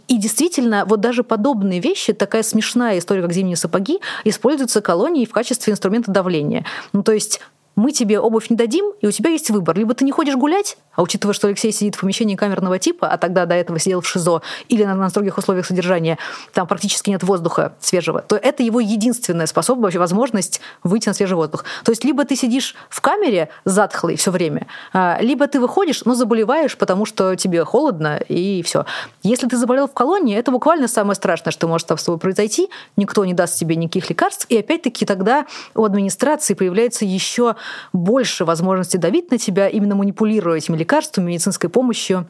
И 0.08 0.16
действительно, 0.16 0.84
вот 0.86 1.00
даже 1.00 1.22
подобные 1.22 1.80
вещи, 1.80 2.12
такая 2.14 2.42
смешная 2.42 2.98
история, 2.98 3.22
как 3.22 3.32
зимние 3.32 3.56
сапоги, 3.56 4.00
используются 4.24 4.80
колонией 4.80 5.26
в 5.26 5.32
качестве 5.32 5.72
инструмента 5.72 6.10
давления. 6.10 6.64
Ну, 6.92 7.02
то 7.02 7.12
есть 7.12 7.40
мы 7.78 7.92
тебе 7.92 8.18
обувь 8.18 8.50
не 8.50 8.56
дадим, 8.56 8.92
и 9.00 9.06
у 9.06 9.12
тебя 9.12 9.30
есть 9.30 9.50
выбор. 9.50 9.78
Либо 9.78 9.94
ты 9.94 10.04
не 10.04 10.10
ходишь 10.10 10.34
гулять, 10.34 10.76
а 10.96 11.02
учитывая, 11.02 11.32
что 11.32 11.46
Алексей 11.46 11.70
сидит 11.70 11.94
в 11.94 12.00
помещении 12.00 12.34
камерного 12.34 12.80
типа, 12.80 13.06
а 13.06 13.18
тогда 13.18 13.46
до 13.46 13.54
этого 13.54 13.78
сидел 13.78 14.00
в 14.00 14.08
ШИЗО 14.08 14.42
или 14.68 14.82
на, 14.82 14.96
на 14.96 15.08
строгих 15.10 15.38
условиях 15.38 15.64
содержания, 15.64 16.18
там 16.52 16.66
практически 16.66 17.10
нет 17.10 17.22
воздуха 17.22 17.74
свежего, 17.78 18.20
то 18.20 18.34
это 18.34 18.64
его 18.64 18.80
единственная 18.80 19.46
способность, 19.46 19.84
вообще 19.84 20.00
возможность 20.00 20.60
выйти 20.82 21.06
на 21.06 21.14
свежий 21.14 21.36
воздух. 21.36 21.64
То 21.84 21.92
есть 21.92 22.02
либо 22.02 22.24
ты 22.24 22.34
сидишь 22.34 22.74
в 22.90 23.00
камере 23.00 23.48
затхлый 23.64 24.16
все 24.16 24.32
время, 24.32 24.66
а, 24.92 25.18
либо 25.20 25.46
ты 25.46 25.60
выходишь, 25.60 26.04
но 26.04 26.14
заболеваешь, 26.14 26.76
потому 26.76 27.04
что 27.04 27.36
тебе 27.36 27.64
холодно, 27.64 28.16
и 28.16 28.62
все. 28.64 28.86
Если 29.22 29.46
ты 29.46 29.56
заболел 29.56 29.86
в 29.86 29.92
колонии, 29.92 30.36
это 30.36 30.50
буквально 30.50 30.88
самое 30.88 31.14
страшное, 31.14 31.52
что 31.52 31.68
может 31.68 31.88
с 31.88 32.02
тобой 32.02 32.18
произойти. 32.18 32.70
Никто 32.96 33.24
не 33.24 33.34
даст 33.34 33.56
тебе 33.56 33.76
никаких 33.76 34.10
лекарств, 34.10 34.46
и 34.48 34.58
опять-таки 34.58 35.06
тогда 35.06 35.46
у 35.76 35.84
администрации 35.84 36.54
появляется 36.54 37.04
еще 37.04 37.54
больше 37.92 38.44
возможности 38.44 38.96
давить 38.96 39.30
на 39.30 39.38
тебя, 39.38 39.68
именно 39.68 39.94
манипулируя 39.94 40.58
этими 40.58 40.76
лекарствами, 40.76 41.32
медицинской 41.32 41.70
помощью 41.70 42.26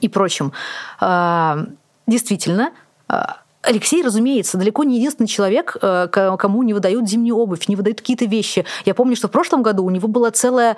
и 0.00 0.08
прочим. 0.08 0.52
А, 1.00 1.66
действительно, 2.06 2.72
а, 3.08 3.38
Алексей, 3.62 4.02
разумеется, 4.02 4.58
далеко 4.58 4.82
не 4.82 4.96
единственный 4.96 5.28
человек, 5.28 5.76
э, 5.80 6.08
кому 6.10 6.62
не 6.64 6.74
выдают 6.74 7.08
зимнюю 7.08 7.36
обувь, 7.36 7.68
не 7.68 7.76
выдают 7.76 8.00
какие-то 8.00 8.24
вещи. 8.24 8.64
Я 8.84 8.94
помню, 8.94 9.14
что 9.14 9.28
в 9.28 9.30
прошлом 9.30 9.62
году 9.62 9.84
у 9.84 9.90
него 9.90 10.08
была 10.08 10.32
целая 10.32 10.76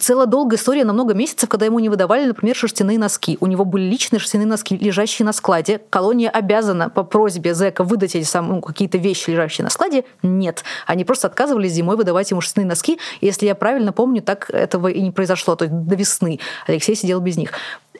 целая 0.00 0.26
долгая 0.26 0.58
история 0.58 0.84
на 0.84 0.92
много 0.92 1.14
месяцев, 1.14 1.48
когда 1.48 1.66
ему 1.66 1.78
не 1.78 1.88
выдавали, 1.88 2.26
например, 2.26 2.56
шерстяные 2.56 2.98
носки. 2.98 3.38
У 3.40 3.46
него 3.46 3.64
были 3.64 3.84
личные 3.84 4.20
шерстяные 4.20 4.46
носки, 4.46 4.76
лежащие 4.76 5.24
на 5.26 5.32
складе. 5.32 5.80
Колония 5.90 6.30
обязана 6.30 6.90
по 6.90 7.02
просьбе 7.02 7.54
зэка 7.54 7.84
выдать 7.84 8.14
эти 8.14 8.24
самые 8.24 8.56
ну, 8.56 8.60
какие-то 8.60 8.98
вещи, 8.98 9.30
лежащие 9.30 9.64
на 9.64 9.70
складе. 9.70 10.04
Нет. 10.22 10.64
Они 10.86 11.04
просто 11.04 11.26
отказывались 11.26 11.72
зимой 11.72 11.96
выдавать 11.96 12.30
ему 12.30 12.40
шерстяные 12.40 12.68
носки. 12.68 12.98
Если 13.20 13.46
я 13.46 13.54
правильно 13.54 13.92
помню, 13.92 14.22
так 14.22 14.50
этого 14.50 14.88
и 14.88 15.00
не 15.00 15.10
произошло. 15.10 15.56
То 15.56 15.64
есть 15.64 15.76
до 15.76 15.94
весны 15.94 16.40
Алексей 16.66 16.94
сидел 16.94 17.20
без 17.20 17.36
них. 17.36 17.52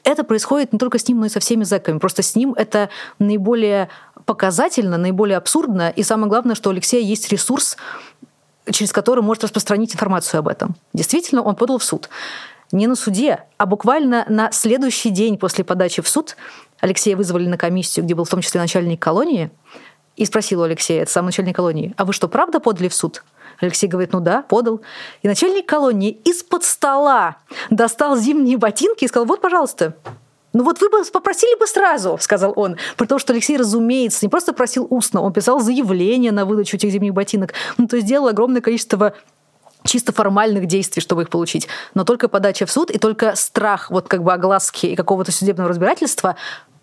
Это 0.05 0.23
происходит 0.23 0.73
не 0.73 0.79
только 0.79 1.01
с 1.01 1.09
ним, 1.09 1.19
но 1.19 1.27
и 1.27 1.29
со 1.29 1.41
всеми 1.41 1.65
зэками. 1.65 1.99
Просто 1.99 2.23
с 2.23 2.37
ним 2.37 2.55
это 2.55 2.91
наиболее 3.19 3.89
показательно, 4.25 4.99
наиболее 4.99 5.37
абсурдно. 5.37 5.91
И 5.91 6.03
самое 6.03 6.29
главное, 6.29 6.55
что 6.55 6.71
у 6.71 6.73
Алексея 6.73 7.03
есть 7.03 7.31
ресурс 7.33 7.77
через 8.71 8.93
который 8.93 9.23
может 9.23 9.45
распространить 9.45 9.95
информацию 9.95 10.41
об 10.41 10.49
этом. 10.49 10.77
Действительно, 10.93 11.43
он 11.43 11.55
подал 11.55 11.79
в 11.79 11.85
суд. 11.85 12.09
Не 12.73 12.87
на 12.87 12.97
суде, 12.97 13.45
а 13.59 13.67
буквально 13.67 14.25
на 14.29 14.51
следующий 14.51 15.11
день 15.11 15.39
после 15.39 15.65
подачи 15.65 16.03
в 16.03 16.09
суд 16.09 16.37
Алексея 16.81 17.17
вызвали 17.17 17.47
на 17.47 17.57
комиссию, 17.57 18.05
где 18.05 18.15
был 18.15 18.25
в 18.25 18.29
том 18.29 18.41
числе 18.41 18.61
начальник 18.61 19.01
колонии, 19.01 19.51
и 20.17 20.25
спросил 20.25 20.61
у 20.63 20.65
Алексея, 20.65 21.03
это 21.03 21.13
сам 21.13 21.27
начальник 21.27 21.55
колонии, 21.55 21.95
а 21.97 22.05
вы 22.05 22.13
что, 22.13 22.27
правда 22.29 22.59
подали 22.59 22.89
в 22.89 22.95
суд? 22.95 23.23
Алексей 23.61 23.87
говорит, 23.87 24.13
ну 24.13 24.21
да, 24.21 24.43
подал. 24.43 24.81
И 25.23 25.29
начальник 25.29 25.67
колонии 25.67 26.11
из-под 26.25 26.65
стола 26.65 27.37
достал 27.71 28.17
зимние 28.17 28.59
ботинки 28.59 29.05
и 29.05 29.09
сказал, 29.09 29.27
вот, 29.27 29.41
пожалуйста, 29.41 29.97
ну 30.57 30.65
вот 30.65 30.81
вы 30.81 30.89
бы 30.89 31.05
попросили 31.13 31.55
бы 31.59 31.67
сразу, 31.67 32.17
сказал 32.19 32.55
он. 32.57 32.79
При 32.97 33.07
том, 33.07 33.19
что 33.19 33.35
Алексей, 33.35 33.59
разумеется, 33.59 34.25
не 34.25 34.31
просто 34.31 34.55
просил 34.55 34.87
устно, 34.89 35.21
он 35.21 35.35
писал 35.35 35.61
заявление 35.61 36.33
на 36.33 36.47
выдачу 36.47 36.77
этих 36.77 36.91
зимних 36.91 37.13
ботинок. 37.13 37.53
Ну, 37.77 37.87
то 37.87 37.97
есть 37.97 38.07
сделал 38.07 38.29
огромное 38.29 38.63
количество 38.63 39.13
чисто 39.85 40.13
формальных 40.13 40.67
действий, 40.67 41.03
чтобы 41.03 41.23
их 41.23 41.29
получить. 41.29 41.69
Но 41.93 42.05
только 42.05 42.29
подача 42.29 42.65
в 42.65 42.73
суд 42.73 42.91
и 42.91 42.99
только 42.99 43.37
страх 43.37 43.91
вот 43.91 44.09
как 44.09 44.23
бы 44.23 44.33
огласки 44.33 44.87
и 44.87 44.97
какого-то 44.97 45.31
судебного 45.31 45.69
разбирательства, 45.69 46.37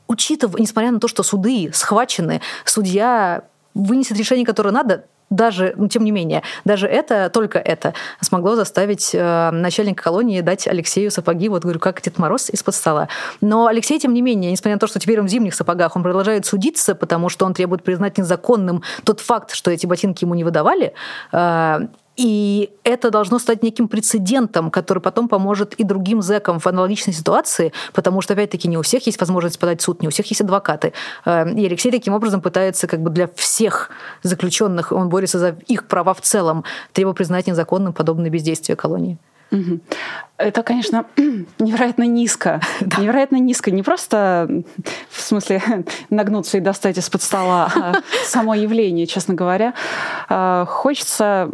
учитывая, 0.07 0.61
несмотря 0.61 0.91
на 0.91 0.99
то, 0.99 1.07
что 1.07 1.23
суды 1.23 1.71
схвачены, 1.73 2.41
судья 2.65 3.43
вынесет 3.73 4.17
решение, 4.17 4.45
которое 4.45 4.69
надо, 4.69 5.05
даже, 5.33 5.73
ну, 5.77 5.87
тем 5.87 6.03
не 6.03 6.11
менее, 6.11 6.43
даже 6.63 6.87
это, 6.87 7.29
только 7.29 7.59
это 7.59 7.93
смогло 8.21 8.55
заставить 8.55 9.11
э, 9.13 9.49
начальника 9.51 10.03
колонии 10.03 10.41
дать 10.41 10.67
Алексею 10.67 11.11
сапоги, 11.11 11.49
вот 11.49 11.63
говорю, 11.63 11.79
как 11.79 12.01
Дед 12.01 12.19
Мороз 12.19 12.49
из-под 12.49 12.75
стола. 12.75 13.07
Но 13.41 13.67
Алексей, 13.67 13.99
тем 13.99 14.13
не 14.13 14.21
менее, 14.21 14.51
несмотря 14.51 14.75
на 14.75 14.79
то, 14.79 14.87
что 14.87 14.99
теперь 14.99 15.19
он 15.19 15.25
в 15.25 15.29
зимних 15.29 15.55
сапогах, 15.55 15.95
он 15.95 16.03
продолжает 16.03 16.45
судиться, 16.45 16.93
потому 16.95 17.29
что 17.29 17.45
он 17.45 17.53
требует 17.53 17.83
признать 17.83 18.17
незаконным 18.17 18.83
тот 19.03 19.19
факт, 19.19 19.53
что 19.53 19.71
эти 19.71 19.85
ботинки 19.85 20.23
ему 20.23 20.35
не 20.35 20.43
выдавали, 20.43 20.93
э, 21.31 21.79
и 22.15 22.69
это 22.83 23.09
должно 23.09 23.39
стать 23.39 23.63
неким 23.63 23.87
прецедентом, 23.87 24.69
который 24.69 24.99
потом 24.99 25.27
поможет 25.27 25.73
и 25.73 25.83
другим 25.83 26.21
зэкам 26.21 26.59
в 26.59 26.67
аналогичной 26.67 27.13
ситуации, 27.13 27.73
потому 27.93 28.21
что, 28.21 28.33
опять-таки, 28.33 28.67
не 28.67 28.77
у 28.77 28.81
всех 28.81 29.05
есть 29.05 29.19
возможность 29.19 29.59
подать 29.59 29.81
в 29.81 29.83
суд, 29.83 30.01
не 30.01 30.07
у 30.07 30.11
всех 30.11 30.27
есть 30.27 30.41
адвокаты. 30.41 30.93
Э, 31.25 31.49
и 31.51 31.65
Алексей 31.65 31.91
таким 31.91 32.13
образом 32.13 32.41
пытается 32.41 32.87
как 32.87 33.01
бы 33.01 33.09
для 33.09 33.27
всех 33.35 33.89
заключенных, 34.21 34.91
он 34.91 35.09
борется 35.09 35.39
за 35.39 35.55
их 35.67 35.87
права 35.87 36.13
в 36.13 36.21
целом, 36.21 36.63
требуя 36.91 37.13
признать 37.13 37.47
незаконным 37.47 37.93
подобное 37.93 38.29
бездействие 38.29 38.75
колонии. 38.75 39.17
Это, 40.43 40.63
конечно, 40.63 41.05
невероятно 41.59 42.03
низко. 42.03 42.61
Да. 42.81 43.01
Невероятно 43.01 43.37
низко. 43.37 43.71
Не 43.71 43.81
просто 43.81 44.63
в 45.09 45.21
смысле 45.21 45.61
нагнуться 46.09 46.57
и 46.57 46.59
достать 46.59 46.97
из-под 46.97 47.21
стола 47.21 47.71
а 47.75 47.93
само 48.25 48.55
явление, 48.55 49.07
честно 49.07 49.33
говоря. 49.33 49.73
А, 50.29 50.65
хочется, 50.65 51.49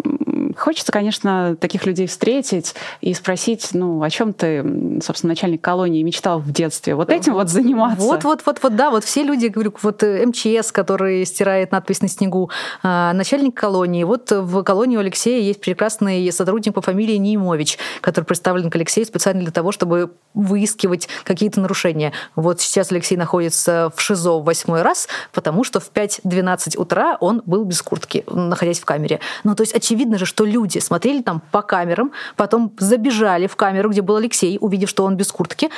хочется, 0.58 0.92
конечно, 0.92 1.56
таких 1.60 1.86
людей 1.86 2.08
встретить 2.08 2.76
и 3.02 3.14
спросить, 3.14 3.70
ну, 3.74 4.02
о 4.02 4.10
чем 4.10 4.34
ты, 4.34 5.00
собственно, 5.04 5.32
начальник 5.32 5.62
колонии 5.62 6.02
мечтал 6.02 6.40
в 6.40 6.52
детстве? 6.52 6.96
Вот 6.96 7.10
этим 7.10 7.34
вот 7.34 7.50
заниматься. 7.50 8.06
Вот, 8.06 8.24
вот, 8.24 8.42
вот, 8.46 8.60
вот, 8.64 8.76
да, 8.76 8.90
вот 8.90 9.04
все 9.04 9.24
люди, 9.24 9.48
говорю, 9.48 9.74
вот 9.82 10.04
э, 10.04 10.26
МЧС, 10.26 10.72
который 10.72 11.26
стирает 11.26 11.72
надпись 11.72 12.02
на 12.02 12.08
снегу, 12.08 12.50
а, 12.82 13.14
начальник 13.14 13.56
колонии. 13.56 14.04
Вот 14.04 14.32
в 14.32 14.64
колонии 14.64 14.98
у 14.98 15.00
Алексея 15.00 15.42
есть 15.42 15.62
прекрасный 15.62 16.32
сотрудник 16.32 16.74
по 16.74 16.82
фамилии 16.82 17.16
Нимович, 17.16 17.78
который 18.02 18.26
представлен 18.26 18.70
к 18.84 18.90
Алексею 18.90 19.06
специально 19.06 19.42
для 19.42 19.52
того, 19.52 19.72
чтобы 19.72 20.12
выискивать 20.34 21.08
какие-то 21.24 21.60
нарушения. 21.60 22.14
Вот 22.36 22.62
сейчас 22.62 22.92
Алексей 22.92 23.18
находится 23.18 23.92
в 23.96 24.02
ШИЗО 24.02 24.40
в 24.40 24.44
восьмой 24.44 24.82
раз, 24.82 25.08
потому 25.34 25.64
что 25.64 25.80
в 25.80 25.92
5-12 25.92 26.78
утра 26.78 27.18
он 27.20 27.42
был 27.46 27.64
без 27.66 27.82
куртки, 27.82 28.24
находясь 28.28 28.80
в 28.80 28.86
камере. 28.86 29.20
Ну, 29.44 29.56
то 29.56 29.62
есть 29.62 29.76
очевидно 29.76 30.18
же, 30.18 30.26
что 30.26 30.46
люди 30.46 30.80
смотрели 30.80 31.22
там 31.22 31.42
по 31.52 31.62
камерам, 31.62 32.12
потом 32.36 32.74
забежали 32.80 33.48
в 33.48 33.56
камеру, 33.56 33.90
где 33.90 34.02
был 34.02 34.16
Алексей, 34.16 34.58
увидев, 34.60 34.90
что 34.90 35.04
он 35.04 35.16
без 35.16 35.32
куртки, 35.32 35.70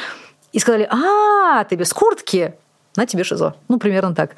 и 0.51 0.59
сказали, 0.59 0.87
а, 0.91 1.63
ты 1.63 1.75
без 1.75 1.93
куртки, 1.93 2.55
на 2.95 3.05
тебе 3.05 3.23
ШИЗО. 3.23 3.55
Ну, 3.69 3.79
примерно 3.79 4.13
так. 4.13 4.31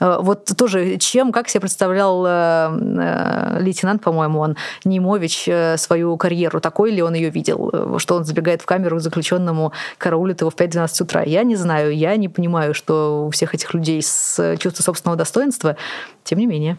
Э, 0.00 0.18
вот 0.20 0.50
тоже 0.56 0.96
чем, 0.96 1.30
как 1.32 1.48
себе 1.48 1.60
представлял 1.60 2.24
э, 2.26 2.30
э, 2.30 3.58
лейтенант, 3.60 4.02
по-моему, 4.02 4.40
он, 4.40 4.56
Немович, 4.84 5.48
свою 5.78 6.16
карьеру, 6.16 6.60
такой 6.60 6.90
ли 6.90 7.02
он 7.02 7.14
ее 7.14 7.30
видел, 7.30 7.98
что 7.98 8.16
он 8.16 8.24
забегает 8.24 8.62
в 8.62 8.66
камеру 8.66 8.96
к 8.96 9.00
заключенному, 9.00 9.72
караулит 9.98 10.40
его 10.40 10.50
в 10.50 10.56
5-12 10.56 11.02
утра. 11.02 11.22
Я 11.22 11.44
не 11.44 11.56
знаю, 11.56 11.94
я 11.94 12.16
не 12.16 12.28
понимаю, 12.28 12.74
что 12.74 13.26
у 13.26 13.30
всех 13.30 13.54
этих 13.54 13.72
людей 13.74 14.02
с 14.02 14.56
чувством 14.58 14.84
собственного 14.84 15.16
достоинства, 15.16 15.76
тем 16.24 16.38
не 16.38 16.46
менее. 16.46 16.76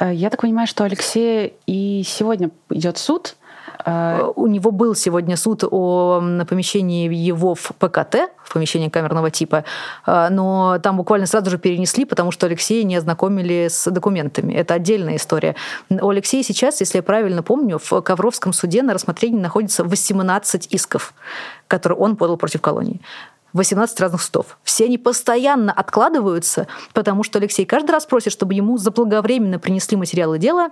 Я 0.00 0.30
так 0.30 0.40
понимаю, 0.40 0.66
что 0.66 0.84
Алексей 0.84 1.54
и 1.66 2.02
сегодня 2.04 2.50
идет 2.70 2.98
суд. 2.98 3.36
У 4.36 4.46
него 4.46 4.70
был 4.70 4.94
сегодня 4.94 5.36
суд 5.36 5.64
о 5.64 6.22
помещении 6.48 7.12
его 7.12 7.54
в 7.54 7.72
ПКТ, 7.78 8.30
в 8.44 8.52
помещении 8.52 8.88
камерного 8.88 9.30
типа, 9.30 9.64
а, 10.04 10.28
но 10.30 10.78
там 10.82 10.96
буквально 10.96 11.26
сразу 11.26 11.50
же 11.50 11.58
перенесли, 11.58 12.04
потому 12.04 12.30
что 12.30 12.46
Алексея 12.46 12.84
не 12.84 12.96
ознакомили 12.96 13.68
с 13.70 13.90
документами. 13.90 14.52
Это 14.52 14.74
отдельная 14.74 15.16
история. 15.16 15.56
У 15.88 16.08
Алексея 16.08 16.42
сейчас, 16.42 16.80
если 16.80 16.98
я 16.98 17.02
правильно 17.02 17.42
помню, 17.42 17.80
в 17.82 18.00
Ковровском 18.02 18.52
суде 18.52 18.82
на 18.82 18.94
рассмотрении 18.94 19.40
находится 19.40 19.84
18 19.84 20.72
исков, 20.72 21.14
которые 21.66 21.98
он 21.98 22.16
подал 22.16 22.36
против 22.36 22.60
колонии. 22.60 23.00
18 23.52 24.00
разных 24.00 24.22
судов. 24.22 24.58
Все 24.64 24.86
они 24.86 24.98
постоянно 24.98 25.72
откладываются, 25.72 26.68
потому 26.94 27.22
что 27.22 27.38
Алексей 27.38 27.66
каждый 27.66 27.90
раз 27.90 28.06
просит, 28.06 28.32
чтобы 28.32 28.54
ему 28.54 28.78
заблаговременно 28.78 29.58
принесли 29.58 29.96
материалы 29.96 30.38
дела, 30.38 30.70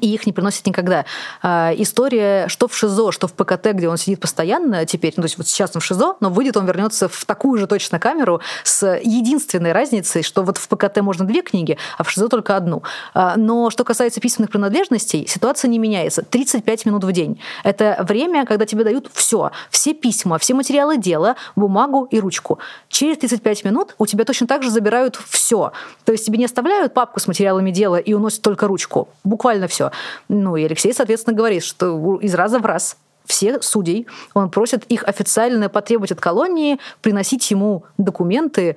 и 0.00 0.12
их 0.12 0.26
не 0.26 0.32
приносят 0.32 0.66
никогда. 0.66 1.04
А, 1.42 1.72
история, 1.76 2.48
что 2.48 2.68
в 2.68 2.76
ШИЗО, 2.76 3.12
что 3.12 3.26
в 3.26 3.32
ПКТ, 3.32 3.72
где 3.72 3.88
он 3.88 3.96
сидит 3.96 4.20
постоянно 4.20 4.86
теперь, 4.86 5.14
ну, 5.16 5.22
то 5.22 5.26
есть 5.26 5.38
вот 5.38 5.46
сейчас 5.46 5.72
он 5.74 5.80
в 5.80 5.84
ШИЗО, 5.84 6.16
но 6.20 6.30
выйдет 6.30 6.56
он 6.56 6.66
вернется 6.66 7.08
в 7.08 7.24
такую 7.24 7.58
же 7.58 7.66
точно 7.66 7.98
камеру 7.98 8.40
с 8.62 8.98
единственной 9.02 9.72
разницей, 9.72 10.22
что 10.22 10.42
вот 10.42 10.58
в 10.58 10.68
ПКТ 10.68 10.98
можно 10.98 11.26
две 11.26 11.42
книги, 11.42 11.78
а 11.98 12.04
в 12.04 12.10
ШИЗО 12.10 12.28
только 12.28 12.56
одну. 12.56 12.82
А, 13.14 13.36
но 13.36 13.70
что 13.70 13.84
касается 13.84 14.20
письменных 14.20 14.50
принадлежностей, 14.50 15.26
ситуация 15.26 15.68
не 15.68 15.78
меняется. 15.78 16.22
35 16.22 16.86
минут 16.86 17.04
в 17.04 17.12
день. 17.12 17.40
Это 17.62 18.04
время, 18.06 18.46
когда 18.46 18.66
тебе 18.66 18.84
дают 18.84 19.10
все, 19.12 19.50
все 19.70 19.94
письма, 19.94 20.38
все 20.38 20.54
материалы 20.54 20.96
дела, 20.96 21.36
бумагу 21.56 22.08
и 22.10 22.20
ручку. 22.20 22.58
Через 22.88 23.18
35 23.18 23.64
минут 23.64 23.94
у 23.98 24.06
тебя 24.06 24.24
точно 24.24 24.46
так 24.46 24.62
же 24.62 24.70
забирают 24.70 25.18
все. 25.28 25.72
То 26.04 26.12
есть 26.12 26.26
тебе 26.26 26.38
не 26.38 26.44
оставляют 26.44 26.94
папку 26.94 27.20
с 27.20 27.26
материалами 27.26 27.70
дела 27.70 27.96
и 27.96 28.12
уносят 28.12 28.42
только 28.42 28.66
ручку. 28.66 29.08
Буквально 29.24 29.68
все. 29.74 29.90
Ну 30.28 30.56
и 30.56 30.64
Алексей, 30.64 30.94
соответственно, 30.94 31.36
говорит, 31.36 31.64
что 31.64 32.16
из 32.16 32.34
раза 32.34 32.58
в 32.58 32.66
раз 32.66 32.96
все 33.26 33.60
судей, 33.60 34.06
он 34.34 34.50
просит 34.50 34.84
их 34.84 35.04
официально 35.04 35.68
потребовать 35.68 36.12
от 36.12 36.20
колонии 36.20 36.78
приносить 37.00 37.50
ему 37.50 37.84
документы 37.98 38.76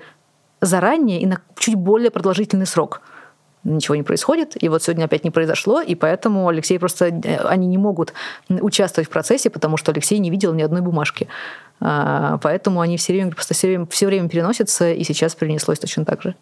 заранее 0.62 1.22
и 1.22 1.26
на 1.26 1.42
чуть 1.58 1.76
более 1.76 2.12
продолжительный 2.12 2.66
срок 2.66 3.02
ничего 3.64 3.96
не 3.96 4.04
происходит, 4.04 4.62
и 4.62 4.70
вот 4.70 4.84
сегодня 4.84 5.06
опять 5.06 5.24
не 5.24 5.32
произошло, 5.32 5.82
и 5.82 5.94
поэтому 5.96 6.48
Алексей 6.48 6.80
просто, 6.80 7.08
э, 7.08 7.38
они 7.44 7.68
не 7.68 7.78
могут 7.78 8.14
участвовать 8.50 9.10
в 9.10 9.12
процессе, 9.12 9.50
потому 9.50 9.78
что 9.78 9.92
Алексей 9.92 10.20
не 10.20 10.30
видел 10.30 10.54
ни 10.54 10.62
одной 10.62 10.82
бумажки. 10.82 11.28
А, 11.80 12.38
поэтому 12.42 12.82
они 12.82 12.98
все 12.98 13.14
время, 13.14 13.32
просто 13.32 13.54
все 13.54 13.68
время, 13.68 13.86
все 13.88 14.08
время 14.08 14.30
переносятся, 14.30 14.92
и 14.92 15.04
сейчас 15.04 15.36
перенеслось 15.36 15.80
точно 15.80 16.06
так 16.06 16.22
же. 16.22 16.36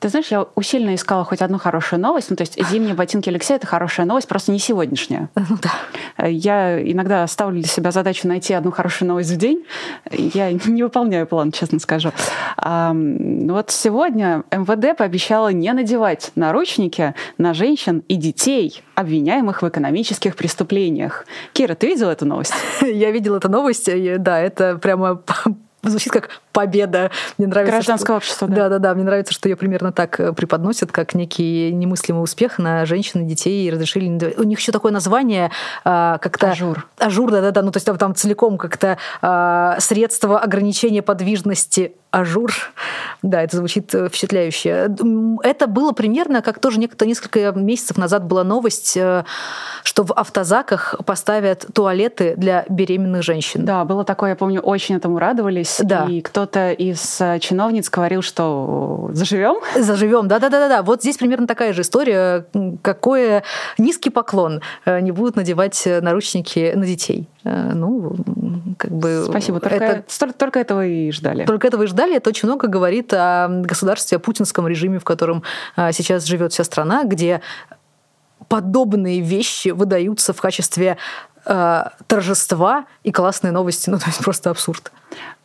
Ты 0.00 0.08
знаешь, 0.08 0.28
я 0.28 0.46
усиленно 0.54 0.94
искала 0.94 1.24
хоть 1.24 1.42
одну 1.42 1.58
хорошую 1.58 2.00
новость. 2.00 2.30
Ну, 2.30 2.36
то 2.36 2.42
есть 2.42 2.58
зимние 2.70 2.94
ботинки 2.94 3.28
Алексея— 3.28 3.56
это 3.58 3.66
хорошая 3.66 4.06
новость, 4.06 4.28
просто 4.28 4.52
не 4.52 4.58
сегодняшняя. 4.58 5.28
Ну 5.50 5.56
да. 5.60 6.26
Я 6.28 6.80
иногда 6.80 7.26
ставлю 7.26 7.60
для 7.60 7.68
себя 7.68 7.90
задачу 7.90 8.28
найти 8.28 8.54
одну 8.54 8.70
хорошую 8.70 9.08
новость 9.08 9.30
в 9.30 9.36
день. 9.36 9.64
Я 10.12 10.52
не 10.52 10.82
выполняю 10.82 11.26
план, 11.26 11.50
честно 11.50 11.80
скажу. 11.80 12.12
А, 12.56 12.94
вот 12.94 13.70
сегодня 13.70 14.44
МВД 14.52 14.96
пообещала 14.96 15.48
не 15.48 15.72
надевать 15.72 16.30
наручники 16.36 17.14
на 17.38 17.54
женщин 17.54 18.04
и 18.06 18.16
детей, 18.16 18.82
обвиняемых 18.94 19.62
в 19.62 19.68
экономических 19.68 20.36
преступлениях. 20.36 21.26
Кира, 21.52 21.74
ты 21.74 21.88
видела 21.88 22.10
эту 22.10 22.26
новость? 22.26 22.54
Я 22.80 23.10
видела 23.10 23.38
эту 23.38 23.48
новость. 23.48 23.90
Да, 24.18 24.38
это 24.38 24.78
прямо 24.80 25.22
звучит 25.82 26.12
как 26.12 26.40
победа. 26.52 27.10
Мне 27.38 27.46
нравится, 27.46 27.72
Гражданское 27.72 28.06
что... 28.06 28.16
общество, 28.16 28.48
да. 28.48 28.54
Да-да-да, 28.54 28.94
мне 28.94 29.04
нравится, 29.04 29.32
что 29.32 29.48
ее 29.48 29.56
примерно 29.56 29.92
так 29.92 30.18
э, 30.20 30.32
преподносят, 30.32 30.92
как 30.92 31.14
некий 31.14 31.72
немыслимый 31.72 32.22
успех 32.22 32.58
на 32.58 32.84
женщин 32.86 33.22
и 33.22 33.24
детей 33.24 33.66
и 33.66 33.70
разрешили... 33.70 34.34
У 34.36 34.42
них 34.42 34.58
еще 34.58 34.72
такое 34.72 34.92
название 34.92 35.50
а, 35.84 36.18
как-то... 36.18 36.50
Ажур. 36.50 36.86
Ажур, 36.98 37.30
да-да-да, 37.30 37.62
ну 37.62 37.70
то 37.70 37.76
есть 37.76 37.86
там, 37.86 37.98
там 37.98 38.14
целиком 38.14 38.58
как-то 38.58 38.98
а, 39.22 39.76
средство 39.80 40.38
ограничения 40.38 41.02
подвижности 41.02 41.94
ажур. 42.10 42.52
Да, 43.22 43.42
это 43.42 43.56
звучит 43.56 43.94
э, 43.94 44.08
впечатляюще. 44.08 44.88
Это 45.42 45.66
было 45.66 45.92
примерно, 45.92 46.42
как 46.42 46.58
тоже 46.58 46.80
несколько 46.80 47.52
месяцев 47.52 47.96
назад 47.96 48.24
была 48.24 48.44
новость, 48.44 48.96
э, 48.96 49.24
что 49.84 50.04
в 50.04 50.12
автозаках 50.12 50.96
поставят 51.06 51.66
туалеты 51.72 52.34
для 52.36 52.64
беременных 52.68 53.22
женщин. 53.22 53.64
Да, 53.64 53.84
было 53.84 54.04
такое, 54.04 54.30
я 54.30 54.36
помню, 54.36 54.60
очень 54.60 54.96
этому 54.96 55.18
радовались. 55.18 55.80
Да. 55.82 56.06
И 56.06 56.20
кто-то 56.40 56.72
из 56.72 57.20
э, 57.20 57.38
чиновниц 57.38 57.90
говорил, 57.90 58.22
что 58.22 59.10
заживем. 59.12 59.56
Заживем, 59.76 60.26
да-да-да-да. 60.26 60.82
Вот 60.82 61.02
здесь 61.02 61.18
примерно 61.18 61.46
такая 61.46 61.74
же 61.74 61.82
история. 61.82 62.46
Какой 62.80 63.42
низкий 63.76 64.08
поклон 64.08 64.62
не 64.86 65.10
будут 65.12 65.36
надевать 65.36 65.86
наручники 66.00 66.72
на 66.74 66.86
детей. 66.86 67.28
Ну, 67.44 68.16
как 68.78 68.90
бы... 68.90 69.24
Спасибо. 69.28 69.60
Только, 69.60 69.84
это... 69.84 70.32
только 70.32 70.60
этого 70.60 70.86
и 70.86 71.10
ждали. 71.10 71.44
Только 71.44 71.68
этого 71.68 71.82
и 71.82 71.86
ждали 71.86 72.16
это 72.16 72.30
очень 72.30 72.48
много 72.48 72.68
говорит 72.68 73.12
о 73.12 73.48
государстве, 73.48 74.16
о 74.16 74.18
путинском 74.18 74.66
режиме, 74.66 74.98
в 74.98 75.04
котором 75.04 75.42
сейчас 75.76 76.24
живет 76.24 76.54
вся 76.54 76.64
страна, 76.64 77.04
где 77.04 77.42
подобные 78.48 79.20
вещи 79.20 79.68
выдаются 79.68 80.32
в 80.32 80.40
качестве 80.40 80.96
э, 81.46 81.84
торжества 82.06 82.84
и 83.02 83.12
классные 83.12 83.52
новости. 83.52 83.90
Ну, 83.90 83.98
то 83.98 84.06
есть 84.06 84.22
просто 84.22 84.50
абсурд. 84.50 84.92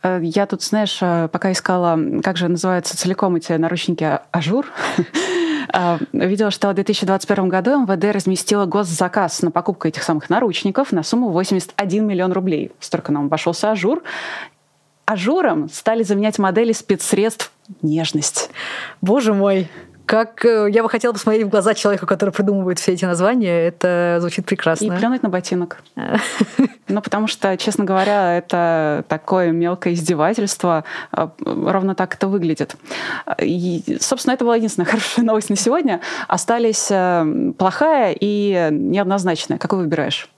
Э, 0.02 0.20
я 0.22 0.46
тут, 0.46 0.62
знаешь, 0.62 0.98
э, 1.00 1.28
пока 1.30 1.52
искала, 1.52 1.98
как 2.22 2.36
же 2.36 2.48
называются 2.48 2.96
целиком 2.96 3.36
эти 3.36 3.52
наручники 3.52 4.20
ажур, 4.30 4.66
видела, 6.12 6.50
что 6.50 6.68
в 6.68 6.74
2021 6.74 7.48
году 7.48 7.82
МВД 7.82 8.14
разместила 8.14 8.66
госзаказ 8.66 9.42
на 9.42 9.50
покупку 9.50 9.88
этих 9.88 10.02
самых 10.02 10.30
наручников 10.30 10.92
на 10.92 11.02
сумму 11.02 11.30
81 11.30 12.06
миллион 12.06 12.32
рублей. 12.32 12.72
Столько 12.80 13.12
нам 13.12 13.26
обошелся 13.26 13.70
ажур 13.70 14.02
ажуром 15.06 15.68
стали 15.70 16.02
заменять 16.02 16.38
модели 16.38 16.72
спецсредств 16.72 17.52
нежность. 17.80 18.50
Боже 19.00 19.32
мой, 19.32 19.68
как 20.06 20.44
э, 20.44 20.68
я 20.70 20.82
бы 20.82 20.88
хотела 20.88 21.12
посмотреть 21.12 21.46
в 21.46 21.48
глаза 21.48 21.74
человеку, 21.74 22.06
который 22.06 22.30
придумывает 22.30 22.78
все 22.78 22.92
эти 22.92 23.04
названия. 23.04 23.66
Это 23.66 24.18
звучит 24.20 24.46
прекрасно. 24.46 24.84
И 24.84 24.90
плюнуть 24.90 25.22
на 25.22 25.28
ботинок. 25.28 25.82
Ну, 26.88 27.02
потому 27.02 27.26
что, 27.26 27.56
честно 27.56 27.84
говоря, 27.84 28.38
это 28.38 29.04
такое 29.08 29.50
мелкое 29.50 29.94
издевательство. 29.94 30.84
А, 31.10 31.32
ровно 31.40 31.96
так 31.96 32.14
это 32.14 32.28
выглядит. 32.28 32.76
И, 33.42 33.98
собственно, 34.00 34.34
это 34.34 34.44
была 34.44 34.54
единственная 34.54 34.86
хорошая 34.90 35.24
новость 35.24 35.50
на 35.50 35.56
сегодня. 35.56 36.00
Остались 36.28 36.86
э, 36.90 37.52
плохая 37.58 38.16
и 38.18 38.68
неоднозначная. 38.70 39.58
Какую 39.58 39.82
выбираешь? 39.82 40.28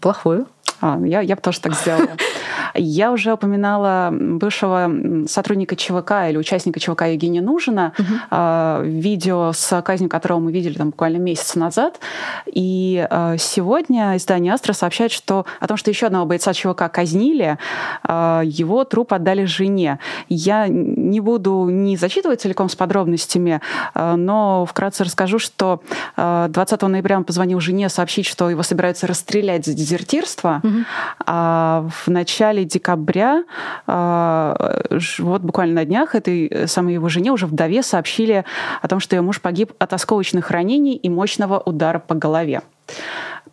Плохую. 0.00 0.48
А, 0.80 0.98
я, 1.04 1.20
я 1.20 1.36
бы 1.36 1.42
тоже 1.42 1.60
так 1.60 1.74
сделала. 1.74 2.08
Я 2.74 3.12
уже 3.12 3.32
упоминала 3.32 4.10
бывшего 4.12 4.90
сотрудника 5.26 5.76
ЧВК 5.76 6.12
или 6.28 6.36
участника 6.36 6.80
ЧВК 6.80 7.02
Евгения 7.02 7.40
Нужина, 7.40 7.92
угу. 7.98 8.84
видео 8.84 9.52
с 9.52 9.82
казнью 9.82 10.10
которого 10.10 10.40
мы 10.40 10.52
видели 10.52 10.74
там 10.74 10.90
буквально 10.90 11.18
месяц 11.18 11.54
назад. 11.54 12.00
И 12.46 13.06
а, 13.10 13.36
сегодня 13.38 14.16
издание 14.16 14.52
«Астра» 14.52 14.72
сообщает 14.72 15.12
что, 15.12 15.46
о 15.60 15.66
том, 15.66 15.76
что 15.76 15.90
еще 15.90 16.06
одного 16.06 16.26
бойца 16.26 16.52
ЧВК 16.52 16.90
казнили, 16.90 17.58
а, 18.02 18.42
его 18.44 18.84
труп 18.84 19.12
отдали 19.12 19.44
жене. 19.44 19.98
Я 20.28 20.66
не 20.68 21.20
буду 21.20 21.68
не 21.70 21.96
зачитывать 21.96 22.40
целиком 22.40 22.68
с 22.68 22.76
подробностями, 22.76 23.60
но 23.94 24.66
вкратце 24.66 25.04
расскажу, 25.04 25.38
что 25.38 25.82
20 26.16 26.82
ноября 26.82 27.18
он 27.18 27.24
позвонил 27.24 27.60
жене 27.60 27.88
сообщить, 27.88 28.26
что 28.26 28.50
его 28.50 28.62
собираются 28.62 29.06
расстрелять 29.06 29.66
за 29.66 29.74
дезертирство, 29.74 30.60
угу. 30.62 30.78
а 31.26 31.86
в 32.04 32.08
начале 32.08 32.59
начале 32.60 32.64
декабря, 32.64 33.44
а, 33.86 34.82
вот 35.18 35.42
буквально 35.42 35.74
на 35.74 35.84
днях, 35.84 36.14
этой 36.14 36.66
самой 36.66 36.94
его 36.94 37.08
жене, 37.08 37.32
уже 37.32 37.46
вдове, 37.46 37.82
сообщили 37.82 38.44
о 38.82 38.88
том, 38.88 39.00
что 39.00 39.16
ее 39.16 39.22
муж 39.22 39.40
погиб 39.40 39.72
от 39.78 39.92
осколочных 39.92 40.50
ранений 40.50 40.94
и 40.94 41.08
мощного 41.08 41.58
удара 41.58 41.98
по 41.98 42.14
голове. 42.14 42.62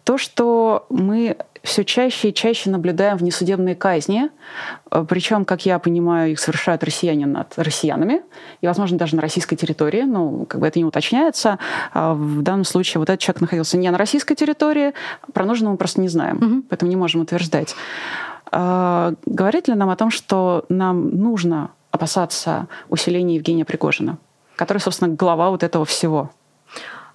То, 0.03 0.17
что 0.17 0.85
мы 0.89 1.37
все 1.63 1.83
чаще 1.83 2.29
и 2.29 2.33
чаще 2.33 2.69
наблюдаем 2.69 3.17
внесудебные 3.17 3.75
казни, 3.75 4.29
а, 4.89 5.03
причем, 5.03 5.43
как 5.45 5.65
я 5.65 5.79
понимаю, 5.79 6.31
их 6.31 6.39
совершают 6.39 6.83
россияне 6.83 7.25
над 7.25 7.53
россиянами, 7.57 8.21
и, 8.61 8.67
возможно, 8.67 8.97
даже 8.97 9.15
на 9.15 9.21
российской 9.21 9.55
территории, 9.55 10.03
ну, 10.03 10.45
как 10.45 10.61
бы 10.61 10.67
это 10.67 10.79
не 10.79 10.85
уточняется. 10.85 11.59
А 11.93 12.13
в 12.13 12.41
данном 12.41 12.63
случае 12.63 12.99
вот 12.99 13.09
этот 13.09 13.19
человек 13.19 13.41
находился 13.41 13.77
не 13.77 13.91
на 13.91 13.97
российской 13.97 14.35
территории, 14.35 14.93
про 15.33 15.45
нужного 15.45 15.73
мы 15.73 15.77
просто 15.77 16.01
не 16.01 16.07
знаем, 16.07 16.37
угу. 16.37 16.63
поэтому 16.69 16.89
не 16.89 16.95
можем 16.95 17.21
утверждать. 17.21 17.75
А, 18.51 19.13
говорит 19.25 19.67
ли 19.67 19.75
нам 19.75 19.89
о 19.89 19.95
том, 19.95 20.11
что 20.11 20.65
нам 20.69 21.09
нужно 21.09 21.71
опасаться 21.91 22.67
усиления 22.89 23.35
Евгения 23.35 23.65
Пригожина, 23.65 24.17
который, 24.55 24.79
собственно, 24.79 25.13
глава 25.13 25.49
вот 25.49 25.63
этого 25.63 25.85
всего? 25.85 26.31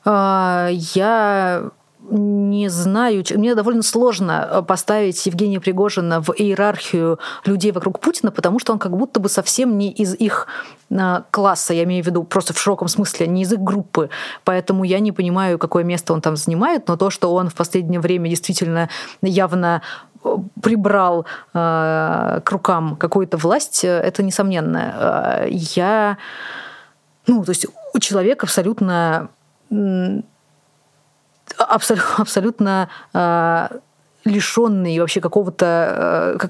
А, 0.04 0.68
я 0.70 1.70
не 2.10 2.68
знаю, 2.68 3.24
мне 3.36 3.54
довольно 3.54 3.82
сложно 3.82 4.48
э, 4.50 4.62
поставить 4.62 5.24
Евгения 5.24 5.60
Пригожина 5.60 6.20
в 6.20 6.30
иерархию 6.36 7.18
людей 7.44 7.72
вокруг 7.72 8.00
Путина, 8.00 8.32
потому 8.32 8.58
что 8.58 8.72
он 8.72 8.78
как 8.78 8.96
будто 8.96 9.20
бы 9.20 9.28
совсем 9.28 9.78
не 9.78 9.90
из 9.90 10.14
их 10.14 10.46
э, 10.90 11.22
класса, 11.30 11.74
я 11.74 11.84
имею 11.84 12.02
в 12.02 12.06
виду 12.06 12.24
просто 12.24 12.52
в 12.52 12.58
широком 12.58 12.88
смысле, 12.88 13.28
не 13.28 13.42
из 13.42 13.52
их 13.52 13.60
группы. 13.60 14.10
Поэтому 14.44 14.84
я 14.84 14.98
не 14.98 15.12
понимаю, 15.12 15.58
какое 15.58 15.84
место 15.84 16.12
он 16.12 16.20
там 16.20 16.36
занимает, 16.36 16.88
но 16.88 16.96
то, 16.96 17.10
что 17.10 17.32
он 17.32 17.48
в 17.48 17.54
последнее 17.54 18.00
время 18.00 18.28
действительно 18.28 18.88
явно 19.22 19.82
э, 20.24 20.36
прибрал 20.60 21.24
э, 21.54 22.40
к 22.44 22.50
рукам 22.50 22.96
какую-то 22.96 23.36
власть, 23.36 23.84
это 23.84 24.22
несомненно. 24.22 25.46
Я, 25.48 26.18
ну, 27.26 27.44
то 27.44 27.50
есть 27.50 27.66
у 27.94 27.98
человека 28.00 28.46
абсолютно 28.46 29.28
абсолютно, 31.58 32.14
абсолютно 32.18 32.88
э, 33.14 33.68
лишенный 34.24 34.98
вообще 34.98 35.20
какого-то 35.20 36.36
э, 36.40 36.48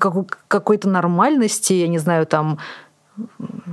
какой-то 0.49 0.89
нормальности, 0.89 1.73
я 1.73 1.89
не 1.89 1.99
знаю, 1.99 2.27
там 2.27 2.59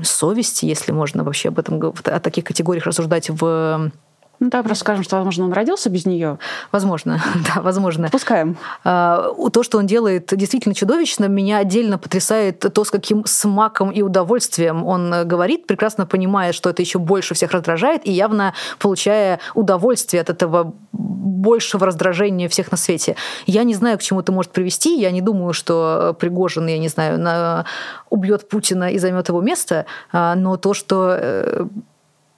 совести, 0.03 0.65
если 0.65 0.91
можно 0.91 1.23
вообще 1.23 1.49
об 1.49 1.59
этом 1.59 1.81
о 1.81 2.19
таких 2.19 2.43
категориях 2.43 2.85
рассуждать 2.85 3.29
в 3.29 3.91
ну, 4.39 4.49
да, 4.49 4.63
просто 4.63 4.81
скажем, 4.81 5.03
что, 5.03 5.17
возможно, 5.17 5.45
он 5.45 5.53
родился 5.53 5.89
без 5.89 6.05
нее. 6.05 6.39
Возможно, 6.71 7.21
да, 7.55 7.61
возможно. 7.61 8.09
Пускаем. 8.09 8.57
А, 8.83 9.33
то, 9.51 9.63
что 9.63 9.77
он 9.77 9.85
делает, 9.85 10.33
действительно 10.35 10.73
чудовищно. 10.73 11.25
Меня 11.25 11.57
отдельно 11.57 11.97
потрясает 11.97 12.59
то, 12.59 12.83
с 12.83 12.91
каким 12.91 13.25
смаком 13.25 13.91
и 13.91 14.01
удовольствием 14.01 14.85
он 14.85 15.27
говорит, 15.27 15.67
прекрасно 15.67 16.05
понимая, 16.05 16.53
что 16.53 16.69
это 16.69 16.81
еще 16.81 16.99
больше 16.99 17.33
всех 17.33 17.51
раздражает, 17.51 18.07
и 18.07 18.11
явно 18.11 18.53
получая 18.79 19.39
удовольствие 19.55 20.21
от 20.21 20.29
этого 20.29 20.73
большего 20.91 21.85
раздражения 21.85 22.47
всех 22.47 22.71
на 22.71 22.77
свете. 22.77 23.15
Я 23.45 23.63
не 23.63 23.73
знаю, 23.73 23.97
к 23.97 24.01
чему 24.01 24.21
это 24.21 24.31
может 24.31 24.51
привести. 24.51 24.99
Я 24.99 25.11
не 25.11 25.21
думаю, 25.21 25.53
что 25.53 26.15
Пригожин, 26.19 26.67
я 26.67 26.77
не 26.77 26.87
знаю, 26.87 27.19
на... 27.19 27.65
убьет 28.09 28.47
Путина 28.47 28.91
и 28.91 28.97
займет 28.99 29.29
его 29.29 29.41
место, 29.41 29.85
а, 30.11 30.35
но 30.35 30.57
то, 30.57 30.73
что 30.73 31.17
э, 31.19 31.65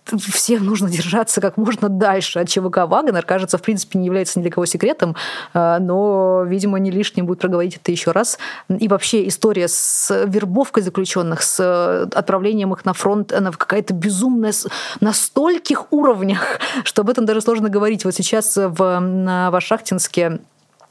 всем 0.06 0.66
нужно 0.66 0.90
держаться 0.90 1.42
как 1.42 1.58
можно 1.58 1.90
дальше 1.90 2.40
от 2.40 2.50
ЧВК 2.50 2.88
«Вагнер», 2.88 3.24
кажется, 3.26 3.58
в 3.58 3.62
принципе, 3.62 4.00
не 4.00 4.06
является 4.06 4.40
ни 4.40 4.44
для 4.44 4.52
кого 4.52 4.66
секретом, 4.66 5.16
э, 5.54 5.78
но, 5.80 6.44
видимо, 6.46 6.80
не 6.80 6.92
лишним 6.92 7.26
будет 7.26 7.40
проговорить 7.40 7.78
это 7.78 7.92
еще 7.92 8.12
раз. 8.12 8.38
И 8.68 8.88
вообще 8.88 9.28
история 9.28 9.68
с 9.68 10.26
вербовкой 10.26 10.84
заключенных, 10.84 11.42
с 11.44 12.10
отправлением 12.14 12.74
их 12.74 12.86
на 12.86 12.94
фронт, 12.94 13.32
она 13.32 13.52
какая-то 13.52 13.94
безумная 13.94 14.54
на 15.00 15.14
стольких 15.14 15.92
уровнях, 15.92 16.60
что 16.84 17.02
об 17.02 17.10
этом 17.10 17.26
даже 17.26 17.42
сложно 17.42 17.70
говорить. 17.70 18.06
Вот 18.06 18.16
сейчас 18.16 18.58
в, 18.58 19.00
на 19.00 19.52
Вашахтинске 19.52 20.40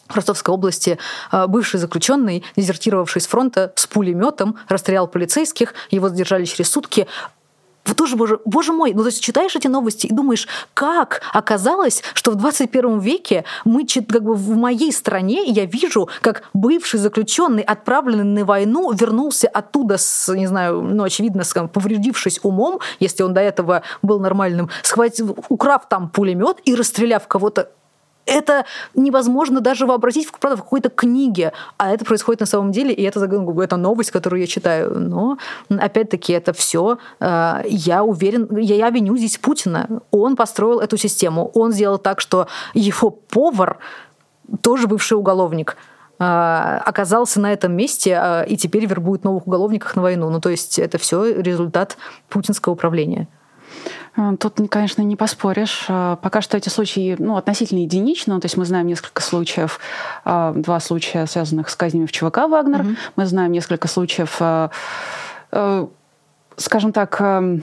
в 0.09 0.17
Ростовской 0.17 0.53
области 0.53 0.99
э, 1.33 1.47
бывший 1.47 1.79
заключенный, 1.79 2.45
дезертировавший 2.57 3.23
с 3.23 3.27
фронта 3.27 3.73
с 3.77 3.87
пулеметом, 3.87 4.57
расстрелял 4.69 5.07
полицейских, 5.07 5.75
его 5.91 6.09
задержали 6.09 6.45
через 6.45 6.71
сутки, 6.71 7.07
тоже, 8.01 8.16
боже, 8.16 8.39
боже 8.45 8.72
мой, 8.72 8.95
ну 8.95 9.03
то 9.03 9.09
есть 9.09 9.22
читаешь 9.22 9.55
эти 9.57 9.68
новости 9.68 10.07
и 10.07 10.14
думаешь, 10.14 10.49
как 10.74 11.22
оказалось, 11.33 12.03
что 12.14 12.31
в 12.31 12.37
21 12.37 12.99
веке 13.01 13.45
мы, 13.64 13.85
как 13.85 14.22
бы 14.22 14.35
в 14.35 14.57
моей 14.57 14.93
стране, 14.93 15.45
я 15.45 15.66
вижу, 15.66 16.09
как 16.22 16.45
бывший 16.55 16.99
заключенный, 16.99 17.62
отправленный 17.62 18.24
на 18.24 18.45
войну, 18.45 18.93
вернулся 18.93 19.49
оттуда 19.49 19.99
с, 19.99 20.35
не 20.35 20.47
знаю, 20.47 20.81
ну 20.81 21.05
очевидно, 21.05 21.45
с, 21.45 21.55
повредившись 21.68 22.41
умом, 22.43 22.81
если 23.01 23.22
он 23.22 23.35
до 23.35 23.41
этого 23.41 23.83
был 24.03 24.18
нормальным, 24.18 24.70
схватив, 24.83 25.33
украв 25.49 25.89
там 25.89 26.09
пулемет 26.09 26.57
и 26.64 26.74
расстреляв 26.74 27.28
кого-то 27.28 27.70
это 28.31 28.64
невозможно 28.95 29.61
даже 29.61 29.87
вообразить 29.87 30.31
правда, 30.39 30.57
в 30.57 30.62
какой-то 30.62 30.89
книге, 30.89 31.53
а 31.76 31.91
это 31.91 32.05
происходит 32.05 32.41
на 32.41 32.47
самом 32.47 32.70
деле, 32.70 32.95
и 32.95 33.03
это, 33.03 33.20
это 33.24 33.76
новость, 33.76 34.12
которую 34.12 34.41
я 34.41 34.47
читаю. 34.47 34.99
Но, 34.99 35.37
опять-таки, 35.68 36.33
это 36.33 36.53
все, 36.53 36.99
э, 37.18 37.62
я 37.66 38.05
уверен, 38.05 38.57
я, 38.57 38.76
я 38.76 38.91
виню 38.91 39.16
здесь 39.16 39.37
Путина. 39.37 39.89
Он 40.11 40.37
построил 40.37 40.78
эту 40.78 40.97
систему, 40.97 41.51
он 41.55 41.72
сделал 41.72 41.99
так, 41.99 42.20
что 42.20 42.47
его 42.72 43.11
повар 43.11 43.78
тоже 44.62 44.87
бывший 44.87 45.14
уголовник, 45.14 45.76
э, 46.18 46.24
оказался 46.24 47.41
на 47.41 47.53
этом 47.53 47.72
месте 47.72 48.18
э, 48.22 48.47
и 48.47 48.57
теперь 48.57 48.87
вербует 48.87 49.24
новых 49.24 49.49
уголовников 49.49 49.97
на 49.97 50.03
войну. 50.03 50.31
Ну, 50.31 50.41
то 50.41 50.51
есть 50.51 50.78
это 50.78 50.99
все 50.99 51.33
результат 51.41 51.97
путинского 52.28 52.74
управления. 52.74 53.26
Э, 54.17 54.37
тут, 54.39 54.61
конечно, 54.71 55.03
не 55.03 55.17
поспоришь. 55.17 55.87
Э, 55.89 56.17
пока 56.21 56.41
что 56.41 56.57
эти 56.57 56.69
случаи 56.69 57.17
ну, 57.19 57.37
относительно 57.37 57.81
единичны. 57.81 58.41
То 58.41 58.47
есть 58.47 58.57
мы 58.57 58.65
знаем 58.65 58.87
несколько 58.87 59.23
случаев, 59.23 59.81
э, 60.25 60.53
два 60.57 60.81
случая, 60.81 61.27
связанных 61.27 61.69
с 61.69 61.77
казнями 61.77 62.07
в 62.07 62.13
ЧВК 62.13 62.49
«Вагнер». 62.49 62.83
Mm-hmm. 62.83 62.97
Мы 63.17 63.27
знаем 63.27 63.53
несколько 63.53 63.89
случаев 63.89 64.41
скажем 66.61 66.93
так, 66.93 67.21
эм, 67.21 67.63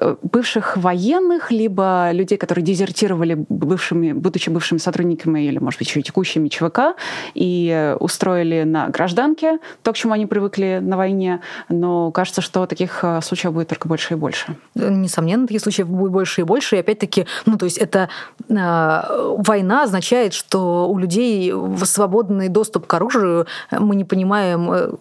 э, 0.00 0.16
бывших 0.22 0.76
военных, 0.76 1.50
либо 1.50 2.10
людей, 2.12 2.38
которые 2.38 2.64
дезертировали, 2.64 3.44
бывшими, 3.48 4.12
будучи 4.12 4.48
бывшими 4.48 4.78
сотрудниками 4.78 5.40
или, 5.40 5.58
может 5.58 5.78
быть, 5.78 5.88
еще 5.88 6.02
текущими 6.02 6.48
ЧВК, 6.48 6.96
и 7.34 7.96
устроили 7.98 8.62
на 8.62 8.88
гражданке 8.88 9.58
то, 9.82 9.92
к 9.92 9.96
чему 9.96 10.14
они 10.14 10.26
привыкли 10.26 10.78
на 10.80 10.96
войне. 10.96 11.40
Но 11.68 12.10
кажется, 12.12 12.40
что 12.40 12.66
таких 12.66 13.00
э, 13.02 13.20
случаев 13.22 13.52
будет 13.54 13.68
только 13.68 13.88
больше 13.88 14.14
и 14.14 14.16
больше. 14.16 14.56
Несомненно, 14.74 15.46
таких 15.46 15.62
случаев 15.62 15.88
будет 15.88 16.12
больше 16.12 16.42
и 16.42 16.44
больше. 16.44 16.76
И 16.76 16.78
опять-таки, 16.78 17.26
ну, 17.46 17.58
то 17.58 17.64
есть 17.64 17.78
это 17.78 18.08
э, 18.48 19.34
война 19.38 19.82
означает, 19.82 20.32
что 20.32 20.88
у 20.88 20.96
людей 20.98 21.52
свободный 21.84 22.48
доступ 22.48 22.86
к 22.86 22.94
оружию. 22.94 23.46
Мы 23.70 23.96
не 23.96 24.04
понимаем, 24.04 24.72
э, 24.72 24.92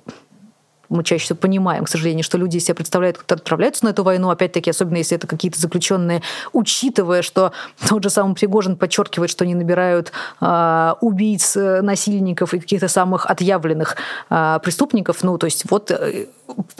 мы 0.91 1.03
чаще 1.03 1.23
всего 1.23 1.37
понимаем, 1.37 1.85
к 1.85 1.89
сожалению, 1.89 2.23
что 2.23 2.37
люди 2.37 2.57
себе 2.59 2.75
представляют, 2.75 3.17
кто 3.17 3.35
отправляются 3.35 3.85
на 3.85 3.89
эту 3.89 4.03
войну, 4.03 4.29
опять-таки, 4.29 4.69
особенно 4.69 4.97
если 4.97 5.17
это 5.17 5.25
какие-то 5.25 5.59
заключенные, 5.59 6.21
учитывая, 6.53 7.21
что 7.21 7.53
тот 7.89 8.03
же 8.03 8.09
самый 8.09 8.35
Пригожин 8.35 8.75
подчеркивает, 8.75 9.31
что 9.31 9.43
они 9.43 9.55
набирают 9.55 10.11
а, 10.39 10.93
э, 10.93 11.05
убийц, 11.05 11.55
насильников 11.55 12.53
и 12.53 12.59
каких-то 12.59 12.87
самых 12.87 13.25
отъявленных 13.25 13.95
э, 14.29 14.59
преступников. 14.63 15.23
Ну, 15.23 15.37
то 15.37 15.45
есть 15.45 15.63
вот 15.69 15.91
э, 15.91 16.27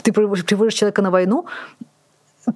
ты 0.02 0.12
приводишь 0.12 0.74
человека 0.74 1.02
на 1.02 1.10
войну, 1.10 1.46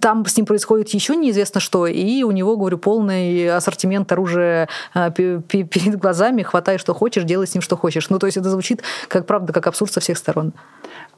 там 0.00 0.26
с 0.26 0.36
ним 0.36 0.46
происходит 0.46 0.88
еще 0.90 1.16
неизвестно 1.16 1.60
что, 1.60 1.86
и 1.86 2.22
у 2.22 2.30
него, 2.32 2.56
говорю, 2.56 2.78
полный 2.78 3.48
ассортимент 3.54 4.10
оружия 4.10 4.68
а, 4.94 5.10
перед 5.10 5.96
глазами, 5.96 6.42
хватай, 6.42 6.78
что 6.78 6.92
хочешь, 6.92 7.24
делай 7.24 7.46
с 7.46 7.54
ним, 7.54 7.62
что 7.62 7.76
хочешь. 7.76 8.10
Ну, 8.10 8.18
то 8.18 8.26
есть 8.26 8.36
это 8.36 8.50
звучит, 8.50 8.82
как 9.08 9.26
правда, 9.26 9.52
как 9.52 9.66
абсурд 9.66 9.92
со 9.92 10.00
всех 10.00 10.18
сторон. 10.18 10.52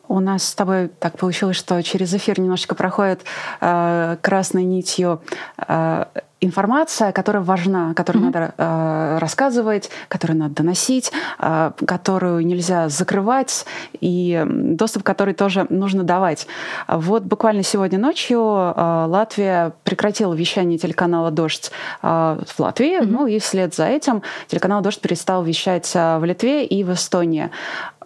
У 0.09 0.21
нас 0.21 0.43
с 0.43 0.55
тобой 0.55 0.89
так 0.89 1.19
получилось, 1.19 1.57
что 1.57 1.83
через 1.83 2.15
эфир 2.15 2.41
немножечко 2.41 2.75
проходит 2.75 3.21
э, 3.61 4.17
красной 4.23 4.65
нитью 4.65 5.21
э, 5.59 6.05
информация, 6.41 7.13
которая 7.13 7.43
важна, 7.43 7.95
которую 7.95 8.25
mm-hmm. 8.25 8.33
надо 8.33 8.55
э, 8.57 9.19
рассказывать, 9.21 9.91
которую 10.09 10.39
надо 10.39 10.55
доносить, 10.55 11.13
э, 11.39 11.73
которую 11.87 12.47
нельзя 12.47 12.89
закрывать, 12.89 13.67
и 14.01 14.45
доступ, 14.49 15.03
который 15.03 15.35
тоже 15.35 15.67
нужно 15.69 16.05
давать. 16.05 16.47
Вот 16.87 17.25
буквально 17.25 17.63
сегодня 17.63 17.99
ночью 17.99 18.41
э, 18.41 19.05
Латвия 19.09 19.73
прекратила 19.85 20.33
вещание 20.33 20.79
телеканала 20.79 21.31
«Дождь» 21.31 21.71
э, 22.03 22.07
в 22.47 22.61
Латвии, 22.61 23.03
mm-hmm. 23.03 23.07
ну 23.07 23.27
и 23.27 23.39
вслед 23.41 23.75
за 23.75 23.87
этим 23.87 24.23
телеканал 24.47 24.81
«Дождь» 24.81 25.01
перестал 25.01 25.43
вещать 25.43 25.91
э, 25.95 26.19
в 26.19 26.25
Литве 26.25 26.65
и 26.65 26.85
в 26.85 26.93
Эстонии. 26.93 27.51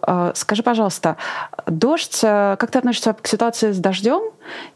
Э, 0.05 0.31
скажи, 0.35 0.63
пожалуйста, 0.63 1.17
дождь, 1.67 2.19
э, 2.23 2.55
как 2.59 2.71
ты 2.71 2.79
относишься 2.79 3.13
к 3.13 3.27
ситуации 3.27 3.71
с 3.71 3.77
дождем? 3.77 4.21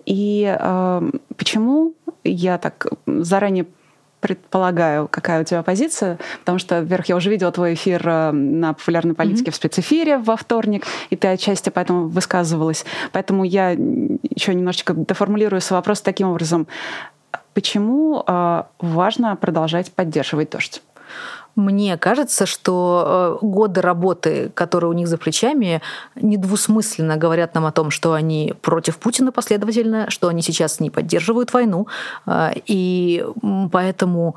И 0.05 0.55
э, 0.59 1.11
почему 1.35 1.93
я 2.23 2.57
так 2.57 2.87
заранее 3.05 3.65
предполагаю, 4.19 5.07
какая 5.07 5.41
у 5.41 5.43
тебя 5.43 5.61
позиция, 5.61 6.17
потому 6.39 6.57
что, 6.57 6.81
во-первых, 6.81 7.07
я 7.07 7.15
уже 7.15 7.29
видела 7.29 7.51
твой 7.51 7.75
эфир 7.75 8.03
на 8.33 8.73
популярной 8.73 9.13
политике 9.13 9.51
mm-hmm. 9.51 9.53
в 9.53 9.55
спецэфире 9.55 10.17
во 10.17 10.35
вторник, 10.35 10.85
и 11.11 11.15
ты 11.15 11.27
отчасти 11.27 11.69
поэтому 11.69 12.07
высказывалась. 12.07 12.83
Поэтому 13.11 13.43
я 13.43 13.71
еще 13.71 14.55
немножечко 14.55 14.95
деформулирую 14.95 15.61
свой 15.61 15.77
вопрос 15.77 16.01
таким 16.01 16.29
образом. 16.29 16.67
Почему 17.53 18.23
э, 18.25 18.63
важно 18.79 19.35
продолжать 19.35 19.91
поддерживать 19.91 20.49
дождь? 20.49 20.81
Мне 21.57 21.97
кажется, 21.97 22.45
что 22.45 23.39
э, 23.41 23.45
годы 23.45 23.81
работы, 23.81 24.51
которые 24.53 24.91
у 24.91 24.93
них 24.93 25.07
за 25.07 25.17
плечами, 25.17 25.81
недвусмысленно 26.13 27.17
говорят 27.17 27.55
нам 27.55 27.65
о 27.65 27.71
том, 27.71 27.89
что 27.89 28.13
они 28.13 28.53
против 28.61 28.99
Путина 28.99 29.31
последовательно, 29.31 30.11
что 30.11 30.27
они 30.27 30.43
сейчас 30.43 30.79
не 30.79 30.91
поддерживают 30.91 31.53
войну. 31.53 31.87
Э, 32.27 32.51
и 32.67 33.25
поэтому 33.71 34.35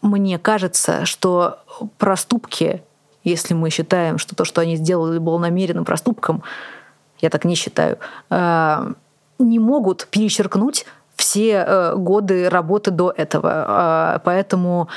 мне 0.00 0.38
кажется, 0.38 1.04
что 1.04 1.58
проступки, 1.98 2.82
если 3.24 3.52
мы 3.52 3.68
считаем, 3.68 4.16
что 4.16 4.34
то, 4.34 4.46
что 4.46 4.62
они 4.62 4.76
сделали, 4.76 5.18
было 5.18 5.36
намеренным 5.36 5.84
проступком, 5.84 6.42
я 7.20 7.28
так 7.28 7.44
не 7.44 7.56
считаю, 7.56 7.98
э, 8.30 8.92
не 9.38 9.58
могут 9.58 10.06
перечеркнуть 10.10 10.86
все 11.24 11.94
годы 11.96 12.50
работы 12.50 12.90
до 12.90 13.10
этого. 13.16 13.64
А, 13.66 14.18
поэтому 14.24 14.88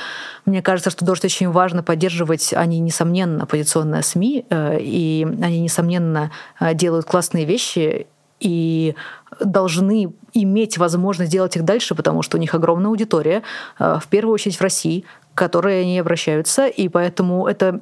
мне 0.44 0.60
кажется, 0.60 0.90
что 0.90 1.06
«Дождь» 1.06 1.24
очень 1.24 1.50
важно 1.50 1.82
поддерживать. 1.82 2.52
Они, 2.52 2.80
несомненно, 2.80 3.44
оппозиционные 3.44 4.02
СМИ, 4.02 4.44
и 4.50 5.26
они, 5.42 5.60
несомненно, 5.60 6.30
делают 6.74 7.06
классные 7.06 7.46
вещи, 7.46 8.06
и 8.40 8.94
должны 9.40 10.12
иметь 10.34 10.76
возможность 10.76 11.32
делать 11.32 11.56
их 11.56 11.64
дальше, 11.64 11.94
потому 11.94 12.22
что 12.22 12.36
у 12.36 12.40
них 12.40 12.54
огромная 12.54 12.90
аудитория, 12.90 13.42
в 13.78 14.04
первую 14.10 14.34
очередь 14.34 14.58
в 14.58 14.62
России, 14.62 15.04
к 15.34 15.38
которой 15.38 15.80
они 15.80 15.98
обращаются, 15.98 16.66
и 16.66 16.88
поэтому 16.88 17.46
это 17.48 17.80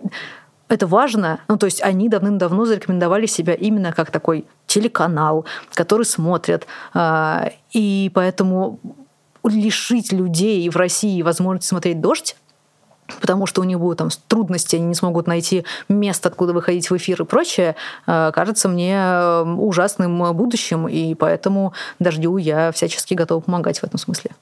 это 0.68 0.86
важно. 0.86 1.40
Ну, 1.48 1.56
то 1.56 1.66
есть 1.66 1.82
они 1.82 2.08
давным-давно 2.08 2.64
зарекомендовали 2.64 3.26
себя 3.26 3.54
именно 3.54 3.92
как 3.92 4.10
такой 4.10 4.44
телеканал, 4.66 5.44
который 5.74 6.04
смотрят. 6.04 6.66
А, 6.92 7.50
и 7.72 8.10
поэтому 8.14 8.80
лишить 9.44 10.12
людей 10.12 10.68
в 10.68 10.76
России 10.76 11.22
возможности 11.22 11.68
смотреть 11.68 12.00
«Дождь» 12.00 12.36
потому 13.20 13.46
что 13.46 13.60
у 13.60 13.64
них 13.64 13.78
будут 13.78 13.98
там 13.98 14.08
трудности, 14.26 14.74
они 14.74 14.86
не 14.86 14.94
смогут 14.96 15.28
найти 15.28 15.64
место, 15.88 16.28
откуда 16.28 16.52
выходить 16.52 16.90
в 16.90 16.96
эфир 16.96 17.22
и 17.22 17.24
прочее, 17.24 17.76
а, 18.04 18.32
кажется 18.32 18.68
мне 18.68 19.00
ужасным 19.56 20.32
будущим, 20.34 20.88
и 20.88 21.14
поэтому 21.14 21.72
«Дождю» 22.00 22.36
я 22.36 22.72
всячески 22.72 23.14
готова 23.14 23.40
помогать 23.40 23.78
в 23.78 23.84
этом 23.84 23.98
смысле. 23.98 24.32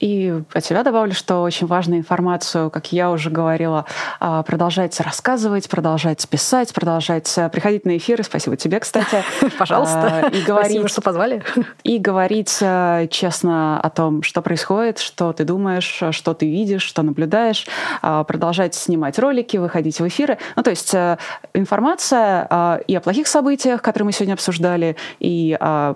И 0.00 0.42
от 0.52 0.64
себя 0.64 0.82
добавлю, 0.82 1.14
что 1.14 1.42
очень 1.42 1.66
важную 1.66 2.00
информацию, 2.00 2.70
как 2.70 2.92
я 2.92 3.10
уже 3.10 3.30
говорила, 3.30 3.86
а, 4.20 4.42
продолжать 4.42 4.98
рассказывать, 5.00 5.68
продолжать 5.68 6.28
писать, 6.28 6.74
продолжать 6.74 7.32
э, 7.38 7.48
приходить 7.48 7.84
на 7.84 7.96
эфиры. 7.96 8.24
Спасибо 8.24 8.56
тебе, 8.56 8.80
кстати. 8.80 9.22
Пожалуйста. 9.58 10.30
И 10.32 10.42
говорить, 10.42 10.72
Спасибо, 10.72 10.88
что 10.88 11.00
позвали. 11.00 11.42
И 11.84 11.98
говорить 11.98 12.62
честно 13.10 13.80
о 13.80 13.90
том, 13.90 14.22
что 14.22 14.42
происходит, 14.42 14.98
что 14.98 15.32
ты 15.32 15.44
думаешь, 15.44 16.02
что 16.10 16.34
ты 16.34 16.50
видишь, 16.50 16.82
что 16.82 17.02
наблюдаешь. 17.02 17.66
А, 18.02 18.24
продолжать 18.24 18.74
снимать 18.74 19.18
ролики, 19.18 19.56
выходить 19.56 20.00
в 20.00 20.08
эфиры. 20.08 20.38
Ну, 20.56 20.62
то 20.62 20.70
есть 20.70 20.94
э, 20.94 21.18
информация 21.54 22.46
а, 22.50 22.80
и 22.86 22.94
о 22.94 23.00
плохих 23.00 23.26
событиях, 23.26 23.82
которые 23.82 24.06
мы 24.06 24.12
сегодня 24.12 24.34
обсуждали, 24.34 24.96
и 25.20 25.56
о 25.60 25.94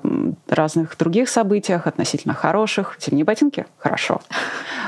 разных 0.48 0.96
других 0.96 1.28
событиях 1.28 1.86
относительно 1.86 2.34
хороших. 2.34 2.96
Тем 2.98 3.16
не 3.16 3.24
ботинки 3.24 3.57
хорошо. 3.78 4.20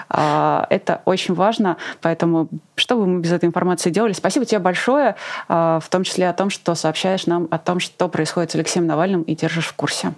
А, 0.08 0.66
это 0.70 1.02
очень 1.04 1.34
важно, 1.34 1.76
поэтому 2.00 2.48
что 2.74 2.96
бы 2.96 3.06
мы 3.06 3.20
без 3.20 3.32
этой 3.32 3.46
информации 3.46 3.90
делали? 3.90 4.12
Спасибо 4.12 4.44
тебе 4.44 4.58
большое, 4.58 5.16
а, 5.48 5.80
в 5.80 5.88
том 5.88 6.02
числе 6.04 6.28
о 6.28 6.32
том, 6.32 6.50
что 6.50 6.74
сообщаешь 6.74 7.26
нам 7.26 7.48
о 7.50 7.58
том, 7.58 7.80
что 7.80 8.08
происходит 8.08 8.50
с 8.50 8.54
Алексеем 8.56 8.86
Навальным 8.86 9.22
и 9.22 9.34
держишь 9.34 9.66
в 9.66 9.74
курсе. 9.74 10.12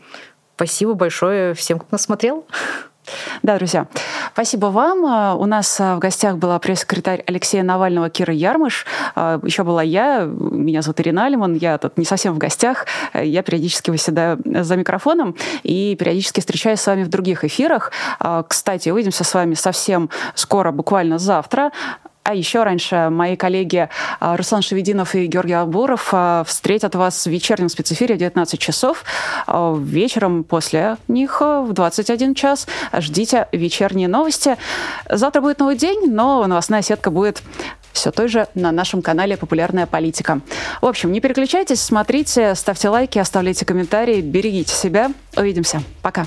Спасибо 0.57 0.95
большое 0.95 1.55
всем, 1.55 1.79
кто 1.79 1.89
нас 1.93 2.03
смотрел. 2.03 2.47
Да, 3.43 3.57
друзья, 3.57 3.89
спасибо 4.33 4.67
вам. 4.67 5.05
А, 5.05 5.35
у 5.35 5.47
нас 5.47 5.81
а, 5.81 5.97
в 5.97 5.99
гостях 5.99 6.37
была 6.37 6.59
пресс-секретарь 6.59 7.23
Алексея 7.27 7.65
Навального 7.65 8.09
Кира 8.11 8.33
Ярмыш. 8.33 8.87
А, 9.17 9.41
Еще 9.43 9.65
была 9.65 9.83
я, 9.83 10.25
меня 10.25 10.83
зовут 10.83 11.01
Ирина 11.01 11.27
Алиман, 11.27 11.55
я 11.55 11.79
тут 11.79 11.99
не 11.99 12.05
совсем 12.05 12.35
в 12.35 12.39
гостях, 12.39 12.87
я 13.15 13.43
периодически 13.43 13.91
выседаю 13.91 14.39
за 14.45 14.77
микрофоном 14.77 15.35
и 15.65 15.97
периодически 15.97 16.41
встречаюсь 16.41 16.81
с 16.81 16.87
вами 16.87 17.03
в 17.03 17.09
других 17.09 17.45
эфирах. 17.45 17.91
Кстати, 18.49 18.89
увидимся 18.91 19.25
с 19.25 19.35
вами 19.35 19.55
совсем 19.55 20.09
скоро, 20.35 20.71
буквально 20.71 21.19
завтра. 21.19 21.73
А 22.25 22.35
еще 22.35 22.63
раньше 22.63 23.09
мои 23.11 23.37
коллеги 23.37 23.89
а, 24.21 24.37
Руслан 24.37 24.63
Шевединов 24.63 25.17
и 25.17 25.27
Георгий 25.27 25.55
Абуров 25.55 26.11
а, 26.13 26.45
встретят 26.45 26.95
вас 26.95 27.27
в 27.27 27.31
вечернем 27.31 27.69
спецэфире 27.69 28.15
в 28.15 28.19
19 28.19 28.61
часов. 28.61 29.05
А, 29.49 29.77
вечером 29.77 30.45
после 30.45 30.99
них 31.09 31.41
в 31.41 31.73
21 31.73 32.35
час 32.35 32.69
ждите 32.97 33.49
вечерние 33.51 34.07
новости. 34.07 34.57
Завтра 35.11 35.41
будет 35.41 35.59
новый 35.59 35.77
день, 35.77 36.13
но 36.13 36.47
новостная 36.47 36.83
сетка 36.83 37.11
будет 37.11 37.43
все 37.93 38.13
той 38.13 38.29
же 38.29 38.47
на 38.55 38.71
нашем 38.71 39.03
канале 39.03 39.37
«Популярная 39.37 39.87
политика». 39.87 40.41
В 40.81 40.87
общем, 40.87 41.13
не 41.13 41.21
переключайтесь, 41.21 41.81
смотрите, 41.81 42.55
ставьте 42.55 42.89
лайки, 42.89 43.19
оставляйте 43.19 43.65
комментарии, 43.65 44.21
берегите 44.21 44.73
себя. 44.73 45.11
Увидимся. 45.37 45.83
Пока. 46.03 46.27